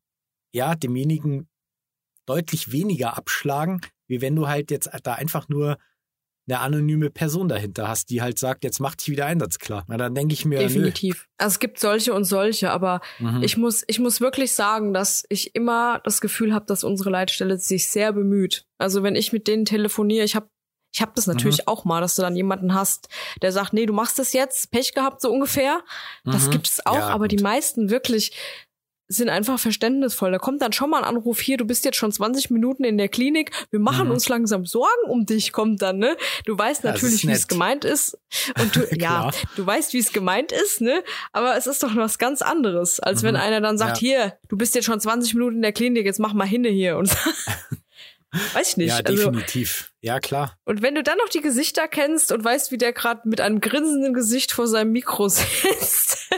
ja 0.53 0.75
demjenigen 0.75 1.49
deutlich 2.25 2.73
weniger 2.73 3.17
abschlagen, 3.17 3.81
wie 4.09 4.21
wenn 4.21 4.37
du 4.37 4.49
halt 4.49 4.71
jetzt 4.71 4.90
da 5.03 5.14
einfach 5.14 5.49
nur 5.49 5.79
eine 6.49 6.61
anonyme 6.61 7.11
Person 7.11 7.49
dahinter 7.49 7.88
hast, 7.88 8.11
die 8.11 8.23
halt 8.23 8.38
sagt, 8.38 8.62
jetzt 8.62 8.79
mach 8.79 8.95
dich 8.95 9.09
wieder 9.09 9.27
einsatzklar. 9.27 9.85
Na, 9.88 9.97
dann 9.97 10.14
denke 10.14 10.33
ich 10.33 10.45
mir, 10.45 10.61
definitiv. 10.61 11.27
Nö. 11.27 11.35
Also 11.38 11.55
es 11.55 11.59
gibt 11.59 11.81
solche 11.81 12.14
und 12.14 12.25
solche, 12.25 12.71
aber 12.71 13.01
mhm. 13.19 13.42
ich 13.42 13.57
muss 13.57 13.83
ich 13.88 13.99
muss 13.99 14.21
wirklich 14.21 14.53
sagen, 14.53 14.95
dass 14.95 15.25
ich 15.29 15.55
immer 15.57 16.01
das 16.05 16.21
Gefühl 16.21 16.55
habe, 16.55 16.66
dass 16.66 16.85
unsere 16.85 17.11
Leitstelle 17.11 17.59
sich 17.59 17.88
sehr 17.88 18.12
bemüht. 18.12 18.64
Also 18.79 19.03
wenn 19.03 19.16
ich 19.16 19.33
mit 19.33 19.49
denen 19.49 19.64
telefoniere, 19.64 20.25
ich 20.25 20.37
habe 20.37 20.49
ich 20.95 21.03
habe 21.03 21.12
das 21.14 21.27
natürlich 21.27 21.59
mhm. 21.59 21.66
auch 21.66 21.85
mal, 21.85 22.01
dass 22.01 22.14
du 22.14 22.23
dann 22.23 22.37
jemanden 22.37 22.73
hast, 22.73 23.09
der 23.42 23.53
sagt, 23.53 23.75
nee, 23.75 23.85
du 23.85 23.92
machst 23.92 24.19
das 24.19 24.33
jetzt, 24.33 24.71
Pech 24.71 24.95
gehabt 24.95 25.21
so 25.21 25.31
ungefähr. 25.31 25.83
Das 26.25 26.47
mhm. 26.47 26.53
gibt 26.53 26.69
es 26.69 26.87
auch, 26.87 26.95
ja, 26.95 27.09
aber 27.09 27.25
gut. 27.25 27.33
die 27.33 27.42
meisten 27.42 27.90
wirklich 27.90 28.33
sind 29.09 29.29
einfach 29.29 29.59
verständnisvoll. 29.59 30.33
Da 30.33 30.38
kommt 30.38 30.62
dann 30.62 30.73
schon 30.73 30.90
mal 30.90 30.99
ein 30.99 31.05
Anruf 31.05 31.40
hier, 31.40 31.57
du 31.57 31.64
bist 31.64 31.85
jetzt 31.85 31.97
schon 31.97 32.12
20 32.12 32.51
Minuten 32.51 32.85
in 32.85 32.99
der 32.99 33.09
Klinik, 33.09 33.51
wir 33.71 33.81
machen 33.81 34.07
mhm. 34.07 34.14
uns 34.14 34.29
langsam 34.29 34.66
Sorgen 34.66 35.09
um 35.09 35.27
dich, 35.27 35.53
kommt 35.53 35.83
dann, 35.83 35.99
ne? 35.99 36.16
Du 36.45 36.59
weißt 36.59 36.85
natürlich, 36.85 37.27
wie 37.27 37.33
es 37.33 37.49
gemeint 37.49 37.85
ist. 37.85 38.19
Und 38.61 38.75
du, 38.75 38.87
ja, 38.99 39.31
du 39.57 39.66
weißt, 39.66 39.92
wie 39.92 39.99
es 39.99 40.12
gemeint 40.12 40.53
ist, 40.53 40.81
ne? 40.81 41.03
Aber 41.33 41.57
es 41.57 41.66
ist 41.66 41.83
doch 41.83 41.95
was 41.97 42.19
ganz 42.19 42.42
anderes, 42.42 43.01
als 43.01 43.23
mhm. 43.23 43.29
wenn 43.29 43.37
einer 43.37 43.61
dann 43.61 43.79
sagt, 43.79 44.01
ja. 44.03 44.09
hier, 44.09 44.38
du 44.49 44.57
bist 44.57 44.75
jetzt 44.75 44.87
schon 44.87 45.01
20 45.01 45.35
Minuten 45.35 45.57
in 45.57 45.62
der 45.62 45.73
Klinik, 45.73 46.05
jetzt 46.05 46.21
mach 46.21 46.33
mal 46.33 46.47
hinne 46.47 46.69
hier 46.69 46.97
und 46.97 47.11
Weiß 48.53 48.71
ich 48.71 48.77
nicht. 48.77 48.88
Ja, 48.88 49.01
also 49.05 49.31
definitiv. 49.31 49.81
Also, 49.81 49.92
ja, 50.01 50.21
klar. 50.21 50.59
Und 50.64 50.83
wenn 50.83 50.95
du 50.95 51.03
dann 51.03 51.19
noch 51.19 51.29
die 51.29 51.40
Gesichter 51.40 51.88
kennst 51.88 52.33
und 52.33 52.45
weißt, 52.45 52.71
wie 52.71 52.79
der 52.79 52.92
gerade 52.92 53.29
mit 53.29 53.40
einem 53.40 53.61
grinsenden 53.61 54.14
Gesicht 54.14 54.53
vor 54.53 54.66
seinem 54.66 54.92
Mikro 54.92 55.29
sitzt. 55.29 56.31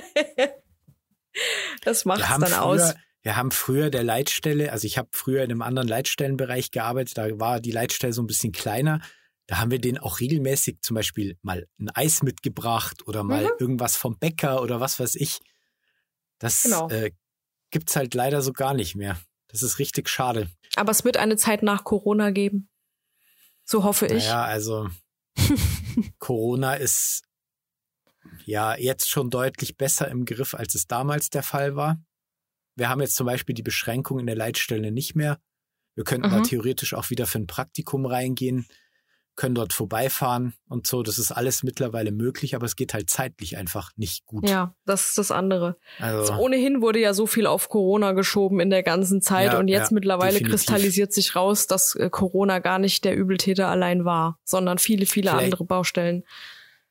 Das 1.83 2.05
macht 2.05 2.21
dann 2.21 2.43
früher, 2.43 2.63
aus. 2.63 2.95
Wir 3.23 3.37
haben 3.37 3.51
früher 3.51 3.91
der 3.91 4.05
Leitstelle, 4.05 4.73
also 4.73 4.87
ich 4.87 4.97
habe 4.97 5.09
früher 5.13 5.43
in 5.43 5.51
einem 5.51 5.63
anderen 5.63 5.89
Leitstellenbereich 5.89 6.71
gearbeitet, 6.71 7.19
da 7.19 7.39
war 7.39 7.61
die 7.61 7.73
Leitstelle 7.73 8.13
so 8.13 8.23
ein 8.23 8.27
bisschen 8.27 8.53
kleiner. 8.53 9.01
Da 9.47 9.59
haben 9.59 9.71
wir 9.71 9.81
denen 9.81 9.99
auch 9.99 10.21
regelmäßig 10.21 10.83
zum 10.83 10.95
Beispiel 10.95 11.39
mal 11.43 11.67
ein 11.81 11.91
Eis 11.91 12.23
mitgebracht 12.23 13.07
oder 13.07 13.25
mal 13.25 13.45
mhm. 13.45 13.51
irgendwas 13.59 13.97
vom 13.97 14.19
Bäcker 14.19 14.63
oder 14.63 14.81
was 14.81 15.01
weiß 15.01 15.15
ich. 15.17 15.41
Das 16.39 16.63
genau. 16.63 16.89
äh, 16.91 17.13
gibt's 17.71 17.97
halt 17.97 18.15
leider 18.15 18.43
so 18.43 18.53
gar 18.53 18.75
nicht 18.75 18.95
mehr. 18.95 19.19
Das 19.49 19.63
ist 19.63 19.79
richtig 19.79 20.09
schade. 20.09 20.49
Aber 20.77 20.91
es 20.91 21.05
wird 21.05 21.17
eine 21.17 21.37
Zeit 21.37 21.63
nach 21.63 21.85
Corona 21.85 22.31
geben. 22.31 22.69
So 23.65 23.85
hoffe 23.85 24.07
ich. 24.07 24.27
Ja, 24.27 24.45
also 24.45 24.89
Corona 26.19 26.75
ist 26.75 27.25
ja 28.45 28.77
jetzt 28.77 29.09
schon 29.11 29.31
deutlich 29.31 29.77
besser 29.77 30.09
im 30.09 30.25
Griff, 30.25 30.55
als 30.55 30.75
es 30.75 30.87
damals 30.87 31.31
der 31.31 31.43
Fall 31.43 31.77
war. 31.77 32.01
Wir 32.77 32.89
haben 32.89 33.01
jetzt 33.01 33.17
zum 33.17 33.27
Beispiel 33.27 33.55
die 33.55 33.63
Beschränkung 33.63 34.19
in 34.21 34.27
der 34.27 34.37
Leitstelle 34.37 34.93
nicht 34.93 35.15
mehr. 35.15 35.39
Wir 35.95 36.05
könnten 36.05 36.29
mhm. 36.29 36.33
da 36.33 36.41
theoretisch 36.43 36.95
auch 36.95 37.11
wieder 37.11 37.27
für 37.27 37.39
ein 37.39 37.49
Praktikum 37.49 38.07
reingehen, 38.07 38.69
können 39.35 39.55
dort 39.55 39.73
vorbeifahren 39.73 40.55
und 40.69 40.87
so. 40.87 41.03
Das 41.03 41.19
ist 41.19 41.33
alles 41.33 41.65
mittlerweile 41.65 42.13
möglich, 42.13 42.55
aber 42.55 42.67
es 42.67 42.77
geht 42.77 42.95
halt 42.95 43.11
zeitlich 43.11 43.57
einfach 43.57 43.91
nicht 43.97 44.27
gut. 44.27 44.49
Ja, 44.49 44.75
das 44.85 45.09
ist 45.09 45.19
das 45.19 45.31
andere. 45.31 45.77
Also, 45.99 46.33
also 46.33 46.43
ohnehin 46.43 46.83
wurde 46.83 47.01
ja 47.01 47.15
so 47.15 47.27
viel 47.27 47.47
auf 47.47 47.69
Corona 47.69 48.13
geschoben 48.13 48.61
in 48.61 48.71
der 48.71 48.83
ganzen 48.83 49.23
Zeit 49.23 49.53
ja, 49.53 49.59
und 49.59 49.69
jetzt 49.69 49.91
ja, 49.91 49.95
mittlerweile 49.95 50.35
definitiv. 50.35 50.53
kristallisiert 50.53 51.13
sich 51.13 51.35
raus, 51.35 51.67
dass 51.67 51.95
äh, 51.95 52.11
Corona 52.11 52.59
gar 52.59 52.79
nicht 52.79 53.05
der 53.05 53.17
Übeltäter 53.17 53.69
allein 53.69 54.05
war, 54.05 54.39
sondern 54.45 54.79
viele, 54.79 55.07
viele 55.07 55.31
Vielleicht. 55.31 55.45
andere 55.45 55.65
Baustellen. 55.65 56.25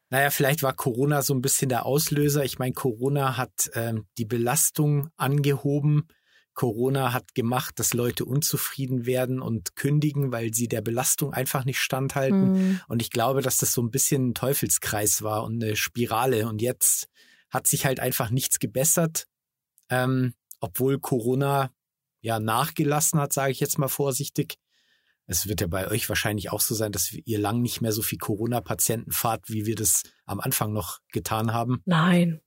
Naja, 0.09 0.29
vielleicht 0.29 0.63
war 0.63 0.73
Corona 0.73 1.21
so 1.21 1.33
ein 1.33 1.41
bisschen 1.41 1.69
der 1.69 1.85
Auslöser. 1.85 2.45
Ich 2.45 2.59
meine, 2.59 2.73
Corona 2.73 3.37
hat 3.37 3.69
ähm, 3.73 4.07
die 4.17 4.25
Belastung 4.25 5.09
angehoben. 5.17 6.07
Corona 6.53 7.13
hat 7.13 7.35
gemacht, 7.35 7.77
dass 7.77 7.93
Leute 7.93 8.25
unzufrieden 8.25 9.05
werden 9.05 9.41
und 9.41 9.75
kündigen, 9.75 10.31
weil 10.31 10.53
sie 10.53 10.67
der 10.67 10.81
Belastung 10.81 11.33
einfach 11.33 11.65
nicht 11.65 11.79
standhalten. 11.79 12.53
Mhm. 12.53 12.81
Und 12.87 13.01
ich 13.01 13.11
glaube, 13.11 13.41
dass 13.41 13.57
das 13.57 13.73
so 13.73 13.81
ein 13.81 13.91
bisschen 13.91 14.29
ein 14.29 14.33
Teufelskreis 14.33 15.21
war 15.21 15.43
und 15.43 15.61
eine 15.63 15.75
Spirale. 15.75 16.47
Und 16.47 16.61
jetzt 16.61 17.09
hat 17.49 17.67
sich 17.67 17.85
halt 17.85 17.99
einfach 17.99 18.31
nichts 18.31 18.59
gebessert, 18.59 19.27
ähm, 19.89 20.33
obwohl 20.59 20.99
Corona 20.99 21.71
ja 22.21 22.39
nachgelassen 22.39 23.19
hat, 23.19 23.33
sage 23.33 23.51
ich 23.51 23.59
jetzt 23.59 23.77
mal 23.77 23.87
vorsichtig. 23.87 24.55
Es 25.29 25.47
wird 25.47 25.61
ja 25.61 25.67
bei 25.67 25.89
euch 25.89 26.07
wahrscheinlich 26.07 26.51
auch 26.51 26.61
so 26.61 26.73
sein, 26.73 26.91
dass 26.91 27.11
ihr 27.11 27.37
lang 27.37 27.61
nicht 27.61 27.81
mehr 27.81 27.91
so 27.91 28.01
viel 28.01 28.17
Corona-Patienten 28.17 29.11
fahrt, 29.11 29.49
wie 29.49 29.65
wir 29.65 29.75
das 29.75 30.03
am 30.25 30.39
Anfang 30.39 30.71
noch 30.71 30.99
getan 31.11 31.53
haben. 31.53 31.81
Nein, 31.85 32.41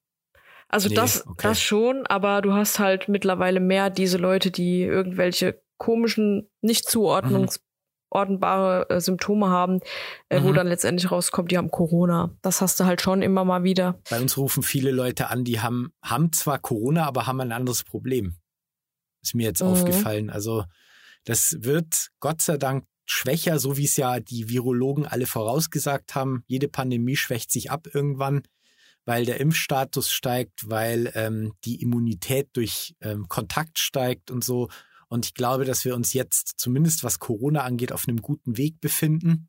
also 0.71 0.89
nee, 0.89 0.95
das, 0.95 1.27
okay. 1.27 1.49
das 1.49 1.61
schon, 1.61 2.07
aber 2.07 2.43
du 2.43 2.53
hast 2.53 2.79
halt 2.79 3.09
mittlerweile 3.09 3.59
mehr 3.59 3.91
diese 3.91 4.19
Leute, 4.19 4.53
die 4.53 4.83
irgendwelche 4.83 5.61
komischen, 5.79 6.49
nicht 6.61 6.89
zuordnungsordnbare 6.89 8.87
mhm. 8.89 9.01
Symptome 9.01 9.49
haben, 9.49 9.81
äh, 10.29 10.39
mhm. 10.39 10.45
wo 10.45 10.53
dann 10.53 10.69
letztendlich 10.69 11.11
rauskommt, 11.11 11.51
die 11.51 11.59
haben 11.59 11.73
Corona. 11.73 12.37
Das 12.41 12.61
hast 12.61 12.79
du 12.79 12.85
halt 12.85 13.01
schon 13.03 13.21
immer 13.21 13.45
mal 13.45 13.65
wieder. 13.65 13.99
Bei 14.11 14.21
uns 14.21 14.37
rufen 14.37 14.63
viele 14.63 14.93
Leute 14.93 15.29
an, 15.29 15.43
die 15.43 15.59
haben, 15.59 15.93
haben 16.03 16.33
zwar 16.33 16.61
Corona, 16.61 17.05
aber 17.05 17.27
haben 17.27 17.41
ein 17.41 17.51
anderes 17.53 17.83
Problem. 17.83 18.37
Ist 19.23 19.35
mir 19.35 19.47
jetzt 19.47 19.63
mhm. 19.63 19.71
aufgefallen. 19.71 20.31
Also 20.31 20.65
das 21.25 21.57
wird 21.61 22.09
Gott 22.21 22.43
sei 22.43 22.57
Dank 22.57 22.85
schwächer, 23.05 23.59
so 23.59 23.77
wie 23.77 23.85
es 23.85 23.97
ja 23.97 24.21
die 24.21 24.49
Virologen 24.49 25.07
alle 25.07 25.27
vorausgesagt 25.27 26.15
haben. 26.15 26.45
Jede 26.47 26.69
Pandemie 26.69 27.17
schwächt 27.17 27.51
sich 27.51 27.71
ab 27.71 27.89
irgendwann 27.93 28.43
weil 29.05 29.25
der 29.25 29.41
Impfstatus 29.41 30.11
steigt, 30.11 30.69
weil 30.69 31.11
ähm, 31.15 31.55
die 31.65 31.83
Immunität 31.83 32.51
durch 32.53 32.95
ähm, 33.01 33.29
Kontakt 33.29 33.79
steigt 33.79 34.31
und 34.31 34.45
so. 34.45 34.69
Und 35.09 35.27
ich 35.27 35.35
glaube, 35.35 35.65
dass 35.65 35.85
wir 35.85 35.97
uns 35.97 36.13
jetzt, 36.13 36.55
zumindest 36.59 37.03
was 37.03 37.19
Corona 37.19 37.63
angeht, 37.63 37.93
auf 37.93 38.07
einem 38.07 38.23
guten 38.23 38.57
Weg 38.57 38.81
befinden. 38.81 39.49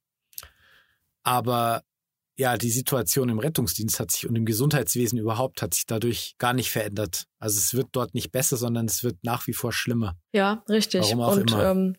Aber 1.24 1.84
ja, 2.38 2.58
die 2.58 2.72
Situation 2.72 3.30
im 3.30 3.40
Rettungsdienst 3.40 4.00
hat 4.00 4.12
sich 4.12 4.28
und 4.28 4.36
im 4.36 4.46
Gesundheitswesen 4.46 5.20
überhaupt 5.20 5.62
hat 5.62 5.74
sich 5.74 5.86
dadurch 5.86 6.36
gar 6.38 6.54
nicht 6.54 6.72
verändert. 6.72 7.26
Also 7.40 7.58
es 7.58 7.74
wird 7.74 7.90
dort 7.92 8.14
nicht 8.14 8.32
besser, 8.32 8.58
sondern 8.58 8.86
es 8.86 9.04
wird 9.04 9.18
nach 9.24 9.48
wie 9.48 9.54
vor 9.54 9.72
schlimmer. 9.74 10.16
Ja, 10.32 10.64
richtig. 10.70 11.02
Warum 11.02 11.22
auch 11.22 11.36
und, 11.36 11.52
immer. 11.52 11.72
Ähm, 11.72 11.96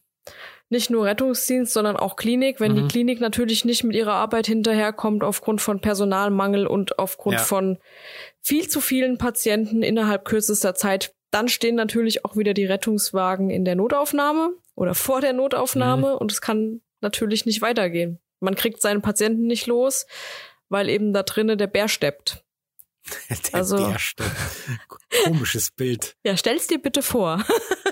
nicht 0.69 0.89
nur 0.89 1.05
Rettungsdienst, 1.05 1.73
sondern 1.73 1.97
auch 1.97 2.17
Klinik. 2.17 2.59
Wenn 2.59 2.73
mhm. 2.73 2.77
die 2.77 2.89
Klinik 2.89 3.21
natürlich 3.21 3.65
nicht 3.67 3.85
mit 3.85 3.95
ihrer 3.95 4.15
Arbeit 4.15 4.47
hinterherkommt 4.47 5.23
aufgrund 5.23 5.61
von 5.61 5.81
Personalmangel 5.81 6.67
und 6.67 6.99
aufgrund 6.99 7.37
ja. 7.37 7.43
von 7.43 7.79
viel 8.41 8.69
zu 8.69 8.81
vielen 8.81 9.19
Patienten 9.19 9.83
innerhalb 9.83 10.25
kürzester 10.25 10.75
Zeit, 10.75 11.15
dann 11.31 11.49
stehen 11.49 11.75
natürlich 11.75 12.25
auch 12.25 12.37
wieder 12.37 12.55
die 12.55 12.65
Rettungswagen 12.65 13.51
in 13.51 13.65
der 13.65 13.75
Notaufnahme 13.75 14.55
oder 14.75 14.95
vor 14.95 15.21
der 15.21 15.35
Notaufnahme 15.35 16.13
mhm. 16.13 16.19
und 16.19 16.33
es 16.33 16.41
kann 16.41 16.81
natürlich 17.03 17.45
nicht 17.45 17.61
weitergehen. 17.61 18.22
Man 18.43 18.57
kriegt 18.57 18.83
seinen 18.83 19.03
Patienten 19.03 19.47
nicht 19.47 19.67
los, 19.67 20.07
weil 20.69 20.89
eben 20.89 21.13
da 21.13 21.23
drinnen 21.23 21.57
der 21.57 21.69
Bär 21.69 21.89
steppt. 21.89 22.45
der 23.29 23.55
also, 23.55 23.77
Bär 23.77 23.99
steppt. 23.99 24.37
Komisches 25.25 25.71
Bild. 25.71 26.17
Ja, 26.25 26.37
stell's 26.37 26.67
dir 26.67 26.81
bitte 26.81 27.03
vor. 27.03 27.45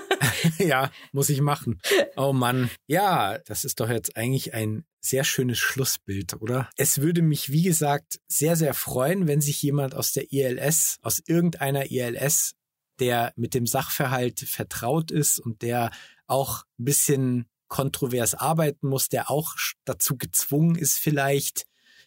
ja, 0.57 0.91
muss 1.11 1.29
ich 1.29 1.41
machen. 1.41 1.81
Oh 2.15 2.33
Mann. 2.33 2.69
Ja, 2.87 3.37
das 3.39 3.63
ist 3.63 3.79
doch 3.79 3.89
jetzt 3.89 4.17
eigentlich 4.17 4.53
ein 4.53 4.85
sehr 4.99 5.23
schönes 5.23 5.57
Schlussbild, 5.57 6.41
oder? 6.41 6.69
Es 6.75 7.01
würde 7.01 7.21
mich, 7.21 7.51
wie 7.51 7.63
gesagt, 7.63 8.19
sehr, 8.27 8.55
sehr 8.55 8.73
freuen, 8.73 9.27
wenn 9.27 9.41
sich 9.41 9.61
jemand 9.61 9.95
aus 9.95 10.11
der 10.11 10.31
ILS, 10.31 10.97
aus 11.01 11.21
irgendeiner 11.25 11.91
ILS, 11.91 12.53
der 12.99 13.33
mit 13.35 13.53
dem 13.53 13.65
Sachverhalt 13.65 14.41
vertraut 14.41 15.11
ist 15.11 15.39
und 15.39 15.61
der 15.61 15.91
auch 16.27 16.63
ein 16.79 16.85
bisschen 16.85 17.45
kontrovers 17.71 18.35
arbeiten 18.35 18.87
muss, 18.87 19.07
der 19.07 19.31
auch 19.31 19.55
dazu 19.85 20.17
gezwungen 20.17 20.75
ist, 20.75 20.99
vielleicht 20.99 21.65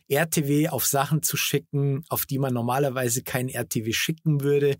RTW 0.08 0.68
auf 0.68 0.84
Sachen 0.84 1.22
zu 1.22 1.38
schicken, 1.38 2.04
auf 2.10 2.26
die 2.26 2.38
man 2.38 2.52
normalerweise 2.52 3.22
kein 3.22 3.48
RTW 3.48 3.92
schicken 3.94 4.42
würde, 4.42 4.76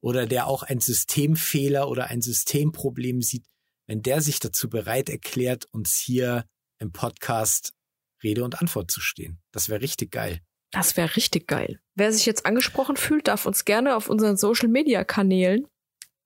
oder 0.00 0.26
der 0.26 0.46
auch 0.46 0.62
ein 0.62 0.78
Systemfehler 0.80 1.88
oder 1.88 2.06
ein 2.06 2.22
Systemproblem 2.22 3.20
sieht, 3.20 3.44
wenn 3.88 4.00
der 4.00 4.20
sich 4.22 4.38
dazu 4.38 4.70
bereit 4.70 5.10
erklärt, 5.10 5.66
uns 5.72 5.96
hier 5.96 6.44
im 6.78 6.92
Podcast 6.92 7.74
Rede 8.22 8.44
und 8.44 8.60
Antwort 8.60 8.92
zu 8.92 9.00
stehen. 9.00 9.40
Das 9.50 9.68
wäre 9.68 9.80
richtig 9.80 10.12
geil. 10.12 10.40
Das 10.70 10.96
wäre 10.96 11.16
richtig 11.16 11.48
geil. 11.48 11.80
Wer 11.96 12.12
sich 12.12 12.26
jetzt 12.26 12.46
angesprochen 12.46 12.96
fühlt, 12.96 13.26
darf 13.26 13.44
uns 13.44 13.64
gerne 13.64 13.96
auf 13.96 14.08
unseren 14.08 14.36
Social 14.36 14.68
Media 14.68 15.02
Kanälen 15.02 15.66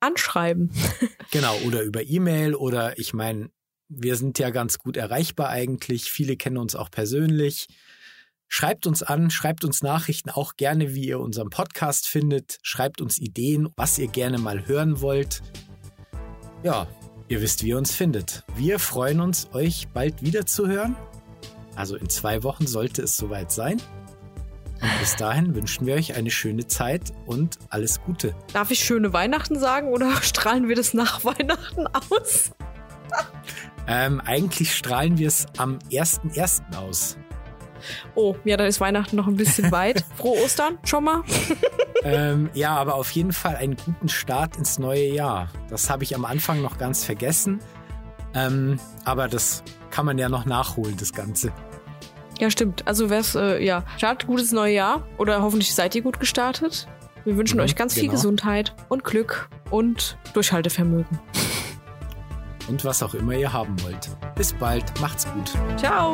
anschreiben. 0.01 0.71
genau, 1.31 1.57
oder 1.61 1.83
über 1.83 2.03
E-Mail 2.03 2.55
oder 2.55 2.99
ich 2.99 3.15
meine, 3.15 3.51
wir 3.95 4.17
sind 4.17 4.39
ja 4.39 4.51
ganz 4.51 4.79
gut 4.79 4.97
erreichbar 4.97 5.49
eigentlich. 5.49 6.11
Viele 6.11 6.37
kennen 6.37 6.59
uns 6.59 6.75
auch 6.75 6.91
persönlich. 6.91 7.69
Schreibt 8.49 8.87
uns 8.87 9.03
an, 9.03 9.31
schreibt 9.31 9.65
uns 9.65 9.83
Nachrichten 9.83 10.31
auch 10.31 10.57
gerne, 10.57 10.95
wie 10.95 11.07
ihr 11.07 11.21
unseren 11.21 11.49
Podcast 11.49 12.07
findet. 12.07 12.59
Schreibt 12.63 13.01
uns 13.01 13.19
Ideen, 13.19 13.69
was 13.77 13.99
ihr 13.99 14.09
gerne 14.09 14.39
mal 14.39 14.67
hören 14.67 15.01
wollt. 15.01 15.43
Ja, 16.63 16.87
ihr 17.29 17.41
wisst, 17.41 17.65
wie 17.65 17.71
ihr 17.71 17.79
uns 17.79 17.95
findet. 17.95 18.45
Wir 18.57 18.79
freuen 18.79 19.21
uns, 19.21 19.49
euch 19.53 19.89
bald 19.89 20.23
wieder 20.23 20.45
zu 20.45 20.69
hören. 20.69 20.97
Also 21.75 21.97
in 21.97 22.11
zwei 22.11 22.43
Wochen 22.43 22.67
sollte 22.67 23.03
es 23.03 23.17
soweit 23.17 23.51
sein. 23.51 23.81
Und 24.83 24.91
bis 25.01 25.17
dahin 25.17 25.55
wünschen 25.55 25.87
wir 25.87 25.95
euch 25.95 26.15
eine 26.15 26.31
schöne 26.31 26.67
Zeit 26.67 27.13
und 27.25 27.59
alles 27.71 28.03
Gute. 28.03 28.35
Darf 28.53 28.71
ich 28.71 28.81
schöne 28.81 29.13
Weihnachten 29.13 29.59
sagen 29.59 29.89
oder 29.89 30.15
strahlen 30.23 30.69
wir 30.69 30.77
das 30.77 30.93
nach 30.93 31.25
Weihnachten 31.25 31.87
aus? 31.87 32.51
Ähm, 33.87 34.21
eigentlich 34.25 34.75
strahlen 34.75 35.19
wir 35.19 35.29
es 35.29 35.47
am 35.59 35.79
1.1. 35.91 36.77
aus. 36.77 37.17
Oh, 38.15 38.37
ja, 38.45 38.57
dann 38.57 38.67
ist 38.67 38.81
Weihnachten 38.81 39.17
noch 39.17 39.27
ein 39.27 39.37
bisschen 39.37 39.71
weit. 39.73 40.05
Frohe 40.17 40.43
Ostern 40.45 40.79
schon 40.85 41.05
mal. 41.05 41.23
ähm, 42.05 42.51
ja, 42.55 42.77
aber 42.77 42.95
auf 42.95 43.11
jeden 43.11 43.33
Fall 43.33 43.57
einen 43.57 43.77
guten 43.77 44.09
Start 44.09 44.57
ins 44.57 44.79
neue 44.79 45.09
Jahr. 45.13 45.49
Das 45.69 45.91
habe 45.91 46.05
ich 46.05 46.15
am 46.15 46.25
Anfang 46.25 46.63
noch 46.63 46.79
ganz 46.79 47.05
vergessen. 47.05 47.61
Ähm, 48.35 48.79
aber 49.05 49.29
das 49.29 49.63
kann 49.91 50.07
man 50.07 50.17
ja 50.19 50.29
noch 50.29 50.47
nachholen, 50.47 50.97
das 50.97 51.13
Ganze. 51.13 51.53
Ja, 52.39 52.51
stimmt. 52.51 52.87
Also 52.87 53.11
wär's, 53.11 53.35
äh, 53.35 53.63
ja, 53.63 53.85
startet 53.99 54.27
gutes 54.27 54.53
neue 54.53 54.75
Jahr 54.75 55.07
oder 55.19 55.43
hoffentlich 55.43 55.75
seid 55.75 55.95
ihr 55.95 56.03
gut 56.03 56.19
gestartet. 56.19 56.89
Wir 57.25 57.37
wünschen 57.37 57.59
mhm, 57.59 57.65
euch 57.65 57.77
ganz 57.77 57.95
genau. 57.95 58.03
viel 58.05 58.11
Gesundheit 58.11 58.75
und 58.89 59.05
Glück 59.05 59.49
und 59.71 60.17
Durchhaltevermögen. 60.35 61.21
Und 62.73 62.87
was 62.87 63.03
auch 63.03 63.13
immer 63.13 63.35
ihr 63.35 63.53
haben 63.53 63.77
wollt. 63.83 64.09
Bis 64.35 64.55
bald, 64.55 64.99
macht's 64.99 65.27
gut. 65.31 65.53
Ciao. 65.77 66.11